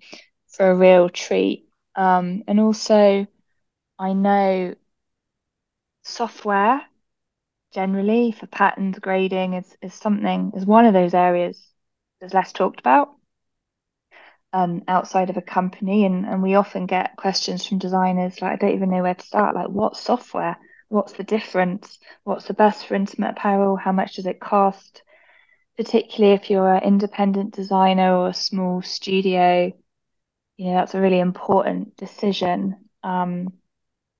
for 0.56 0.70
a 0.70 0.76
real 0.76 1.08
treat. 1.08 1.68
Um, 1.96 2.42
and 2.48 2.60
also, 2.60 3.26
I 3.98 4.12
know 4.12 4.74
software 6.02 6.82
generally 7.72 8.32
for 8.32 8.46
patterns 8.46 8.98
grading 8.98 9.54
is, 9.54 9.76
is 9.82 9.94
something 9.94 10.52
is 10.56 10.64
one 10.64 10.86
of 10.86 10.92
those 10.92 11.14
areas 11.14 11.60
that's 12.20 12.34
less 12.34 12.52
talked 12.52 12.78
about 12.80 13.10
um, 14.52 14.82
outside 14.86 15.30
of 15.30 15.36
a 15.36 15.42
company. 15.42 16.04
And, 16.04 16.24
and 16.24 16.42
we 16.42 16.54
often 16.54 16.86
get 16.86 17.16
questions 17.16 17.66
from 17.66 17.78
designers 17.78 18.40
like 18.40 18.52
I 18.52 18.56
don't 18.56 18.74
even 18.76 18.90
know 18.90 19.02
where 19.02 19.14
to 19.14 19.26
start. 19.26 19.54
Like 19.54 19.68
what 19.68 19.96
software? 19.96 20.56
What's 20.88 21.14
the 21.14 21.24
difference? 21.24 21.98
What's 22.22 22.46
the 22.46 22.54
best 22.54 22.86
for 22.86 22.94
intimate 22.94 23.32
apparel? 23.32 23.76
How 23.76 23.92
much 23.92 24.14
does 24.16 24.26
it 24.26 24.40
cost? 24.40 25.02
Particularly 25.76 26.34
if 26.34 26.50
you're 26.50 26.74
an 26.74 26.84
independent 26.84 27.54
designer 27.54 28.14
or 28.16 28.28
a 28.28 28.34
small 28.34 28.80
studio 28.82 29.72
know 30.58 30.74
that's 30.74 30.94
a 30.94 31.00
really 31.00 31.18
important 31.18 31.96
decision 31.96 32.76
um, 33.02 33.52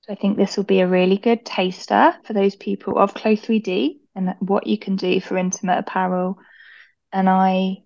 so 0.07 0.13
I 0.13 0.17
think 0.17 0.37
this 0.37 0.59
will 0.59 0.65
be 0.65 0.81
a 0.81 0.87
really 0.87 1.17
good 1.17 1.47
taster 1.47 2.15
for 2.25 2.35
those 2.35 2.57
people 2.57 2.99
of 2.99 3.15
Clo 3.15 3.37
3D 3.37 4.01
and 4.15 4.35
what 4.41 4.67
you 4.67 4.77
can 4.77 4.97
do 4.97 5.19
for 5.19 5.39
intimate 5.39 5.79
apparel. 5.79 6.39
And 7.11 7.27
I 7.27 7.85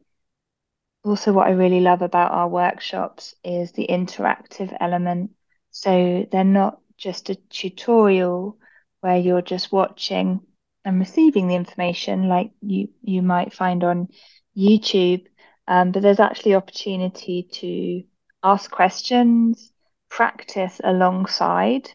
also 1.04 1.32
what 1.32 1.46
I 1.46 1.52
really 1.52 1.78
love 1.78 2.02
about 2.02 2.32
our 2.32 2.48
workshops 2.48 3.36
is 3.44 3.70
the 3.70 3.86
interactive 3.88 4.76
element. 4.80 5.30
So 5.70 6.26
they're 6.32 6.42
not 6.42 6.80
just 6.96 7.30
a 7.30 7.36
tutorial 7.36 8.58
where 9.00 9.16
you're 9.16 9.40
just 9.40 9.70
watching 9.70 10.40
and 10.84 10.98
receiving 10.98 11.46
the 11.46 11.54
information 11.54 12.28
like 12.28 12.50
you 12.60 12.88
you 13.00 13.22
might 13.22 13.54
find 13.54 13.84
on 13.84 14.08
YouTube, 14.56 15.24
um, 15.68 15.92
but 15.92 16.02
there's 16.02 16.18
actually 16.18 16.56
opportunity 16.56 17.44
to 17.52 18.02
ask 18.42 18.70
questions, 18.70 19.72
practice 20.08 20.80
alongside 20.82 21.90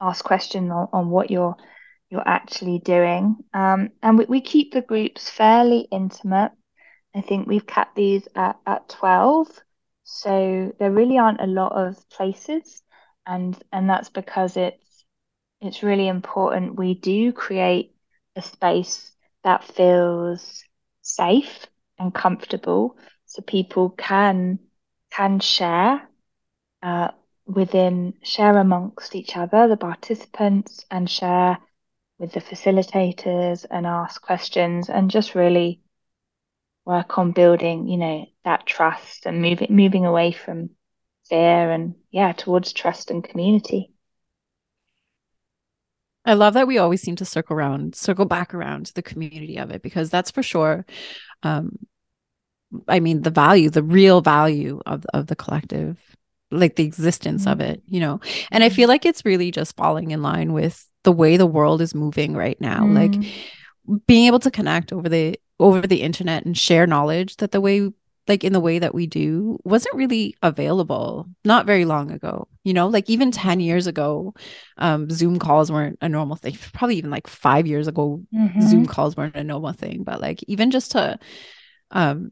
ask 0.00 0.24
questions 0.24 0.70
on, 0.70 0.88
on 0.92 1.10
what 1.10 1.30
you're 1.30 1.56
you're 2.10 2.26
actually 2.26 2.78
doing. 2.78 3.36
Um, 3.52 3.90
and 4.02 4.16
we, 4.18 4.24
we 4.24 4.40
keep 4.40 4.72
the 4.72 4.80
groups 4.80 5.28
fairly 5.28 5.80
intimate. 5.92 6.52
I 7.14 7.20
think 7.20 7.46
we've 7.46 7.66
kept 7.66 7.96
these 7.96 8.26
at, 8.34 8.56
at 8.66 8.88
12. 8.88 9.48
So 10.04 10.72
there 10.78 10.90
really 10.90 11.18
aren't 11.18 11.42
a 11.42 11.46
lot 11.46 11.72
of 11.72 12.08
places. 12.08 12.82
And 13.26 13.60
and 13.72 13.90
that's 13.90 14.08
because 14.08 14.56
it's 14.56 15.04
it's 15.60 15.82
really 15.82 16.08
important 16.08 16.76
we 16.76 16.94
do 16.94 17.32
create 17.32 17.94
a 18.36 18.42
space 18.42 19.12
that 19.44 19.64
feels 19.64 20.64
safe 21.02 21.66
and 21.98 22.14
comfortable 22.14 22.96
so 23.26 23.42
people 23.42 23.90
can 23.90 24.58
can 25.10 25.40
share 25.40 26.08
uh, 26.82 27.08
within 27.46 28.14
share 28.22 28.56
amongst 28.58 29.14
each 29.14 29.36
other, 29.36 29.68
the 29.68 29.76
participants, 29.76 30.84
and 30.90 31.10
share 31.10 31.58
with 32.18 32.32
the 32.32 32.40
facilitators 32.40 33.64
and 33.70 33.86
ask 33.86 34.20
questions 34.20 34.88
and 34.88 35.10
just 35.10 35.34
really 35.34 35.80
work 36.84 37.18
on 37.18 37.32
building, 37.32 37.86
you 37.88 37.96
know, 37.96 38.26
that 38.44 38.66
trust 38.66 39.26
and 39.26 39.40
moving 39.42 39.68
moving 39.70 40.06
away 40.06 40.32
from 40.32 40.70
fear 41.28 41.70
and 41.70 41.94
yeah, 42.10 42.32
towards 42.32 42.72
trust 42.72 43.10
and 43.10 43.22
community. 43.22 43.92
I 46.24 46.34
love 46.34 46.54
that 46.54 46.66
we 46.66 46.76
always 46.76 47.00
seem 47.00 47.16
to 47.16 47.24
circle 47.24 47.56
around, 47.56 47.94
circle 47.94 48.26
back 48.26 48.52
around 48.52 48.92
the 48.94 49.02
community 49.02 49.58
of 49.58 49.70
it 49.70 49.82
because 49.82 50.10
that's 50.10 50.30
for 50.30 50.42
sure. 50.42 50.84
Um, 51.42 51.78
I 52.86 53.00
mean, 53.00 53.22
the 53.22 53.30
value, 53.30 53.70
the 53.70 53.82
real 53.82 54.20
value 54.20 54.80
of 54.86 55.06
of 55.14 55.26
the 55.26 55.36
collective 55.36 55.96
like 56.50 56.76
the 56.76 56.84
existence 56.84 57.42
mm-hmm. 57.42 57.52
of 57.52 57.60
it, 57.60 57.82
you 57.86 58.00
know. 58.00 58.20
And 58.50 58.64
I 58.64 58.68
feel 58.68 58.88
like 58.88 59.04
it's 59.04 59.24
really 59.24 59.50
just 59.50 59.76
falling 59.76 60.10
in 60.10 60.22
line 60.22 60.52
with 60.52 60.86
the 61.04 61.12
way 61.12 61.36
the 61.36 61.46
world 61.46 61.80
is 61.80 61.94
moving 61.94 62.34
right 62.34 62.60
now. 62.60 62.84
Mm-hmm. 62.84 62.94
Like 62.94 64.04
being 64.06 64.26
able 64.26 64.38
to 64.40 64.50
connect 64.50 64.92
over 64.92 65.08
the 65.08 65.38
over 65.60 65.86
the 65.86 66.02
internet 66.02 66.44
and 66.44 66.56
share 66.56 66.86
knowledge 66.86 67.36
that 67.36 67.52
the 67.52 67.60
way 67.60 67.90
like 68.28 68.44
in 68.44 68.52
the 68.52 68.60
way 68.60 68.78
that 68.78 68.94
we 68.94 69.06
do 69.06 69.58
wasn't 69.64 69.94
really 69.94 70.36
available 70.42 71.26
not 71.44 71.66
very 71.66 71.84
long 71.86 72.10
ago 72.10 72.46
you 72.62 72.74
know 72.74 72.86
like 72.86 73.08
even 73.08 73.30
10 73.30 73.58
years 73.58 73.86
ago 73.86 74.34
um, 74.76 75.08
zoom 75.10 75.38
calls 75.38 75.72
weren't 75.72 75.98
a 76.02 76.08
normal 76.08 76.36
thing 76.36 76.56
probably 76.74 76.96
even 76.96 77.10
like 77.10 77.26
5 77.26 77.66
years 77.66 77.88
ago 77.88 78.22
mm-hmm. 78.32 78.60
zoom 78.60 78.86
calls 78.86 79.16
weren't 79.16 79.36
a 79.36 79.42
normal 79.42 79.72
thing 79.72 80.04
but 80.04 80.20
like 80.20 80.44
even 80.46 80.70
just 80.70 80.92
to 80.92 81.18
um 81.90 82.30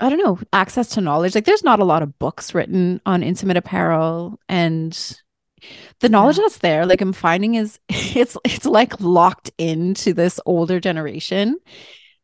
I 0.00 0.08
don't 0.08 0.18
know, 0.18 0.38
access 0.52 0.88
to 0.90 1.00
knowledge. 1.00 1.34
Like 1.34 1.44
there's 1.44 1.64
not 1.64 1.80
a 1.80 1.84
lot 1.84 2.02
of 2.02 2.18
books 2.18 2.54
written 2.54 3.00
on 3.06 3.22
intimate 3.22 3.56
apparel 3.56 4.40
and 4.48 4.92
the 6.00 6.08
knowledge 6.08 6.38
yeah. 6.38 6.44
that's 6.44 6.58
there, 6.58 6.86
like 6.86 7.00
I'm 7.00 7.12
finding 7.12 7.54
is 7.54 7.78
it's 7.88 8.36
it's 8.44 8.66
like 8.66 9.00
locked 9.00 9.50
into 9.58 10.12
this 10.12 10.40
older 10.46 10.80
generation 10.80 11.58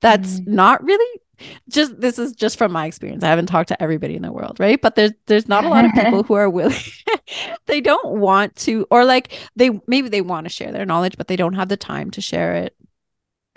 that's 0.00 0.40
mm. 0.40 0.46
not 0.48 0.82
really 0.82 1.20
just 1.68 2.00
this 2.00 2.18
is 2.18 2.32
just 2.32 2.56
from 2.56 2.72
my 2.72 2.86
experience. 2.86 3.22
I 3.22 3.28
haven't 3.28 3.46
talked 3.46 3.68
to 3.68 3.82
everybody 3.82 4.16
in 4.16 4.22
the 4.22 4.32
world, 4.32 4.58
right? 4.58 4.80
But 4.80 4.94
there's 4.94 5.12
there's 5.26 5.48
not 5.48 5.64
a 5.64 5.68
lot 5.68 5.84
of 5.84 5.92
people 5.94 6.22
who 6.22 6.34
are 6.34 6.48
willing 6.48 6.76
they 7.66 7.80
don't 7.80 8.18
want 8.18 8.56
to 8.56 8.86
or 8.90 9.04
like 9.04 9.38
they 9.54 9.70
maybe 9.86 10.08
they 10.08 10.22
want 10.22 10.46
to 10.46 10.52
share 10.52 10.72
their 10.72 10.86
knowledge, 10.86 11.16
but 11.16 11.28
they 11.28 11.36
don't 11.36 11.54
have 11.54 11.68
the 11.68 11.76
time 11.76 12.10
to 12.12 12.20
share 12.20 12.54
it. 12.54 12.76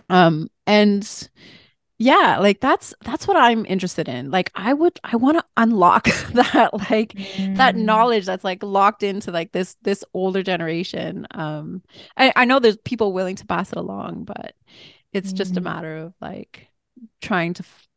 Um 0.09 0.49
and 0.67 1.29
yeah 1.99 2.37
like 2.39 2.61
that's 2.61 2.93
that's 3.03 3.27
what 3.27 3.37
i'm 3.37 3.65
interested 3.65 4.07
in 4.07 4.31
like 4.31 4.51
i 4.55 4.73
would 4.73 4.97
i 5.03 5.15
want 5.17 5.37
to 5.37 5.43
unlock 5.57 6.05
that 6.33 6.73
like 6.89 7.13
mm. 7.13 7.55
that 7.57 7.75
knowledge 7.75 8.25
that's 8.25 8.43
like 8.43 8.63
locked 8.63 9.03
into 9.03 9.31
like 9.31 9.51
this 9.51 9.75
this 9.83 10.03
older 10.13 10.41
generation 10.41 11.27
um 11.31 11.83
i, 12.17 12.31
I 12.35 12.45
know 12.45 12.59
there's 12.59 12.77
people 12.77 13.13
willing 13.13 13.35
to 13.35 13.45
pass 13.45 13.71
it 13.71 13.77
along 13.77 14.23
but 14.23 14.53
it's 15.11 15.33
mm. 15.33 15.35
just 15.35 15.57
a 15.57 15.61
mm. 15.61 15.65
matter 15.65 15.97
of 15.97 16.13
like 16.21 16.67
trying 17.21 17.53
to 17.55 17.63
f- 17.63 17.87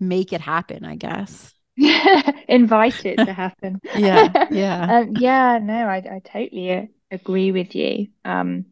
make 0.00 0.32
it 0.32 0.40
happen 0.40 0.84
i 0.84 0.96
guess 0.96 1.52
invite 2.48 3.04
it 3.04 3.16
to 3.16 3.32
happen 3.32 3.80
yeah 3.96 4.46
yeah 4.50 4.98
um, 4.98 5.12
yeah 5.18 5.58
no 5.62 5.86
I, 5.86 5.96
I 5.96 6.20
totally 6.24 6.88
agree 7.10 7.52
with 7.52 7.74
you 7.74 8.08
um 8.24 8.66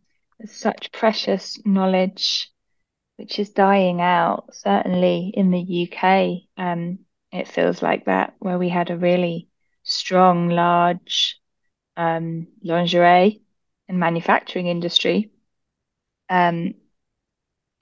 such 0.47 0.91
precious 0.91 1.61
knowledge 1.65 2.52
which 3.17 3.39
is 3.39 3.51
dying 3.51 4.01
out, 4.01 4.55
certainly 4.55 5.33
in 5.35 5.51
the 5.51 5.89
UK. 5.89 6.43
Um, 6.57 7.01
it 7.31 7.49
feels 7.49 7.83
like 7.83 8.07
that, 8.07 8.35
where 8.39 8.59
we 8.59 8.69
had 8.69 8.91
a 8.91 8.97
really 8.97 9.49
strong, 9.83 10.49
large 10.49 11.41
um, 11.97 12.49
lingerie 12.63 13.43
and 13.89 13.99
manufacturing 13.99 14.67
industry. 14.67 15.31
Um, 16.29 16.75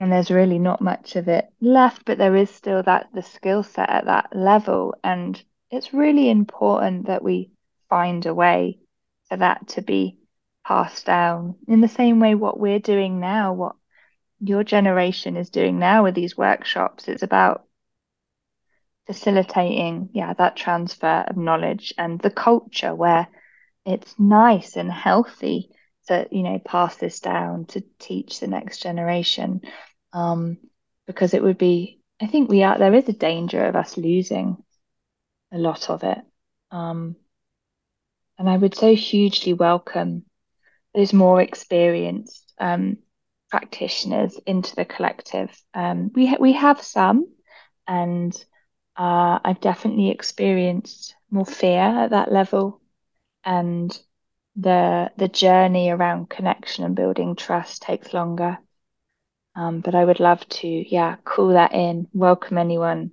and 0.00 0.10
there's 0.10 0.30
really 0.30 0.58
not 0.58 0.80
much 0.80 1.16
of 1.16 1.28
it 1.28 1.52
left, 1.60 2.04
but 2.06 2.16
there 2.16 2.34
is 2.34 2.50
still 2.50 2.82
that 2.82 3.08
the 3.12 3.22
skill 3.22 3.62
set 3.62 3.90
at 3.90 4.06
that 4.06 4.34
level. 4.34 4.94
And 5.04 5.42
it's 5.70 5.92
really 5.92 6.30
important 6.30 7.06
that 7.06 7.22
we 7.22 7.50
find 7.88 8.24
a 8.24 8.34
way 8.34 8.78
for 9.28 9.36
that 9.36 9.68
to 9.68 9.82
be 9.82 10.18
passed 10.66 11.06
down 11.06 11.56
in 11.68 11.80
the 11.80 11.88
same 11.88 12.18
way 12.20 12.34
what 12.34 12.58
we're 12.58 12.78
doing 12.78 13.20
now, 13.20 13.52
what 13.52 13.76
your 14.40 14.64
generation 14.64 15.36
is 15.36 15.50
doing 15.50 15.78
now 15.78 16.02
with 16.02 16.14
these 16.14 16.36
workshops. 16.36 17.08
It's 17.08 17.22
about 17.22 17.64
facilitating, 19.06 20.10
yeah, 20.12 20.32
that 20.34 20.56
transfer 20.56 21.24
of 21.28 21.36
knowledge 21.36 21.92
and 21.98 22.20
the 22.20 22.30
culture 22.30 22.94
where 22.94 23.28
it's 23.84 24.14
nice 24.18 24.76
and 24.76 24.90
healthy 24.90 25.70
to, 26.06 26.26
you 26.30 26.42
know, 26.42 26.58
pass 26.58 26.96
this 26.96 27.20
down 27.20 27.66
to 27.66 27.82
teach 27.98 28.40
the 28.40 28.46
next 28.46 28.78
generation 28.82 29.60
um, 30.12 30.58
because 31.06 31.34
it 31.34 31.42
would 31.42 31.58
be, 31.58 32.00
I 32.20 32.26
think 32.26 32.48
we 32.48 32.62
are, 32.62 32.78
there 32.78 32.94
is 32.94 33.08
a 33.08 33.12
danger 33.12 33.64
of 33.64 33.76
us 33.76 33.96
losing 33.96 34.62
a 35.52 35.58
lot 35.58 35.90
of 35.90 36.02
it. 36.04 36.18
Um, 36.70 37.16
and 38.38 38.48
I 38.48 38.56
would 38.56 38.74
so 38.74 38.94
hugely 38.94 39.52
welcome 39.52 40.24
those 40.94 41.12
more 41.12 41.40
experienced 41.40 42.52
um, 42.58 42.98
practitioners 43.50 44.38
into 44.46 44.74
the 44.76 44.84
collective. 44.84 45.50
Um, 45.74 46.10
we 46.14 46.26
ha- 46.26 46.38
we 46.40 46.52
have 46.52 46.82
some, 46.82 47.26
and 47.86 48.34
uh, 48.96 49.38
I've 49.44 49.60
definitely 49.60 50.10
experienced 50.10 51.14
more 51.30 51.46
fear 51.46 51.80
at 51.80 52.10
that 52.10 52.32
level, 52.32 52.80
and 53.44 53.96
the 54.56 55.10
the 55.16 55.28
journey 55.28 55.90
around 55.90 56.30
connection 56.30 56.84
and 56.84 56.96
building 56.96 57.36
trust 57.36 57.82
takes 57.82 58.12
longer. 58.12 58.58
Um, 59.56 59.80
but 59.80 59.94
I 59.94 60.04
would 60.04 60.20
love 60.20 60.48
to, 60.48 60.68
yeah, 60.68 61.16
call 61.24 61.48
that 61.48 61.74
in, 61.74 62.06
welcome 62.12 62.56
anyone 62.56 63.10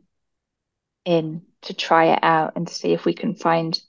in 1.04 1.42
to 1.64 1.74
try 1.74 2.14
it 2.14 2.20
out 2.22 2.54
and 2.56 2.70
see 2.70 2.94
if 2.94 3.06
we 3.06 3.14
can 3.14 3.36
find 3.36 3.80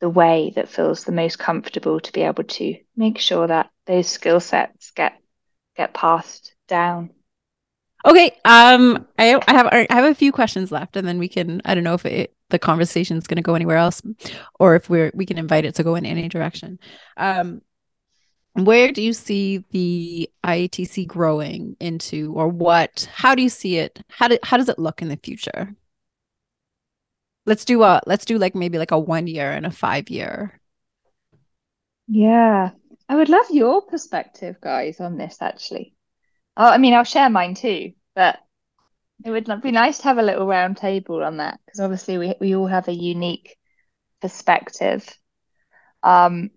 the 0.00 0.08
way 0.08 0.52
that 0.56 0.68
feels 0.70 1.04
the 1.04 1.12
most 1.12 1.38
comfortable 1.38 2.00
to 2.00 2.12
be 2.12 2.22
able 2.22 2.44
to 2.44 2.76
make 2.96 3.18
sure 3.18 3.46
that 3.46 3.70
those 3.86 4.08
skill 4.08 4.40
sets 4.40 4.92
get 4.92 5.19
get 5.80 5.94
passed 5.94 6.54
down. 6.68 7.10
Okay, 8.04 8.32
um, 8.44 9.06
I 9.18 9.40
I 9.46 9.52
have 9.52 9.66
I 9.66 9.86
have 9.90 10.04
a 10.04 10.14
few 10.14 10.32
questions 10.32 10.70
left, 10.70 10.96
and 10.96 11.06
then 11.08 11.18
we 11.18 11.28
can 11.28 11.62
I 11.64 11.74
don't 11.74 11.84
know 11.84 11.94
if 11.94 12.04
it, 12.06 12.34
the 12.50 12.58
conversation 12.58 13.16
is 13.16 13.26
going 13.26 13.36
to 13.36 13.42
go 13.42 13.54
anywhere 13.54 13.76
else, 13.76 14.02
or 14.58 14.74
if 14.76 14.90
we're 14.90 15.10
we 15.14 15.26
can 15.26 15.38
invite 15.38 15.64
it 15.64 15.74
to 15.76 15.82
go 15.82 15.94
in 15.94 16.06
any 16.06 16.28
direction. 16.28 16.78
Um, 17.16 17.62
where 18.54 18.92
do 18.92 19.00
you 19.00 19.12
see 19.12 19.64
the 19.70 20.28
IATC 20.44 21.06
growing 21.06 21.76
into 21.80 22.34
or 22.34 22.48
what 22.48 23.08
how 23.14 23.34
do 23.34 23.42
you 23.42 23.48
see 23.48 23.76
it 23.76 24.02
how 24.08 24.26
do, 24.26 24.38
how 24.42 24.56
does 24.56 24.68
it 24.68 24.78
look 24.78 25.02
in 25.02 25.08
the 25.08 25.16
future 25.16 25.72
let's 27.46 27.64
do 27.64 27.84
a 27.84 28.00
let's 28.06 28.24
do 28.24 28.38
like 28.38 28.56
maybe 28.56 28.76
like 28.76 28.90
a 28.90 28.98
one 28.98 29.28
year 29.28 29.52
and 29.52 29.66
a 29.66 29.70
five 29.70 30.10
year 30.10 30.60
yeah 32.08 32.72
i 33.10 33.14
would 33.14 33.28
love 33.28 33.46
your 33.50 33.82
perspective 33.82 34.56
guys 34.62 35.00
on 35.00 35.18
this 35.18 35.36
actually 35.42 35.94
oh, 36.56 36.70
i 36.70 36.78
mean 36.78 36.94
i'll 36.94 37.04
share 37.04 37.28
mine 37.28 37.54
too 37.54 37.92
but 38.14 38.38
it 39.26 39.30
would 39.30 39.46
be 39.62 39.70
nice 39.70 39.98
to 39.98 40.04
have 40.04 40.16
a 40.16 40.22
little 40.22 40.46
round 40.46 40.78
table 40.78 41.22
on 41.22 41.36
that 41.36 41.60
because 41.66 41.80
obviously 41.80 42.16
we, 42.16 42.34
we 42.40 42.56
all 42.56 42.66
have 42.66 42.88
a 42.88 42.94
unique 42.94 43.58
perspective 44.22 45.06
um 46.02 46.50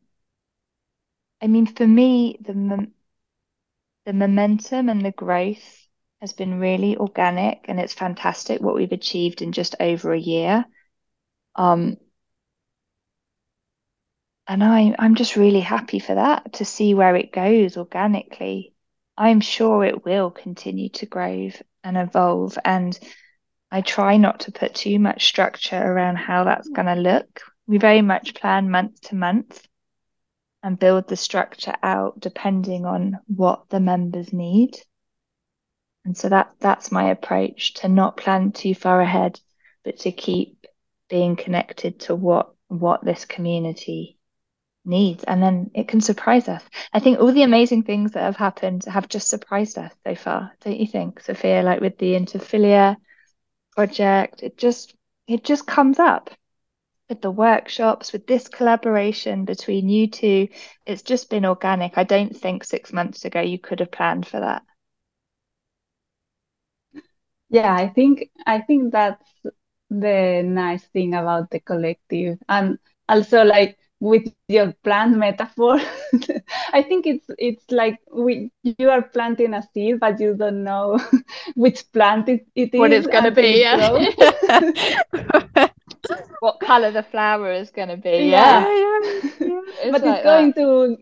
I 1.44 1.48
mean, 1.48 1.66
for 1.66 1.86
me, 1.86 2.38
the 2.40 2.88
the 4.06 4.14
momentum 4.14 4.88
and 4.88 5.04
the 5.04 5.12
growth 5.12 5.88
has 6.22 6.32
been 6.32 6.58
really 6.62 6.96
organic, 6.96 7.66
and 7.68 7.82
it's 7.82 7.94
fantastic 7.94 8.62
what 8.62 8.76
we've 8.76 8.94
achieved 8.94 9.42
in 9.42 9.52
just 9.52 9.76
over 9.82 10.14
a 10.14 10.20
year. 10.20 10.64
Um, 11.56 11.98
and 14.48 14.64
I 14.64 14.96
I'm 15.00 15.16
just 15.16 15.36
really 15.36 15.62
happy 15.62 16.00
for 16.00 16.16
that 16.16 16.54
to 16.54 16.66
see 16.66 16.94
where 16.94 17.16
it 17.16 17.32
goes 17.32 17.78
organically. 17.78 18.74
I'm 19.18 19.42
sure 19.42 19.84
it 19.86 20.06
will 20.06 20.32
continue 20.32 20.90
to 20.90 21.06
grow 21.06 21.50
and 21.84 21.98
evolve, 21.98 22.58
and 22.66 22.98
I 23.72 23.82
try 23.82 24.18
not 24.18 24.42
to 24.42 24.52
put 24.52 24.76
too 24.76 25.00
much 25.00 25.26
structure 25.26 25.82
around 25.82 26.18
how 26.18 26.44
that's 26.44 26.70
mm. 26.70 26.76
going 26.76 26.88
to 26.88 27.02
look. 27.02 27.42
We 27.68 27.78
very 27.78 28.02
much 28.02 28.36
plan 28.36 28.70
month 28.70 29.02
to 29.02 29.16
month 29.16 29.66
and 30.62 30.80
build 30.80 31.08
the 31.08 31.18
structure 31.18 31.76
out 31.84 32.20
depending 32.20 32.86
on 32.86 33.20
what 33.28 33.70
the 33.70 33.80
members 33.80 34.34
need. 34.34 34.78
And 36.06 36.18
so 36.18 36.30
that 36.30 36.54
that's 36.60 36.92
my 36.92 37.12
approach 37.12 37.76
to 37.76 37.88
not 37.88 38.18
plan 38.18 38.52
too 38.52 38.76
far 38.76 39.00
ahead, 39.00 39.40
but 39.84 40.00
to 40.00 40.12
keep 40.12 40.66
being 41.10 41.36
connected 41.36 42.02
to 42.02 42.16
what 42.16 42.54
what 42.68 43.06
this 43.06 43.26
community 43.26 44.18
needs. 44.86 45.24
And 45.24 45.42
then 45.42 45.72
it 45.74 45.88
can 45.88 46.02
surprise 46.02 46.48
us. 46.48 46.64
I 46.94 47.00
think 47.00 47.20
all 47.20 47.32
the 47.32 47.44
amazing 47.44 47.84
things 47.84 48.12
that 48.14 48.24
have 48.24 48.36
happened 48.38 48.86
have 48.86 49.08
just 49.10 49.30
surprised 49.30 49.78
us 49.78 49.94
so 50.06 50.16
far, 50.16 50.52
don't 50.62 50.80
you 50.80 50.88
think, 50.88 51.20
Sophia? 51.22 51.62
Like 51.64 51.82
with 51.82 51.98
the 51.98 52.14
Interfiliere 52.16 52.98
project, 53.76 54.44
it 54.44 54.58
just 54.58 54.96
it 55.28 55.44
just 55.44 55.66
comes 55.68 56.00
up 56.00 56.30
with 57.10 57.22
the 57.22 57.32
workshops, 57.32 58.14
with 58.14 58.28
this 58.28 58.48
collaboration 58.48 59.46
between 59.46 59.90
you 59.90 60.08
two, 60.08 60.48
it's 60.86 61.02
just 61.04 61.30
been 61.30 61.46
organic. 61.46 61.98
I 61.98 62.04
don't 62.04 62.36
think 62.36 62.64
six 62.64 62.94
months 62.94 63.26
ago 63.26 63.42
you 63.42 63.60
could 63.60 63.80
have 63.82 63.92
planned 63.92 64.26
for 64.28 64.40
that. 64.40 64.64
Yeah, 67.50 67.74
I 67.76 67.88
think 67.90 68.30
I 68.46 68.62
think 68.62 68.92
that's 68.92 69.24
the 69.90 70.42
nice 70.46 70.84
thing 70.88 71.14
about 71.14 71.52
the 71.52 71.60
collective. 71.60 72.40
And 72.50 72.80
also 73.08 73.44
like 73.44 73.78
with 74.04 74.28
your 74.50 74.74
plant 74.84 75.16
metaphor, 75.16 75.80
I 76.74 76.84
think 76.84 77.08
it's 77.08 77.26
it's 77.38 77.64
like 77.72 78.00
we 78.12 78.52
you 78.64 78.90
are 78.90 79.02
planting 79.02 79.54
a 79.54 79.64
seed, 79.74 80.02
but 80.02 80.20
you 80.20 80.36
don't 80.36 80.66
know 80.66 81.00
which 81.56 81.90
plant 81.94 82.28
it, 82.28 82.46
it 82.54 82.74
what 82.74 82.92
is 82.92 83.06
it's 83.06 83.14
gonna 83.14 83.32
be, 83.32 83.62
yeah. 83.62 83.80
what 86.42 86.60
color 86.60 86.92
the 86.92 87.04
flower 87.04 87.54
is 87.54 87.72
going 87.72 87.88
to 87.88 87.96
be. 87.96 88.28
Yeah, 88.28 88.68
yeah, 88.68 89.00
yeah. 89.40 89.62
yeah. 89.86 89.92
but 89.92 90.04
like 90.04 90.18
it's 90.18 90.24
going 90.24 90.52
that. 90.52 90.98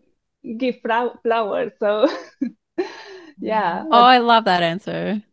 to 0.45 0.55
give 0.57 0.75
flowers. 1.23 1.71
So, 1.79 2.07
yeah. 3.39 3.83
Oh, 3.89 4.03
I 4.03 4.19
love 4.19 4.45
that 4.45 4.61
answer. 4.61 5.23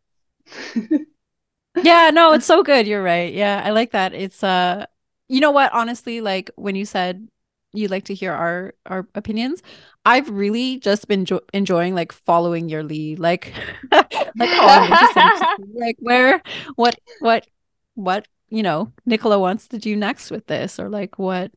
yeah, 1.76 2.08
no, 2.14 2.32
it's 2.32 2.46
so 2.46 2.62
good. 2.62 2.86
You're 2.86 3.02
right. 3.02 3.30
Yeah, 3.30 3.60
I 3.62 3.70
like 3.70 3.90
that. 3.92 4.14
It's 4.14 4.42
uh, 4.42 4.86
you 5.28 5.40
know 5.40 5.50
what? 5.50 5.70
Honestly, 5.74 6.22
like 6.22 6.50
when 6.56 6.74
you 6.74 6.86
said 6.86 7.28
you'd 7.72 7.90
like 7.90 8.04
to 8.04 8.14
hear 8.14 8.32
our 8.32 8.74
our 8.86 9.06
opinions, 9.14 9.62
I've 10.04 10.28
really 10.30 10.78
just 10.78 11.08
been 11.08 11.24
jo- 11.24 11.40
enjoying 11.52 11.94
like 11.94 12.12
following 12.12 12.68
your 12.68 12.82
lead, 12.82 13.18
like 13.18 13.52
like 13.92 14.12
oh, 14.40 15.56
like 15.74 15.96
where 16.00 16.42
what 16.76 16.98
what 17.20 17.46
what 17.94 18.26
you 18.48 18.62
know 18.62 18.92
Nicola 19.06 19.38
wants 19.38 19.68
to 19.68 19.78
do 19.78 19.96
next 19.96 20.30
with 20.30 20.46
this 20.46 20.78
or 20.80 20.88
like 20.88 21.18
what 21.18 21.52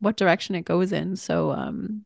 what 0.00 0.16
direction 0.16 0.54
it 0.54 0.64
goes 0.64 0.92
in. 0.92 1.16
So 1.16 1.52
um 1.52 2.04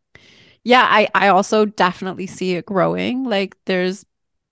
yeah, 0.64 0.86
I 0.88 1.08
I 1.14 1.28
also 1.28 1.64
definitely 1.64 2.26
see 2.26 2.54
it 2.54 2.66
growing. 2.66 3.24
Like 3.24 3.56
there's 3.66 4.04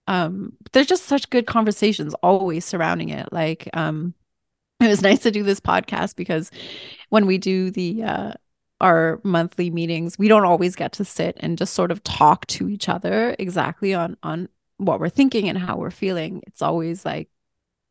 um 0.07 0.53
there's 0.73 0.87
just 0.87 1.05
such 1.05 1.31
good 1.31 1.47
conversations 1.47 2.15
always 2.23 2.65
surrounding 2.65 3.11
it. 3.11 3.33
Like 3.33 3.69
um 3.75 4.15
it 4.81 4.89
was 4.89 5.03
nice 5.03 5.21
to 5.21 5.31
do 5.31 5.43
this 5.43 5.61
podcast 5.61 6.17
because 6.17 6.51
when 7.11 7.27
we 7.27 7.39
do 7.39 7.71
the 7.71 8.03
uh 8.05 8.33
our 8.81 9.21
monthly 9.25 9.71
meetings, 9.71 10.19
we 10.19 10.29
don't 10.29 10.45
always 10.45 10.77
get 10.77 10.93
to 10.93 11.05
sit 11.05 11.37
and 11.41 11.59
just 11.59 11.75
sort 11.75 11.91
of 11.91 12.03
talk 12.05 12.47
to 12.47 12.69
each 12.69 12.89
other 12.89 13.35
exactly 13.39 13.95
on 13.95 14.17
on 14.23 14.49
what 14.79 15.01
we're 15.01 15.09
thinking 15.09 15.49
and 15.49 15.59
how 15.59 15.77
we're 15.77 15.91
feeling. 15.91 16.43
It's 16.47 16.63
always 16.63 17.05
like 17.05 17.29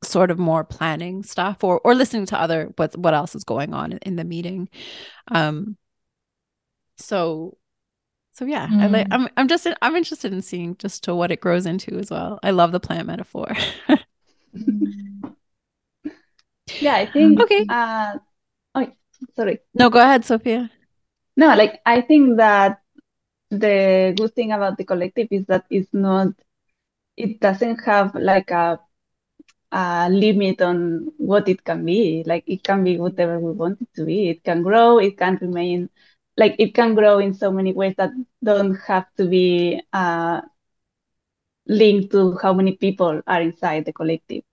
sort 0.04 0.32
of 0.32 0.40
more 0.40 0.64
planning 0.64 1.24
stuff 1.24 1.64
or 1.64 1.80
or 1.84 1.96
listening 1.96 2.26
to 2.28 2.40
other 2.40 2.72
what 2.76 2.96
what 2.98 3.14
else 3.14 3.36
is 3.36 3.44
going 3.44 3.74
on 3.74 3.92
in, 3.92 3.98
in 4.00 4.16
the 4.16 4.24
meeting. 4.24 4.70
Um 5.30 5.78
so 6.98 7.58
so 8.34 8.46
yeah 8.46 8.68
mm. 8.68 8.82
i 8.82 8.88
like 8.88 9.08
i'm 9.12 9.28
i'm 9.38 9.48
just 9.48 9.68
i'm 9.82 9.96
interested 9.96 10.34
in 10.34 10.42
seeing 10.42 10.76
just 10.78 11.04
to 11.04 11.14
what 11.14 11.32
it 11.32 11.42
grows 11.42 11.66
into 11.66 11.98
as 11.98 12.10
well. 12.10 12.40
I 12.44 12.52
love 12.52 12.72
the 12.72 12.80
plant 12.80 13.08
metaphor. 13.08 13.54
Yeah 16.82 16.96
i 16.96 17.06
think 17.06 17.40
okay. 17.40 17.66
uh 17.70 18.18
oh 18.76 18.92
sorry. 19.36 19.60
No 19.74 19.90
go 19.90 20.00
ahead 20.00 20.26
sophia 20.26 20.70
no 21.42 21.48
like 21.56 21.82
i 21.86 22.02
think 22.02 22.38
that 22.38 22.80
the 23.52 24.14
good 24.18 24.34
thing 24.36 24.52
about 24.52 24.78
the 24.78 24.86
collective 24.86 25.28
is 25.32 25.46
that 25.48 25.66
it's 25.70 25.94
not 25.94 26.28
it 27.18 27.40
doesn't 27.42 27.80
have 27.86 28.16
like 28.16 28.52
a 28.52 28.80
a 29.72 30.10
limit 30.10 30.62
on 30.62 31.08
what 31.18 31.48
it 31.50 31.64
can 31.64 31.86
be. 31.86 32.24
Like 32.26 32.44
it 32.48 32.64
can 32.64 32.84
be 32.84 32.98
whatever 32.98 33.40
we 33.40 33.52
want 33.52 33.82
it 33.82 33.90
to 33.98 34.06
be. 34.06 34.30
It 34.30 34.44
can 34.44 34.64
grow, 34.64 35.00
it 35.00 35.18
can 35.18 35.38
remain 35.42 35.90
like 36.38 36.56
it 36.60 36.74
can 36.76 36.96
grow 36.96 37.20
in 37.20 37.34
so 37.34 37.52
many 37.52 37.74
ways 37.74 37.96
that 37.98 38.12
don't 38.44 38.76
have 38.88 39.06
to 39.18 39.28
be 39.28 39.82
uh, 39.94 40.42
linked 41.68 42.12
to 42.12 42.38
how 42.42 42.54
many 42.54 42.74
people 42.76 43.22
are 43.28 43.42
inside 43.42 43.86
the 43.86 43.94
collective. 43.94 44.44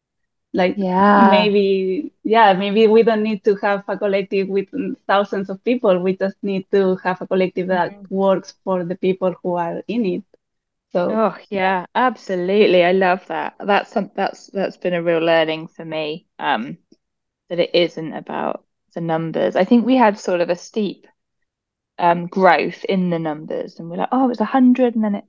Like 0.55 0.80
Yeah. 0.82 1.11
maybe, 1.11 2.14
yeah, 2.24 2.55
maybe 2.55 2.88
we 2.88 3.05
don't 3.05 3.24
need 3.24 3.44
to 3.46 3.57
have 3.57 3.84
a 3.88 3.98
collective 3.98 4.48
with 4.48 4.68
thousands 5.09 5.50
of 5.50 5.64
people. 5.64 5.98
We 6.00 6.16
just 6.16 6.36
need 6.42 6.66
to 6.72 6.96
have 7.05 7.22
a 7.22 7.28
collective 7.28 7.68
that 7.68 7.96
Mhm. 7.96 8.09
works 8.11 8.55
for 8.64 8.84
the 8.84 8.96
people 8.96 9.36
who 9.42 9.57
are 9.57 9.82
in 9.88 10.07
it. 10.07 10.24
So 10.92 11.24
Oh 11.24 11.38
yeah, 11.50 11.86
absolutely. 11.94 12.84
I 12.84 12.92
love 12.92 13.26
that. 13.28 13.55
That's 13.59 13.90
some 13.90 14.11
that's 14.14 14.48
that's 14.48 14.76
been 14.76 14.94
a 14.94 15.02
real 15.02 15.20
learning 15.20 15.68
for 15.68 15.84
me. 15.84 16.26
Um, 16.38 16.78
that 17.50 17.61
it 17.61 17.74
isn't 17.74 18.14
about 18.14 18.66
the 18.94 19.00
numbers. 19.02 19.57
I 19.57 19.64
think 19.64 19.86
we 19.86 19.96
had 19.96 20.18
sort 20.18 20.40
of 20.42 20.50
a 20.50 20.57
steep 20.57 21.07
um 21.98 22.26
growth 22.28 22.84
in 22.86 23.11
the 23.11 23.18
numbers, 23.20 23.78
and 23.80 23.90
we're 23.90 23.98
like, 23.98 24.11
oh, 24.12 24.26
it 24.26 24.28
was 24.28 24.40
a 24.40 24.46
hundred, 24.46 24.94
and 24.96 25.05
then 25.05 25.16
it 25.16 25.24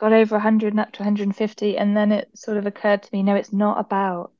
got 0.00 0.12
over 0.14 0.36
a 0.36 0.40
hundred 0.40 0.72
and 0.74 0.80
up 0.80 0.92
to 0.94 1.02
150, 1.02 1.78
and 1.78 1.96
then 1.96 2.12
it 2.12 2.30
sort 2.38 2.56
of 2.58 2.66
occurred 2.66 3.02
to 3.04 3.10
me, 3.14 3.22
no, 3.24 3.36
it's 3.36 3.52
not 3.52 3.80
about 3.80 4.32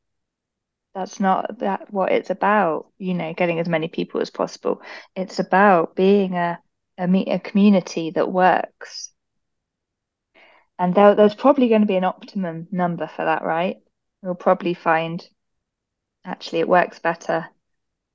that's 0.95 1.21
not 1.21 1.59
that 1.61 1.93
what 1.93 2.13
it's 2.13 2.31
about, 2.31 2.87
you 2.99 3.15
know, 3.15 3.33
getting 3.35 3.61
as 3.61 3.69
many 3.69 3.89
people 3.89 4.21
as 4.21 4.31
possible. 4.31 4.83
It's 5.15 5.39
about 5.39 5.95
being 5.97 6.35
a 6.35 6.61
a, 6.99 7.05
a 7.31 7.39
community 7.39 8.11
that 8.11 8.31
works. 8.31 9.13
And 10.79 10.95
there, 10.95 11.15
there's 11.15 11.35
probably 11.35 11.69
going 11.69 11.81
to 11.83 11.87
be 11.87 11.97
an 11.97 12.05
optimum 12.05 12.69
number 12.71 13.07
for 13.07 13.25
that, 13.25 13.43
right? 13.43 13.77
We'll 14.23 14.35
probably 14.35 14.75
find 14.75 15.25
actually 16.25 16.61
it 16.61 16.69
works 16.69 16.99
better 16.99 17.47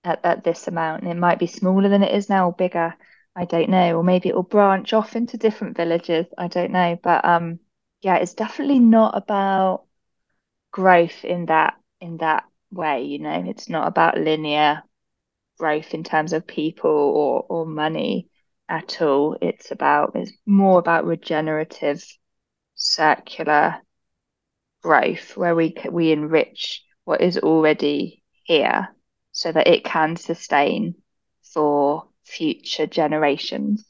at, 0.03 0.21
at 0.25 0.43
this 0.43 0.67
amount. 0.67 1.03
And 1.03 1.11
it 1.11 1.17
might 1.17 1.39
be 1.39 1.47
smaller 1.47 1.89
than 1.89 2.03
it 2.03 2.13
is 2.15 2.29
now 2.29 2.47
or 2.47 2.53
bigger. 2.53 2.95
I 3.35 3.45
don't 3.45 3.69
know. 3.69 3.97
Or 3.97 4.03
maybe 4.03 4.29
it 4.29 4.35
will 4.35 4.43
branch 4.43 4.93
off 4.93 5.15
into 5.15 5.37
different 5.37 5.77
villages. 5.77 6.27
I 6.37 6.47
don't 6.47 6.71
know. 6.71 6.99
But 7.01 7.25
um 7.25 7.59
yeah, 8.01 8.17
it's 8.17 8.33
definitely 8.33 8.79
not 8.79 9.17
about 9.17 9.85
growth 10.71 11.23
in 11.23 11.45
that 11.47 11.75
in 12.01 12.17
that 12.17 12.45
way, 12.73 13.03
you 13.03 13.19
know. 13.19 13.43
It's 13.47 13.69
not 13.69 13.87
about 13.87 14.17
linear 14.17 14.83
growth 15.57 15.93
in 15.93 16.03
terms 16.03 16.33
of 16.33 16.47
people 16.47 16.91
or 16.91 17.45
or 17.49 17.65
money 17.65 18.29
at 18.69 19.01
all. 19.01 19.37
It's 19.41 19.71
about 19.71 20.13
it's 20.15 20.31
more 20.45 20.79
about 20.79 21.05
regenerative 21.05 22.03
circular 22.75 23.81
growth 24.81 25.37
where 25.37 25.55
we 25.55 25.75
we 25.89 26.11
enrich 26.11 26.83
what 27.05 27.21
is 27.21 27.37
already 27.37 28.23
here 28.43 28.89
so 29.31 29.51
that 29.51 29.67
it 29.67 29.83
can 29.83 30.15
sustain 30.15 30.95
for 31.53 32.07
future 32.25 32.87
generations. 32.87 33.83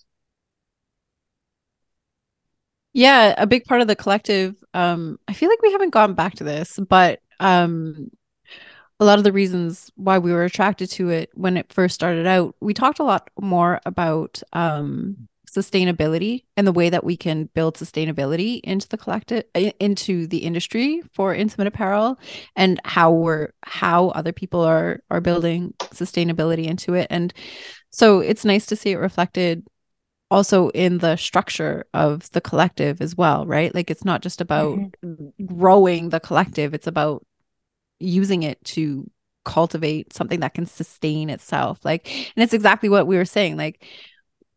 Yeah, 2.93 3.34
a 3.38 3.47
big 3.47 3.65
part 3.65 3.81
of 3.81 3.88
the 3.88 3.95
collective, 3.95 4.55
um, 4.75 5.17
I 5.27 5.34
feel 5.34 5.49
like 5.49 5.61
we 5.63 5.71
haven't 5.71 5.89
gone 5.89 6.13
back 6.13 6.36
to 6.36 6.43
this, 6.43 6.79
but 6.89 7.21
um, 7.39 8.11
a 9.00 9.06
lot 9.06 9.18
of 9.18 9.24
the 9.24 9.32
reasons 9.32 9.91
why 9.96 10.18
we 10.20 10.32
were 10.32 10.44
attracted 10.44 10.89
to 10.91 11.10
it 11.10 11.30
when 11.34 11.58
it 11.58 11.72
first 11.74 11.96
started 11.96 12.28
out, 12.28 12.56
we 12.62 12.74
talked 12.74 13.00
a 13.00 13.04
lot 13.04 13.30
more 13.41 13.82
about 13.86 14.41
um, 14.54 15.28
sustainability 15.50 16.44
and 16.58 16.66
the 16.66 16.72
way 16.72 16.89
that 16.89 17.04
we 17.04 17.16
can 17.18 17.46
build 17.54 17.76
sustainability 17.76 18.60
into 18.64 18.88
the 18.89 18.98
collective 18.98 19.44
into 19.80 20.26
the 20.28 20.39
industry 20.39 21.02
for 21.14 21.34
intimate 21.36 21.68
apparel 21.68 22.18
and 22.56 22.80
how 22.86 23.12
we're 23.12 23.50
how 23.64 24.10
other 24.10 24.32
people 24.32 24.62
are 24.62 25.02
are 25.12 25.22
building 25.22 25.74
sustainability 25.94 26.66
into 26.66 26.96
it 26.96 27.06
and 27.12 27.34
so 27.91 28.20
it's 28.20 28.46
nice 28.46 28.66
to 28.66 28.76
see 28.76 28.91
it 28.91 28.98
reflected 28.98 29.64
also 30.32 30.70
in 30.70 31.00
the 31.00 31.16
structure 31.16 31.86
of 31.94 32.30
the 32.32 32.41
collective 32.41 33.02
as 33.02 33.16
well 33.16 33.46
right 33.46 33.76
like 33.76 33.91
it's 33.91 34.06
not 34.06 34.22
just 34.22 34.41
about 34.41 34.82
Mm-hmm. 35.04 35.46
growing 35.46 36.10
the 36.10 36.20
collective 36.20 36.74
it's 36.74 36.88
about 36.88 37.26
using 38.04 38.43
it 38.43 38.64
to 38.66 39.10
cultivate 39.45 40.14
something 40.14 40.39
that 40.41 40.54
can 40.54 40.66
sustain 40.66 41.30
itself 41.30 41.80
like 41.84 42.08
and 42.36 42.43
it's 42.43 42.54
exactly 42.54 42.89
what 42.89 43.08
we 43.08 43.18
were 43.18 43.26
saying 43.26 43.58
like 43.58 43.84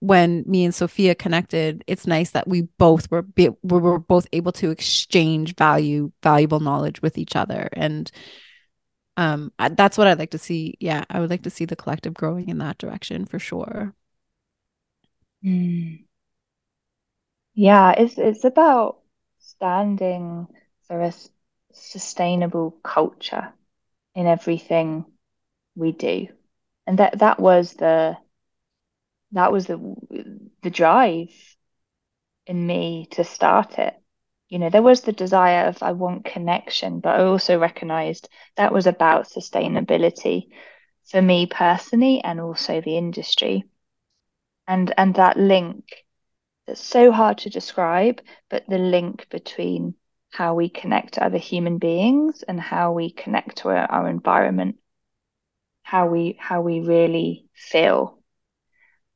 when 0.01 0.45
me 0.47 0.65
and 0.65 0.75
Sophia 0.75 1.15
connected, 1.15 1.83
it's 1.87 2.07
nice 2.07 2.31
that 2.33 2.47
we 2.47 2.63
both 2.79 3.11
were 3.11 3.25
we 3.37 3.51
were 3.63 3.99
both 3.99 4.27
able 4.33 4.53
to 4.53 4.71
exchange 4.71 5.57
value, 5.57 6.13
valuable 6.23 6.61
knowledge 6.61 7.01
with 7.03 7.19
each 7.19 7.35
other, 7.35 7.69
and 7.73 8.11
um, 9.17 9.53
that's 9.59 9.97
what 9.97 10.07
I'd 10.07 10.19
like 10.19 10.31
to 10.33 10.39
see. 10.39 10.77
Yeah, 10.79 11.05
I 11.09 11.21
would 11.21 11.31
like 11.31 11.43
to 11.43 11.51
see 11.51 11.65
the 11.65 11.77
collective 11.77 12.15
growing 12.15 12.49
in 12.49 12.59
that 12.59 12.79
direction 12.79 13.25
for 13.25 13.39
sure. 13.39 13.95
Mm. 15.43 16.07
Yeah, 17.55 17.93
it's 17.97 18.19
it's 18.19 18.45
about 18.45 19.01
standing 19.39 20.47
for 20.87 21.01
a 21.01 21.07
s- 21.09 21.31
sustainable 21.77 22.73
culture 22.83 23.53
in 24.15 24.27
everything 24.27 25.05
we 25.77 25.93
do. 25.93 26.29
And 26.87 26.99
that 26.99 27.19
that 27.19 27.41
was 27.41 27.75
the 27.75 28.17
that 29.33 29.53
was 29.53 29.67
the 29.67 29.79
the 30.63 30.71
drive 30.71 31.31
in 32.47 32.67
me 32.67 33.09
to 33.13 33.25
start 33.25 33.79
it. 33.79 33.95
You 34.49 34.59
know, 34.61 34.71
there 34.71 34.83
was 34.83 35.01
the 35.03 35.13
desire 35.13 35.67
of 35.67 35.83
I 35.83 35.93
want 35.93 36.25
connection, 36.25 37.01
but 37.01 37.21
I 37.21 37.25
also 37.25 37.59
recognized 37.59 38.29
that 38.57 38.73
was 38.73 38.87
about 38.87 39.29
sustainability 39.29 40.49
for 41.11 41.21
me 41.21 41.47
personally 41.47 42.21
and 42.23 42.41
also 42.41 42.81
the 42.81 42.97
industry. 42.97 43.65
And 44.69 44.93
and 44.97 45.15
that 45.17 45.37
link 45.37 45.85
that's 46.67 46.81
so 46.81 47.13
hard 47.13 47.39
to 47.39 47.51
describe, 47.51 48.21
but 48.49 48.65
the 48.69 48.79
link 48.79 49.29
between 49.31 49.95
how 50.37 50.55
we 50.55 50.69
connect 50.69 51.15
to 51.15 51.25
other 51.25 51.39
human 51.39 51.79
beings 51.79 52.45
and 52.47 52.61
how 52.61 52.93
we 52.93 53.11
connect 53.11 53.57
to 53.57 53.71
our, 53.71 53.91
our 53.91 54.07
environment, 54.07 54.77
how 55.83 56.09
we 56.09 56.37
how 56.39 56.61
we 56.61 56.81
really 56.81 57.47
feel. 57.55 58.19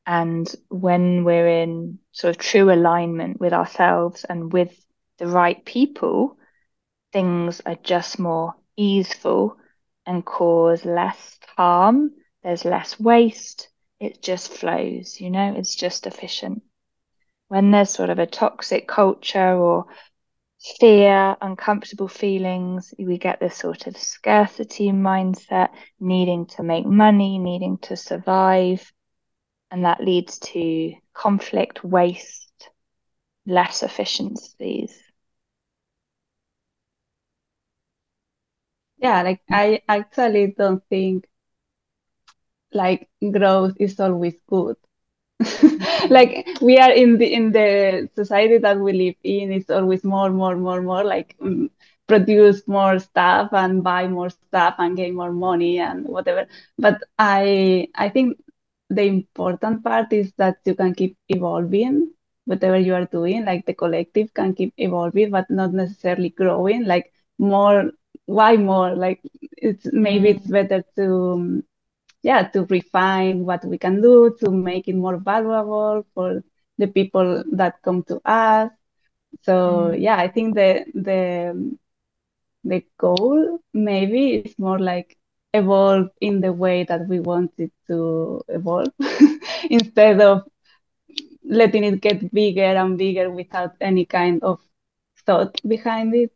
And 0.07 0.51
when 0.71 1.25
we're 1.25 1.62
in 1.62 1.99
sort 2.12 2.35
of 2.35 2.39
true 2.41 2.73
alignment 2.73 3.39
with 3.39 3.53
ourselves 3.53 4.25
and 4.25 4.51
with 4.51 4.75
the 5.18 5.27
right 5.27 5.62
people, 5.62 6.39
things 7.12 7.61
are 7.66 7.77
just 7.83 8.18
more 8.18 8.55
easeful 8.79 9.59
and 10.07 10.25
cause 10.25 10.87
less 10.87 11.39
harm. 11.55 12.12
There's 12.43 12.64
less 12.64 12.99
waste. 12.99 13.68
It 14.01 14.23
just 14.23 14.51
flows, 14.51 15.21
you 15.21 15.29
know, 15.29 15.55
it's 15.55 15.75
just 15.77 16.07
efficient. 16.07 16.62
When 17.49 17.73
there's 17.73 17.91
sort 17.91 18.09
of 18.09 18.18
a 18.18 18.27
toxic 18.27 18.89
culture 18.89 19.55
or 19.55 19.85
fear, 20.61 21.36
uncomfortable 21.40 22.08
feelings, 22.08 22.94
we 22.98 23.18
get 23.18 23.40
this 23.40 23.56
sort 23.56 23.86
of 23.86 23.96
scarcity 23.96 24.90
mindset, 24.92 25.70
needing 26.00 26.46
to 26.46 26.62
make 26.62 26.86
money, 26.86 27.38
needing 27.38 27.78
to 27.82 27.96
survive. 27.96 28.92
And 29.70 29.84
that 29.84 30.02
leads 30.04 30.38
to 30.52 30.92
conflict, 31.14 31.84
waste, 31.84 32.70
less 33.46 33.82
efficiencies. 33.82 35.02
yeah, 38.98 39.22
like 39.22 39.40
I 39.50 39.80
actually 39.88 40.54
don't 40.56 40.82
think 40.88 41.26
like 42.72 43.08
growth 43.32 43.74
is 43.80 44.00
always 44.00 44.34
good. 44.48 44.76
like 46.11 46.47
we 46.61 46.76
are 46.78 46.91
in 46.93 47.18
the 47.18 47.32
in 47.32 47.53
the 47.53 48.09
society 48.14 48.59
that 48.59 48.78
we 48.78 48.93
live 48.93 49.14
in 49.24 49.53
it's 49.53 49.70
always 49.70 50.05
more 50.05 50.30
more 50.30 50.57
more 50.57 50.80
more 50.82 51.05
like 51.05 51.36
mm, 51.41 51.68
produce 52.07 52.66
more 52.66 52.99
stuff 52.99 53.51
and 53.53 53.82
buy 53.82 54.07
more 54.07 54.30
stuff 54.30 54.74
and 54.78 54.97
gain 54.97 55.14
more 55.14 55.32
money 55.32 55.78
and 55.78 56.05
whatever 56.07 56.47
but 56.78 57.03
i 57.18 57.86
i 57.95 58.09
think 58.09 58.36
the 58.91 59.03
important 59.03 59.82
part 59.84 60.12
is 60.12 60.32
that 60.38 60.57
you 60.64 60.74
can 60.74 60.95
keep 60.95 61.16
evolving 61.28 62.11
whatever 62.45 62.78
you 62.78 62.95
are 62.95 63.07
doing 63.07 63.45
like 63.45 63.64
the 63.66 63.74
collective 63.74 64.32
can 64.34 64.55
keep 64.55 64.72
evolving 64.78 65.30
but 65.30 65.49
not 65.51 65.72
necessarily 65.72 66.30
growing 66.30 66.84
like 66.84 67.12
more 67.38 67.91
why 68.26 68.57
more 68.57 68.95
like 68.95 69.20
it's 69.57 69.86
maybe 69.93 70.28
it's 70.30 70.47
Mm. 70.47 70.53
better 70.59 70.82
to 70.97 71.62
yeah, 72.23 72.43
to 72.49 72.64
refine 72.66 73.45
what 73.45 73.64
we 73.64 73.79
can 73.79 74.01
do 74.03 74.35
to 74.41 74.51
make 74.51 74.89
it 74.89 74.97
more 74.97 75.16
valuable 75.18 76.05
for 76.14 76.43
the 76.79 76.87
people 76.89 77.43
that 77.53 77.83
come 77.83 78.03
to 78.05 78.21
us. 78.25 78.71
So 79.43 79.91
Mm. 79.91 79.97
yeah, 79.97 80.16
I 80.16 80.29
think 80.29 80.55
the 80.55 80.85
the 80.95 81.77
the 82.64 82.83
goal 82.99 83.59
maybe 83.73 84.35
is 84.35 84.53
more 84.59 84.79
like 84.79 85.16
evolve 85.53 86.09
in 86.21 86.41
the 86.41 86.53
way 86.53 86.85
that 86.85 87.07
we 87.09 87.18
want 87.21 87.51
it 87.59 87.73
to 87.87 88.43
evolve 88.49 88.93
instead 89.71 90.21
of 90.21 90.43
letting 91.45 91.85
it 91.85 92.01
get 92.01 92.33
bigger 92.33 92.62
and 92.83 92.99
bigger 92.99 93.31
without 93.31 93.73
any 93.81 94.05
kind 94.05 94.43
of 94.43 94.61
thought 95.27 95.61
behind 95.66 96.14
it. 96.14 96.31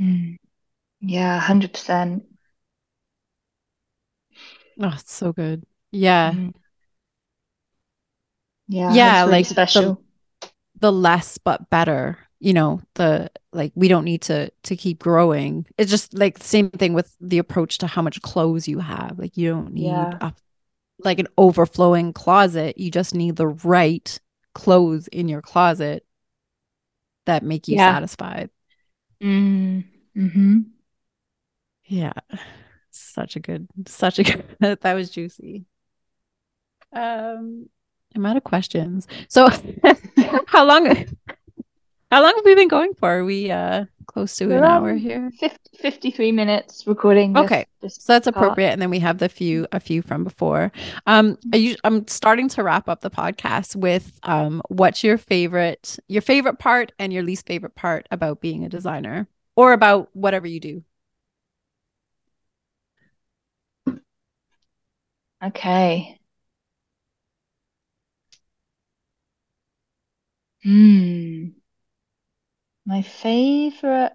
Mm. 0.00 0.36
Yeah, 1.00 1.34
100%. 1.36 2.24
Oh, 4.80 4.92
it's 4.98 5.12
so 5.12 5.32
good. 5.32 5.64
Yeah. 5.92 6.32
Mm. 6.32 6.54
Yeah, 8.68 8.96
Yeah, 8.96 9.24
really 9.24 9.30
like 9.32 9.48
the 9.48 9.54
special. 9.54 10.02
the 10.80 10.92
less 10.92 11.38
but 11.38 11.70
better. 11.70 12.18
You 12.40 12.52
know, 12.52 12.82
the 12.94 13.30
like 13.52 13.72
we 13.74 13.88
don't 13.88 14.04
need 14.04 14.22
to 14.22 14.50
to 14.64 14.76
keep 14.76 14.98
growing. 15.00 15.66
It's 15.78 15.90
just 15.90 16.14
like 16.14 16.38
same 16.42 16.70
thing 16.70 16.92
with 16.94 17.14
the 17.20 17.38
approach 17.38 17.78
to 17.78 17.86
how 17.86 18.02
much 18.02 18.20
clothes 18.22 18.68
you 18.68 18.80
have. 18.80 19.18
Like 19.18 19.36
you 19.36 19.50
don't 19.50 19.72
need 19.72 19.86
Yeah. 19.86 20.18
a 20.20 20.34
like 21.00 21.18
an 21.18 21.28
overflowing 21.38 22.12
closet. 22.12 22.78
You 22.78 22.90
just 22.90 23.14
need 23.14 23.36
the 23.36 23.48
right 23.48 24.18
clothes 24.54 25.08
in 25.08 25.28
your 25.28 25.42
closet 25.42 26.04
that 27.26 27.42
make 27.42 27.68
you 27.68 27.76
Yeah. 27.76 27.94
satisfied. 27.94 28.50
Mm. 29.22 29.84
hmm 30.14 30.74
Yeah. 31.86 32.12
Such 32.96 33.34
a 33.34 33.40
good, 33.40 33.66
such 33.88 34.20
a 34.20 34.22
good, 34.22 34.44
that 34.82 34.94
was 34.94 35.10
juicy. 35.10 35.66
Um, 36.92 37.68
I'm 38.14 38.24
out 38.26 38.36
of 38.36 38.44
questions. 38.44 39.08
So 39.28 39.48
how 40.46 40.64
long 40.64 40.86
how 42.10 42.22
long 42.22 42.34
have 42.36 42.44
we 42.44 42.54
been 42.54 42.68
going 42.68 42.94
for? 42.94 43.18
Are 43.18 43.24
we 43.24 43.50
uh 43.50 43.86
close 44.06 44.36
to 44.36 44.46
We're 44.46 44.58
an 44.58 44.64
hour 44.64 44.94
here? 44.94 45.30
50, 45.40 45.76
53 45.78 46.30
minutes 46.30 46.86
recording 46.86 47.34
Okay. 47.34 47.66
this, 47.80 47.96
this 47.96 48.04
So 48.04 48.12
that's 48.12 48.26
part. 48.28 48.36
appropriate. 48.36 48.70
And 48.70 48.80
then 48.80 48.90
we 48.90 49.00
have 49.00 49.18
the 49.18 49.28
few 49.28 49.66
a 49.72 49.80
few 49.80 50.00
from 50.02 50.22
before. 50.22 50.70
Um 51.06 51.36
I 51.52 51.76
I'm 51.82 52.06
starting 52.06 52.48
to 52.50 52.62
wrap 52.62 52.88
up 52.88 53.00
the 53.00 53.10
podcast 53.10 53.74
with 53.74 54.20
um 54.22 54.62
what's 54.68 55.02
your 55.02 55.18
favorite 55.18 55.98
your 56.06 56.22
favorite 56.22 56.60
part 56.60 56.92
and 57.00 57.12
your 57.12 57.24
least 57.24 57.46
favorite 57.46 57.74
part 57.74 58.06
about 58.12 58.40
being 58.40 58.64
a 58.64 58.68
designer 58.68 59.26
or 59.56 59.72
about 59.72 60.10
whatever 60.14 60.46
you 60.46 60.60
do. 60.60 60.84
Okay. 65.44 66.18
Hmm. 70.64 71.54
My 72.86 73.02
favorite 73.02 74.14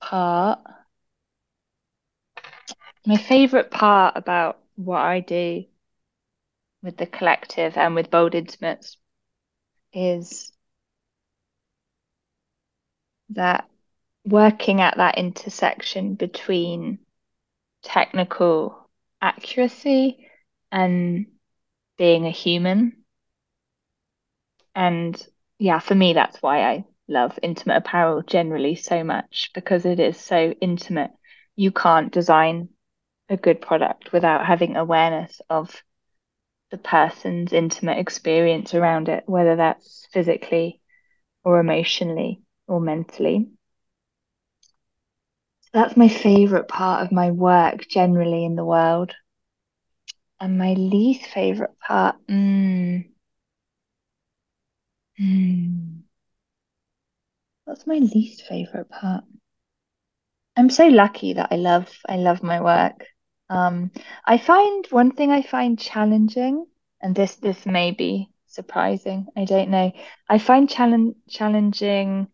part, 0.00 0.60
my 3.06 3.16
favorite 3.16 3.70
part 3.70 4.16
about 4.16 4.58
what 4.76 5.00
I 5.00 5.20
do 5.20 5.64
with 6.82 6.96
the 6.96 7.06
collective 7.06 7.76
and 7.76 7.94
with 7.94 8.10
Bold 8.10 8.34
Intimates 8.34 8.96
is 9.92 10.52
that 13.30 13.68
working 14.24 14.80
at 14.80 14.96
that 14.96 15.18
intersection 15.18 16.14
between 16.14 16.98
technical 17.82 18.88
accuracy 19.22 20.25
and 20.76 21.28
being 21.98 22.26
a 22.26 22.30
human. 22.32 23.04
And 24.76 25.20
yeah, 25.58 25.80
for 25.80 25.94
me, 25.94 26.12
that's 26.14 26.42
why 26.42 26.62
I 26.62 26.84
love 27.08 27.38
intimate 27.42 27.78
apparel 27.78 28.22
generally 28.22 28.76
so 28.76 29.04
much 29.04 29.50
because 29.54 29.86
it 29.86 30.00
is 30.00 30.18
so 30.20 30.54
intimate. 30.60 31.10
You 31.56 31.72
can't 31.72 32.12
design 32.12 32.68
a 33.28 33.36
good 33.36 33.60
product 33.60 34.12
without 34.12 34.46
having 34.46 34.76
awareness 34.76 35.40
of 35.50 35.82
the 36.70 36.78
person's 36.78 37.52
intimate 37.52 37.98
experience 37.98 38.74
around 38.74 39.08
it, 39.08 39.24
whether 39.26 39.56
that's 39.56 40.06
physically 40.12 40.80
or 41.44 41.60
emotionally 41.60 42.42
or 42.68 42.80
mentally. 42.80 43.50
That's 45.72 45.96
my 45.96 46.08
favorite 46.08 46.68
part 46.68 47.04
of 47.04 47.12
my 47.12 47.30
work 47.30 47.88
generally 47.88 48.44
in 48.44 48.56
the 48.56 48.64
world. 48.64 49.14
And 50.40 50.56
my 50.56 50.72
least 50.72 51.26
favorite 51.26 51.78
part, 51.78 52.16
mm, 52.26 53.04
hmm, 55.18 56.00
what's 57.64 57.86
my 57.86 57.98
least 57.98 58.42
favorite 58.48 58.88
part? 58.88 59.24
I'm 60.56 60.70
so 60.70 60.88
lucky 60.88 61.34
that 61.34 61.48
I 61.52 61.56
love 61.56 61.90
I 62.08 62.16
love 62.16 62.42
my 62.42 62.60
work. 62.60 63.04
Um, 63.48 63.90
I 64.24 64.38
find 64.38 64.86
one 64.90 65.12
thing 65.12 65.30
I 65.30 65.42
find 65.42 65.78
challenging, 65.78 66.66
and 67.00 67.14
this 67.14 67.36
this 67.36 67.64
may 67.66 67.90
be 67.92 68.30
surprising, 68.46 69.26
I 69.36 69.44
don't 69.44 69.70
know. 69.70 69.92
I 70.28 70.38
find 70.38 70.68
challenge 70.68 71.16
challenging 71.28 72.28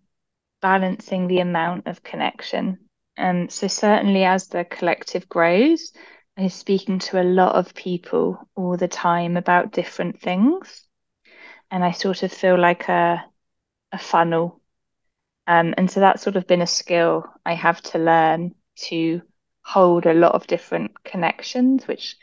balancing 0.62 1.28
the 1.28 1.40
amount 1.40 1.86
of 1.88 2.02
connection. 2.04 2.78
Um, 3.18 3.48
so 3.50 3.68
certainly 3.68 4.24
as 4.24 4.48
the 4.48 4.64
collective 4.64 5.28
grows, 5.28 5.92
I'm 6.36 6.48
speaking 6.48 6.98
to 7.00 7.20
a 7.20 7.24
lot 7.24 7.54
of 7.56 7.74
people 7.74 8.48
all 8.54 8.76
the 8.76 8.88
time 8.88 9.36
about 9.36 9.72
different 9.72 10.20
things, 10.20 10.86
and 11.70 11.84
I 11.84 11.92
sort 11.92 12.22
of 12.22 12.32
feel 12.32 12.58
like 12.58 12.88
a 12.88 13.24
a 13.92 13.98
funnel. 13.98 14.60
Um, 15.46 15.74
and 15.78 15.90
so 15.90 16.00
that's 16.00 16.22
sort 16.22 16.36
of 16.36 16.46
been 16.46 16.62
a 16.62 16.66
skill 16.66 17.26
I 17.46 17.54
have 17.54 17.82
to 17.82 17.98
learn 17.98 18.54
to 18.88 19.22
hold 19.64 20.06
a 20.06 20.14
lot 20.14 20.34
of 20.34 20.46
different 20.48 21.02
connections, 21.04 21.88
which 21.88 22.16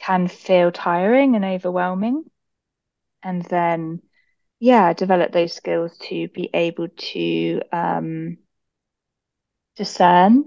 can 0.00 0.28
feel 0.28 0.72
tiring 0.72 1.36
and 1.36 1.44
overwhelming. 1.44 2.24
And 3.22 3.42
then, 3.46 4.02
yeah, 4.60 4.92
develop 4.94 5.32
those 5.32 5.54
skills 5.54 5.98
to 6.10 6.28
be 6.28 6.50
able 6.54 6.88
to 6.88 7.62
um, 7.72 8.38
discern, 9.76 10.44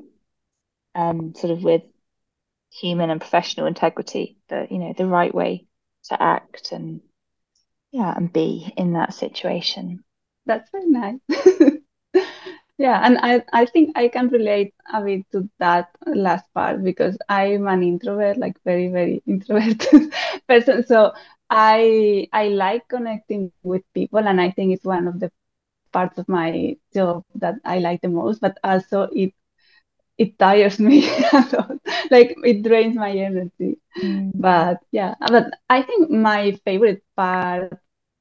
um, 0.96 1.34
sort 1.36 1.52
of 1.54 1.64
with 1.64 1.84
human 2.82 3.10
and 3.10 3.22
professional 3.22 3.68
integrity, 3.68 4.38
the, 4.50 4.68
you 4.72 4.80
know, 4.80 4.94
the 4.98 5.08
right 5.08 5.34
way 5.34 5.68
to 6.06 6.22
act 6.22 6.72
and, 6.72 7.02
yeah, 7.92 8.14
and 8.16 8.34
be 8.34 8.74
in 8.78 8.94
that 8.94 9.14
situation. 9.14 10.04
That's 10.46 10.70
very 10.72 10.88
nice. 10.90 11.20
Yeah, 12.78 13.00
and 13.04 13.18
I, 13.22 13.44
I 13.54 13.66
think 13.66 13.98
I 13.98 14.08
can 14.08 14.30
relate 14.30 14.74
a 14.92 15.02
bit 15.04 15.26
to 15.32 15.50
that 15.60 15.90
last 16.08 16.46
part 16.54 16.84
because 16.84 17.18
I'm 17.30 17.68
an 17.68 17.84
introvert, 17.84 18.38
like 18.38 18.58
very, 18.66 18.88
very 18.88 19.22
introverted 19.28 20.12
person. 20.48 20.84
So 20.86 21.14
I 21.50 22.28
I 22.34 22.48
like 22.50 22.88
connecting 22.90 23.52
with 23.64 23.84
people, 23.94 24.20
and 24.28 24.42
I 24.42 24.52
think 24.52 24.74
it's 24.74 24.86
one 24.86 25.08
of 25.08 25.20
the 25.20 25.32
parts 25.94 26.18
of 26.20 26.30
my 26.30 26.78
job 26.94 27.24
that 27.36 27.56
I 27.66 27.80
like 27.80 28.02
the 28.02 28.10
most, 28.10 28.42
but 28.42 28.58
also 28.64 29.04
it 29.14 29.34
it 30.18 30.38
tires 30.40 30.80
me 30.80 31.08
a 31.34 31.46
lot. 31.54 31.78
Like 32.12 32.36
it 32.44 32.64
drains 32.64 32.96
my 32.96 33.12
energy. 33.12 33.80
Mm. 34.04 34.32
But 34.34 34.80
yeah, 34.92 35.16
but 35.30 35.52
I 35.70 35.82
think 35.84 36.10
my 36.12 36.54
favorite 36.66 37.04
part, 37.16 37.74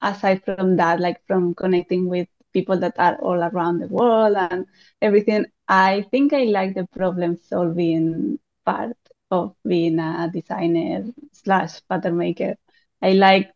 aside 0.02 0.42
from 0.44 0.76
that, 0.76 1.00
like 1.00 1.18
from 1.26 1.54
connecting 1.54 2.08
with 2.08 2.28
people 2.52 2.78
that 2.78 2.94
are 2.98 3.16
all 3.16 3.42
around 3.42 3.78
the 3.80 3.88
world 3.88 4.36
and 4.36 4.66
everything, 5.00 5.46
I 5.68 6.04
think 6.10 6.32
I 6.32 6.44
like 6.44 6.74
the 6.74 6.86
problem 6.92 7.38
solving 7.40 8.38
part 8.64 8.96
of 9.30 9.54
being 9.66 9.98
a 9.98 10.30
designer 10.32 11.04
slash 11.32 11.80
pattern 11.88 12.16
maker. 12.18 12.56
I 13.02 13.12
like 13.12 13.50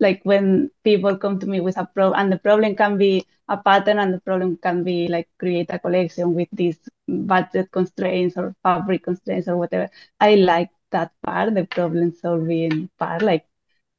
like 0.00 0.20
when 0.24 0.70
people 0.84 1.16
come 1.16 1.38
to 1.40 1.46
me 1.46 1.60
with 1.60 1.76
a 1.78 1.86
problem, 1.86 2.18
and 2.20 2.32
the 2.32 2.38
problem 2.38 2.74
can 2.76 2.98
be 2.98 3.26
a 3.48 3.56
pattern, 3.56 3.98
and 3.98 4.12
the 4.14 4.20
problem 4.20 4.56
can 4.62 4.84
be 4.84 5.08
like 5.08 5.28
create 5.38 5.70
a 5.70 5.78
collection 5.78 6.34
with 6.34 6.48
these 6.52 6.78
budget 7.08 7.70
constraints 7.72 8.36
or 8.36 8.54
fabric 8.62 9.04
constraints 9.04 9.48
or 9.48 9.56
whatever. 9.56 9.88
I 10.20 10.36
like 10.36 10.70
that 10.90 11.12
part, 11.24 11.54
the 11.54 11.64
problem 11.64 12.12
solving 12.12 12.88
part, 12.98 13.22
like 13.22 13.46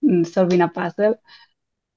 mm, 0.03 0.25
solving 0.25 0.61
a 0.61 0.67
puzzle. 0.69 1.15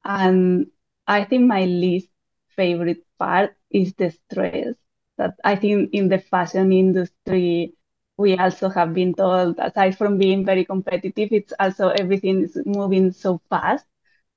And 0.04 0.66
I 1.06 1.24
think 1.24 1.44
my 1.46 1.64
least 1.64 2.08
favorite 2.56 3.04
part 3.18 3.56
is 3.70 3.94
the 3.94 4.10
stress. 4.10 4.76
That 5.18 5.34
I 5.44 5.56
think 5.56 5.90
in 5.92 6.08
the 6.08 6.18
fashion 6.18 6.72
industry, 6.72 7.74
we 8.16 8.36
also 8.36 8.68
have 8.68 8.94
been 8.94 9.14
told, 9.14 9.58
aside 9.58 9.96
from 9.96 10.18
being 10.18 10.44
very 10.44 10.64
competitive, 10.64 11.28
it's 11.32 11.52
also 11.58 11.88
everything 11.88 12.42
is 12.44 12.56
moving 12.66 13.12
so 13.12 13.40
fast. 13.50 13.86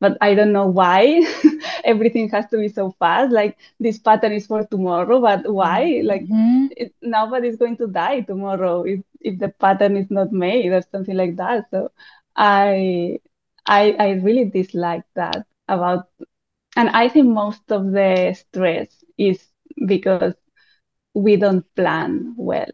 But 0.05 0.17
I 0.21 0.35
don't 0.35 0.53
know 0.53 0.67
why 0.67 1.21
everything 1.85 2.29
has 2.29 2.47
to 2.51 2.57
be 2.57 2.69
so 2.69 2.95
fast. 2.99 3.31
Like 3.31 3.57
this 3.79 3.99
pattern 3.99 4.33
is 4.33 4.47
for 4.47 4.63
tomorrow, 4.65 5.19
but 5.21 5.51
why? 5.51 6.01
Like 6.03 6.27
Mhm. 6.29 6.69
it, 6.69 6.93
nobody's 7.01 7.57
going 7.57 7.77
to 7.77 7.87
die 7.87 8.21
tomorrow 8.21 8.83
if 8.83 9.01
if 9.21 9.39
the 9.39 9.49
pattern 9.49 9.97
is 9.97 10.09
not 10.11 10.31
made 10.31 10.71
or 10.71 10.81
something 10.91 11.15
like 11.15 11.35
that. 11.37 11.65
So 11.71 11.91
I 12.35 13.19
I 13.67 13.95
I 13.99 14.09
really 14.27 14.45
dislike 14.45 15.05
that 15.15 15.45
about, 15.67 16.07
and 16.75 16.89
I 16.89 17.09
think 17.09 17.27
most 17.27 17.71
of 17.71 17.91
the 17.91 18.33
stress 18.33 19.03
is 19.17 19.47
because 19.87 20.33
we 21.13 21.35
don't 21.37 21.65
plan 21.75 22.33
well. 22.37 22.71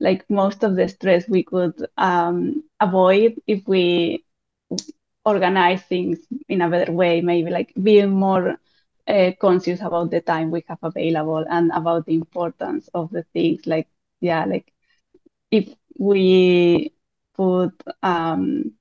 Like 0.00 0.28
most 0.30 0.62
of 0.64 0.76
the 0.76 0.88
stress 0.88 1.28
we 1.28 1.44
could 1.44 1.74
um, 1.96 2.64
avoid 2.80 3.40
if 3.46 3.66
we 3.68 4.24
organize 5.24 5.82
things 5.82 6.18
in 6.48 6.60
a 6.60 6.68
better 6.68 6.92
way, 6.92 7.20
maybe 7.20 7.50
like 7.50 7.72
being 7.80 8.10
more 8.10 8.56
uh, 9.06 9.32
conscious 9.40 9.80
about 9.80 10.10
the 10.10 10.20
time 10.20 10.50
we 10.50 10.64
have 10.68 10.78
available 10.82 11.44
and 11.48 11.70
about 11.74 12.06
the 12.06 12.14
importance 12.14 12.88
of 12.94 13.10
the 13.10 13.24
things. 13.32 13.66
Like, 13.66 13.88
yeah, 14.20 14.44
like 14.44 14.72
if 15.50 15.68
we 15.98 16.92
put 17.34 17.72
um, 18.02 18.72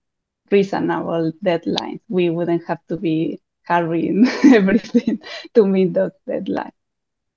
reasonable 0.51 1.31
deadlines, 1.43 2.01
we 2.09 2.29
wouldn't 2.29 2.65
have 2.67 2.79
to 2.89 2.97
be 2.97 3.41
hurrying 3.63 4.27
everything 4.45 5.19
to 5.53 5.65
meet 5.65 5.93
those 5.93 6.11
deadlines. 6.27 6.71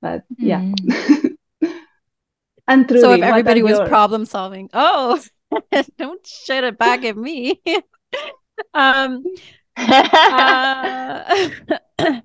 But 0.00 0.24
yeah. 0.38 0.60
Mm. 0.60 1.36
and 2.68 2.88
so 2.88 3.12
if 3.12 3.22
everybody 3.22 3.62
was 3.62 3.88
problem 3.88 4.26
solving, 4.26 4.70
oh, 4.72 5.22
don't 5.98 6.26
shut 6.26 6.64
it 6.64 6.78
back 6.78 7.04
at 7.04 7.16
me. 7.16 7.60
Um, 8.74 9.24
uh, 9.76 11.50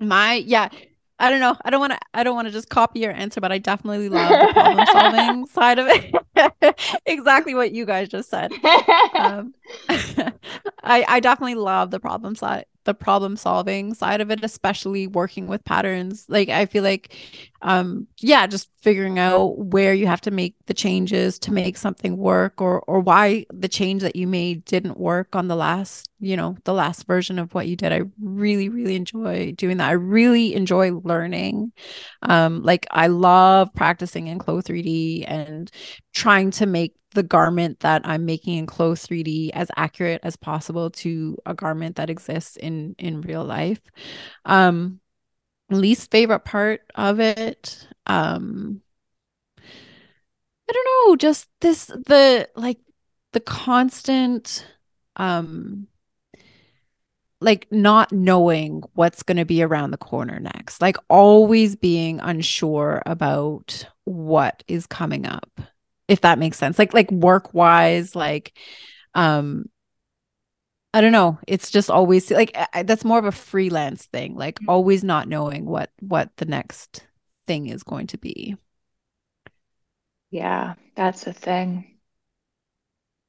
my 0.00 0.34
yeah 0.34 0.68
I 1.20 1.30
don't 1.30 1.40
know. 1.40 1.56
I 1.64 1.70
don't 1.70 1.80
want 1.80 1.94
to. 1.94 1.98
I 2.14 2.22
don't 2.22 2.36
want 2.36 2.46
to 2.46 2.52
just 2.52 2.68
copy 2.68 3.00
your 3.00 3.10
answer, 3.10 3.40
but 3.40 3.50
I 3.50 3.58
definitely 3.58 4.08
love 4.08 4.30
the 4.30 4.52
problem 4.52 4.86
solving 4.86 5.46
side 5.48 5.78
of 5.80 5.86
it. 5.88 7.00
exactly 7.06 7.54
what 7.54 7.72
you 7.72 7.84
guys 7.84 8.08
just 8.08 8.30
said. 8.30 8.52
Um, 9.14 9.52
I 9.88 11.04
I 11.08 11.20
definitely 11.20 11.56
love 11.56 11.90
the 11.90 11.98
problem 11.98 12.36
side 12.36 12.66
the 12.84 12.94
problem 12.94 13.36
solving 13.36 13.92
side 13.92 14.22
of 14.22 14.30
it 14.30 14.42
especially 14.42 15.06
working 15.06 15.46
with 15.46 15.62
patterns 15.66 16.24
like 16.30 16.48
i 16.48 16.64
feel 16.64 16.82
like 16.82 17.14
um 17.62 18.06
yeah 18.20 18.46
just 18.46 18.68
figuring 18.80 19.18
out 19.18 19.58
where 19.58 19.92
you 19.92 20.06
have 20.06 20.20
to 20.20 20.30
make 20.30 20.54
the 20.66 20.74
changes 20.74 21.38
to 21.38 21.52
make 21.52 21.76
something 21.76 22.16
work 22.16 22.60
or 22.60 22.80
or 22.86 23.00
why 23.00 23.44
the 23.52 23.68
change 23.68 24.02
that 24.02 24.14
you 24.14 24.26
made 24.26 24.64
didn't 24.64 24.98
work 24.98 25.34
on 25.34 25.48
the 25.48 25.56
last 25.56 26.08
you 26.20 26.36
know 26.36 26.56
the 26.64 26.72
last 26.72 27.06
version 27.06 27.38
of 27.38 27.54
what 27.54 27.66
you 27.68 27.76
did. 27.76 27.92
I 27.92 28.02
really 28.20 28.68
really 28.68 28.96
enjoy 28.96 29.52
doing 29.56 29.76
that. 29.78 29.88
I 29.88 29.92
really 29.92 30.54
enjoy 30.54 30.92
learning. 30.92 31.72
Um 32.22 32.62
like 32.62 32.86
i 32.90 33.06
love 33.08 33.72
practicing 33.74 34.26
in 34.28 34.38
Clo 34.38 34.60
3d 34.60 35.24
and 35.26 35.70
trying 36.14 36.50
to 36.52 36.66
make 36.66 36.94
the 37.12 37.22
garment 37.22 37.80
that 37.80 38.02
I'm 38.04 38.26
making 38.26 38.58
in 38.58 38.66
Clo 38.66 38.94
3D 38.94 39.50
as 39.54 39.70
accurate 39.76 40.20
as 40.24 40.36
possible 40.36 40.90
to 40.90 41.38
a 41.46 41.54
garment 41.54 41.96
that 41.96 42.10
exists 42.10 42.56
in 42.56 42.94
in 42.98 43.22
real 43.22 43.44
life. 43.44 43.80
Um 44.44 45.00
least 45.70 46.10
favorite 46.10 46.44
part 46.44 46.82
of 46.94 47.20
it 47.20 47.86
um 48.06 48.80
I 50.68 50.72
don't 50.72 51.08
know, 51.08 51.16
just 51.16 51.48
this 51.60 51.86
the 51.86 52.48
like 52.56 52.78
the 53.32 53.40
constant 53.40 54.66
um 55.16 55.86
like 57.40 57.68
not 57.70 58.12
knowing 58.12 58.82
what's 58.94 59.22
going 59.22 59.36
to 59.36 59.44
be 59.44 59.62
around 59.62 59.92
the 59.92 59.96
corner 59.96 60.40
next 60.40 60.82
like 60.82 60.96
always 61.08 61.76
being 61.76 62.18
unsure 62.20 63.00
about 63.06 63.86
what 64.04 64.64
is 64.66 64.86
coming 64.86 65.24
up 65.24 65.48
if 66.08 66.22
that 66.22 66.38
makes 66.38 66.56
sense. 66.58 66.78
Like 66.78 66.94
like 66.94 67.10
work 67.12 67.54
wise 67.54 68.16
like 68.16 68.52
um 69.14 69.66
i 70.94 71.00
don't 71.00 71.12
know. 71.12 71.38
It's 71.46 71.70
just 71.70 71.90
always 71.90 72.30
like 72.30 72.56
I, 72.72 72.82
that's 72.82 73.04
more 73.04 73.18
of 73.18 73.24
a 73.24 73.32
freelance 73.32 74.06
thing 74.06 74.34
like 74.36 74.56
mm-hmm. 74.56 74.70
always 74.70 75.04
not 75.04 75.28
knowing 75.28 75.66
what 75.66 75.90
what 76.00 76.30
the 76.36 76.46
next 76.46 77.06
thing 77.46 77.68
is 77.68 77.82
going 77.82 78.06
to 78.08 78.18
be. 78.18 78.56
Yeah 80.30 80.74
that's 80.94 81.26
a 81.26 81.32
thing. 81.32 81.98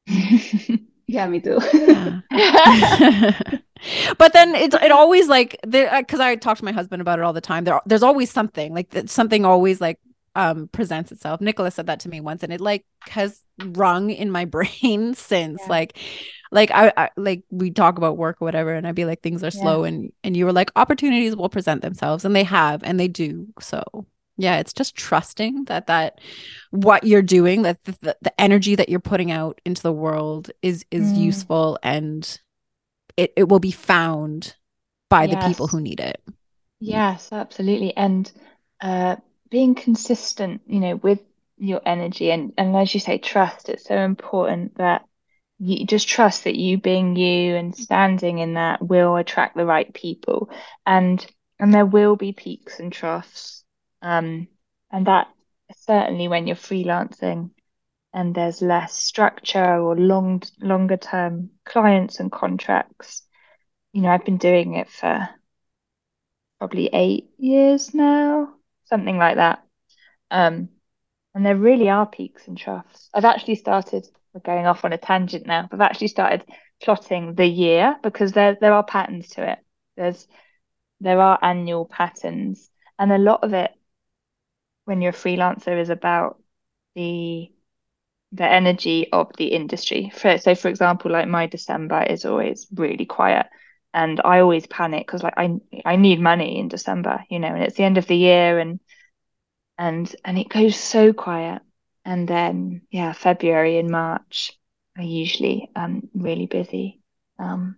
Yeah 1.10 1.26
me 1.26 1.40
too. 1.40 1.58
Yeah. 1.74 2.22
but 4.20 4.32
then 4.34 4.54
it's 4.54 4.76
it 4.76 4.92
always 4.92 5.28
like 5.28 5.60
because 5.68 6.20
i 6.20 6.36
talk 6.36 6.60
to 6.60 6.66
my 6.66 6.72
husband 6.72 7.02
about 7.02 7.18
it 7.18 7.26
all 7.26 7.34
the 7.34 7.42
time. 7.42 7.64
There 7.64 7.82
there's 7.88 8.04
always 8.04 8.30
something 8.30 8.76
like 8.76 8.94
something 9.08 9.44
always 9.44 9.82
like 9.82 10.00
um 10.40 10.70
presents 10.70 11.12
itself. 11.12 11.42
Nicola 11.42 11.70
said 11.70 11.88
that 11.88 12.00
to 12.02 12.10
me 12.10 12.22
once 12.22 12.44
and 12.44 12.54
it 12.54 12.62
like 12.62 12.86
has 13.02 13.42
rung 13.64 14.10
in 14.10 14.32
my 14.32 14.46
brain 14.56 15.14
since 15.14 15.62
yeah. 15.62 15.70
like 15.70 15.98
like 16.52 16.72
I, 16.72 16.92
I, 16.98 17.10
like 17.16 17.44
we 17.52 17.70
talk 17.70 17.98
about 17.98 18.18
work 18.18 18.38
or 18.42 18.46
whatever 18.46 18.74
and 18.74 18.88
I'd 18.88 18.96
be 18.96 19.06
like 19.06 19.22
things 19.22 19.44
are 19.44 19.48
yeah. 19.48 19.62
slow 19.62 19.84
and 19.84 20.12
and 20.24 20.36
you 20.36 20.46
were 20.46 20.54
like 20.54 20.72
opportunities 20.76 21.36
will 21.36 21.50
present 21.50 21.82
themselves 21.82 22.26
and 22.26 22.36
they 22.36 22.44
have 22.44 22.84
and 22.84 23.00
they 23.00 23.08
do. 23.08 23.48
So 23.60 23.84
yeah, 24.38 24.60
it's 24.60 24.74
just 24.74 24.96
trusting 24.96 25.66
that 25.66 25.88
that 25.88 26.20
what 26.72 27.04
you're 27.04 27.22
doing 27.22 27.64
that 27.64 27.84
the, 27.84 27.98
the, 28.02 28.18
the 28.22 28.42
energy 28.42 28.76
that 28.76 28.88
you're 28.88 29.02
putting 29.02 29.32
out 29.32 29.60
into 29.66 29.84
the 29.84 29.92
world 29.92 30.50
is 30.62 30.86
is 30.90 31.12
mm. 31.12 31.18
useful 31.18 31.78
and 31.84 32.40
it, 33.18 33.34
it 33.36 33.50
will 33.50 33.60
be 33.60 33.72
found 33.72 34.56
by 35.10 35.26
yes. 35.26 35.34
the 35.34 35.50
people 35.50 35.68
who 35.68 35.82
need 35.82 36.00
it. 36.00 36.22
Yes, 36.80 37.30
absolutely. 37.34 37.96
And 37.98 38.32
uh 38.80 39.18
being 39.50 39.76
consistent, 39.76 40.62
you 40.68 40.80
know, 40.80 40.96
with 40.96 41.20
your 41.58 41.82
energy 41.86 42.32
and, 42.32 42.54
and 42.58 42.76
as 42.76 42.94
you 42.94 43.00
say, 43.00 43.18
trust, 43.18 43.70
it's 43.70 43.86
so 43.86 43.98
important 43.98 44.78
that 44.78 45.06
you 45.60 45.86
just 45.86 46.08
trust 46.08 46.46
that 46.46 46.56
you 46.56 46.78
being 46.78 47.16
you 47.16 47.56
and 47.56 47.76
standing 47.76 48.40
in 48.40 48.54
that 48.54 48.82
will 48.82 49.18
attract 49.18 49.58
the 49.58 49.66
right 49.66 49.94
people. 49.94 50.50
And 50.86 51.26
and 51.60 51.74
there 51.74 51.86
will 51.86 52.16
be 52.16 52.32
peaks 52.32 52.80
and 52.80 52.94
troughs. 52.94 53.66
Um, 54.02 54.48
and 54.92 55.08
that 55.08 55.28
certainly 55.76 56.30
when 56.30 56.48
you're 56.48 56.56
freelancing 56.56 57.52
and 58.14 58.34
there's 58.34 58.62
less 58.62 58.94
structure 58.94 59.80
or 59.80 59.98
long 59.98 60.42
longer 60.62 60.98
term 60.98 61.50
clients 61.66 62.22
and 62.22 62.32
contracts. 62.32 63.24
You 63.92 64.02
know, 64.02 64.10
I've 64.10 64.26
been 64.26 64.38
doing 64.38 64.76
it 64.76 64.90
for 64.90 65.28
probably 66.60 66.90
eight 66.94 67.30
years 67.38 67.94
now 67.94 68.54
something 68.90 69.18
like 69.18 69.36
that. 69.38 69.64
Um, 70.32 70.70
and 71.34 71.46
there 71.46 71.56
really 71.56 71.90
are 71.90 72.06
peaks 72.06 72.48
and 72.48 72.58
troughs. 72.58 73.10
I've 73.14 73.26
actually 73.26 73.56
started, 73.56 74.08
we're 74.34 74.42
going 74.42 74.66
off 74.66 74.84
on 74.84 74.94
a 74.94 74.98
tangent 74.98 75.46
now, 75.46 75.70
I've 75.72 75.82
actually 75.82 76.08
started 76.08 76.44
plotting 76.82 77.36
the 77.36 77.46
year 77.46 77.96
because 78.04 78.32
there 78.32 78.58
there 78.60 78.74
are 78.74 78.84
patterns 78.84 79.30
to 79.30 79.52
it. 79.52 79.60
There's 79.96 80.28
there 81.02 81.22
are 81.22 81.40
annual 81.42 81.86
patterns, 81.86 82.70
and 82.98 83.12
a 83.12 83.18
lot 83.18 83.44
of 83.44 83.54
it 83.54 83.72
when 84.86 85.02
you're 85.02 85.12
a 85.12 85.14
freelancer 85.14 85.80
is 85.80 85.90
about 85.90 86.42
the 86.96 87.52
the 88.32 88.46
energy 88.46 89.12
of 89.12 89.32
the 89.38 89.48
industry. 89.48 90.12
For, 90.16 90.38
so, 90.38 90.56
for 90.56 90.68
example, 90.68 91.12
like 91.12 91.28
my 91.28 91.48
December 91.48 92.04
is 92.04 92.26
always 92.26 92.68
really 92.74 93.06
quiet, 93.06 93.48
and 93.94 94.22
I 94.24 94.40
always 94.40 94.68
panic 94.68 95.06
because 95.08 95.24
like 95.24 95.36
I 95.38 95.60
I 95.86 95.96
need 95.96 96.20
money 96.22 96.60
in 96.60 96.68
December, 96.70 97.24
you 97.30 97.40
know, 97.40 97.48
and 97.50 97.64
it's 97.64 97.76
the 97.78 97.84
end 97.84 97.98
of 97.98 98.08
the 98.08 98.18
year 98.18 98.60
and 98.60 98.80
and 99.78 100.14
and 100.26 100.38
it 100.38 100.50
goes 100.50 100.76
so 100.76 101.14
quiet. 101.14 101.62
And 102.06 102.28
then 102.28 102.82
yeah, 102.92 103.14
February 103.14 103.78
and 103.80 103.90
March 103.90 104.52
are 104.98 105.04
usually 105.04 105.70
um 105.76 106.10
really 106.14 106.46
busy. 106.48 107.00
Um 107.40 107.76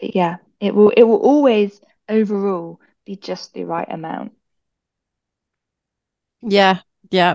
but 0.00 0.14
yeah, 0.14 0.36
it 0.60 0.74
will 0.74 0.90
it 0.96 1.04
will 1.04 1.20
always 1.20 1.80
overall 2.08 2.80
be 3.06 3.16
just 3.16 3.54
the 3.54 3.64
right 3.64 3.88
amount. 3.90 4.32
Yeah, 6.42 6.80
yeah, 7.10 7.34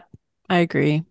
I 0.50 0.60
agree. 0.60 1.04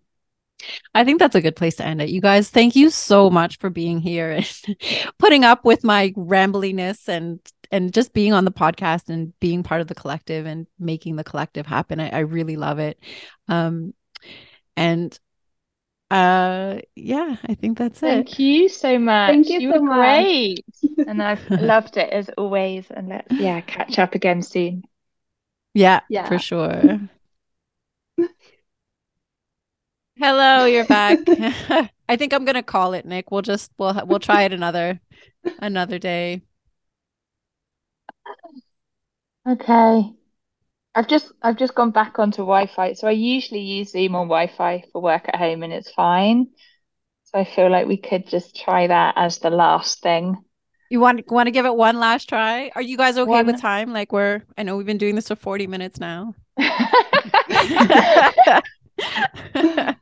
I 0.93 1.03
think 1.03 1.19
that's 1.19 1.35
a 1.35 1.41
good 1.41 1.55
place 1.55 1.75
to 1.75 1.85
end 1.85 2.01
it. 2.01 2.09
You 2.09 2.21
guys, 2.21 2.49
thank 2.49 2.75
you 2.75 2.89
so 2.89 3.29
much 3.29 3.57
for 3.59 3.69
being 3.69 3.99
here 3.99 4.31
and 4.31 4.61
putting 5.19 5.43
up 5.43 5.65
with 5.65 5.83
my 5.83 6.13
rambliness 6.15 7.07
and 7.07 7.39
and 7.71 7.91
just 7.91 8.13
being 8.13 8.33
on 8.33 8.45
the 8.45 8.51
podcast 8.51 9.09
and 9.09 9.37
being 9.39 9.63
part 9.63 9.81
of 9.81 9.87
the 9.87 9.95
collective 9.95 10.45
and 10.45 10.67
making 10.79 11.15
the 11.15 11.23
collective 11.23 11.65
happen. 11.65 11.99
I, 11.99 12.09
I 12.09 12.19
really 12.19 12.55
love 12.55 12.79
it. 12.79 12.99
Um 13.47 13.93
and 14.75 15.17
uh 16.11 16.79
yeah, 16.95 17.37
I 17.47 17.55
think 17.55 17.77
that's 17.77 17.99
thank 17.99 18.27
it. 18.27 18.29
Thank 18.29 18.39
you 18.39 18.69
so 18.69 18.99
much. 18.99 19.29
Thank 19.29 19.49
you, 19.49 19.59
you 19.59 19.71
so 19.73 19.81
were 19.81 19.87
great. 19.87 20.65
and 21.07 21.21
I've 21.21 21.49
loved 21.49 21.97
it 21.97 22.11
as 22.11 22.29
always. 22.37 22.85
And 22.91 23.09
let's 23.09 23.31
yeah, 23.31 23.61
catch 23.61 23.97
up 23.97 24.13
again 24.13 24.43
soon. 24.43 24.83
Yeah, 25.73 26.01
yeah. 26.09 26.27
for 26.27 26.37
sure. 26.37 26.99
Hello, 30.23 30.63
you're 30.63 30.85
back. 30.85 31.19
I 32.07 32.15
think 32.15 32.31
I'm 32.31 32.45
gonna 32.45 32.63
call 32.63 32.93
it, 32.93 33.05
Nick. 33.05 33.29
We'll 33.29 33.41
just 33.41 33.73
we'll 33.77 34.01
we'll 34.05 34.21
try 34.21 34.43
it 34.43 34.53
another 34.53 35.01
another 35.59 35.99
day. 35.99 36.43
Okay. 39.45 40.13
I've 40.95 41.09
just 41.09 41.33
I've 41.41 41.57
just 41.57 41.75
gone 41.75 41.91
back 41.91 42.19
onto 42.19 42.37
Wi-Fi. 42.37 42.93
So 42.93 43.09
I 43.09 43.11
usually 43.11 43.59
use 43.59 43.91
Zoom 43.91 44.15
on 44.15 44.27
Wi-Fi 44.27 44.85
for 44.93 45.01
work 45.01 45.27
at 45.27 45.35
home 45.35 45.61
and 45.61 45.73
it's 45.73 45.91
fine. 45.91 46.47
So 47.25 47.39
I 47.39 47.43
feel 47.43 47.69
like 47.69 47.87
we 47.87 47.97
could 47.97 48.25
just 48.25 48.55
try 48.55 48.87
that 48.87 49.15
as 49.17 49.39
the 49.39 49.49
last 49.49 50.01
thing. 50.01 50.37
You 50.89 51.01
want 51.01 51.29
want 51.29 51.47
to 51.47 51.51
give 51.51 51.65
it 51.65 51.75
one 51.75 51.99
last 51.99 52.29
try? 52.29 52.71
Are 52.75 52.81
you 52.81 52.95
guys 52.95 53.17
okay 53.17 53.29
one... 53.29 53.45
with 53.45 53.59
time? 53.59 53.91
Like 53.91 54.13
we're 54.13 54.43
I 54.57 54.63
know 54.63 54.77
we've 54.77 54.85
been 54.85 54.97
doing 54.97 55.15
this 55.15 55.27
for 55.27 55.35
40 55.35 55.67
minutes 55.67 55.99
now. 55.99 56.33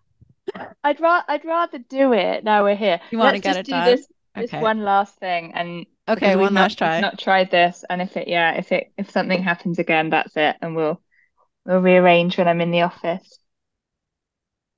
I'd 0.84 1.00
rather 1.00 1.26
I'd 1.28 1.46
rather 1.46 1.80
do 1.80 2.14
it 2.14 2.44
now 2.44 2.64
we're 2.64 2.76
here. 2.76 3.00
You 3.12 3.20
want 3.20 3.36
to 3.36 3.40
get 3.40 3.58
it 3.58 3.68
done? 3.68 3.84
This, 3.84 4.08
Just 4.40 4.54
Okay. 4.54 4.60
one 4.60 4.84
last 4.84 5.18
thing, 5.20 5.54
and 5.54 5.86
Okay, 6.08 6.36
one 6.36 6.54
not, 6.54 6.54
last 6.56 6.78
we've 6.80 6.98
try. 6.98 6.98
not 6.98 7.20
tried 7.20 7.52
this, 7.52 7.84
and 7.90 8.02
if 8.02 8.16
it, 8.18 8.28
yeah, 8.28 8.54
if 8.54 8.72
it, 8.72 8.92
if 8.98 9.10
something 9.12 9.44
happens 9.44 9.80
again, 9.80 10.10
that's 10.10 10.36
it, 10.38 10.58
and 10.62 10.76
we'll 10.76 11.02
we'll 11.66 11.82
rearrange 11.82 12.38
when 12.38 12.48
I'm 12.48 12.62
in 12.62 12.72
the 12.72 12.82
office. 12.84 13.40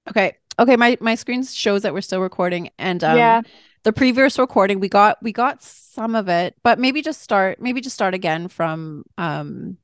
Okay. 0.09 0.37
Okay, 0.59 0.75
my 0.75 0.97
my 1.01 1.15
screen 1.15 1.43
shows 1.43 1.81
that 1.81 1.93
we're 1.93 2.01
still 2.01 2.21
recording 2.21 2.69
and 2.77 3.03
um 3.03 3.37
Yeah. 3.37 3.41
the 3.83 3.91
previous 3.93 4.37
recording 4.37 4.79
we 4.79 4.87
got 4.87 5.17
we 5.23 5.31
got 5.31 5.63
some 5.63 6.15
of 6.15 6.29
it, 6.29 6.55
but 6.63 6.77
maybe 6.79 7.01
just 7.01 7.21
start 7.21 7.59
maybe 7.59 7.81
just 7.81 7.95
start 7.95 8.13
again 8.13 8.47
from 8.47 9.03
um 9.17 9.77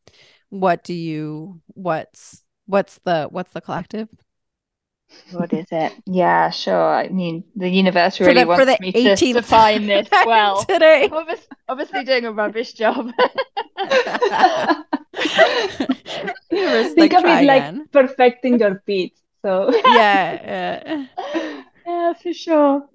what 0.49 0.83
do 0.83 0.93
you 0.93 1.61
what's 1.67 2.43
what's 2.67 2.99
the 3.05 3.27
what's 3.31 3.51
the 3.53 3.61
collective? 3.61 4.09
What 5.31 5.53
is 5.53 5.65
it? 5.71 5.93
Yeah, 6.05 6.49
sure. 6.49 6.93
I 6.95 7.09
mean, 7.09 7.43
the 7.55 7.69
universe 7.69 8.17
For 8.17 8.25
really 8.25 8.41
the- 8.43 8.55
for 8.55 8.65
wants 8.65 8.65
the 8.65 8.77
me 8.79 8.91
to 8.91 8.99
18th 8.99 9.33
define 9.33 9.85
this 9.87 10.07
well. 10.25 10.63
today. 10.63 11.05
I'm 11.05 11.13
obvious, 11.13 11.47
obviously 11.67 12.03
doing 12.03 12.25
a 12.25 12.31
rubbish 12.31 12.73
job. 12.73 13.11
Think 16.49 16.97
like, 16.97 17.13
of 17.13 17.25
it 17.25 17.45
like 17.45 17.91
perfecting 17.91 18.59
your 18.59 18.81
pitch. 18.85 19.13
So 19.41 19.71
yeah, 19.85 21.05
yeah. 21.23 21.61
Yeah, 21.87 22.13
for 22.13 22.33
sure. 22.33 22.87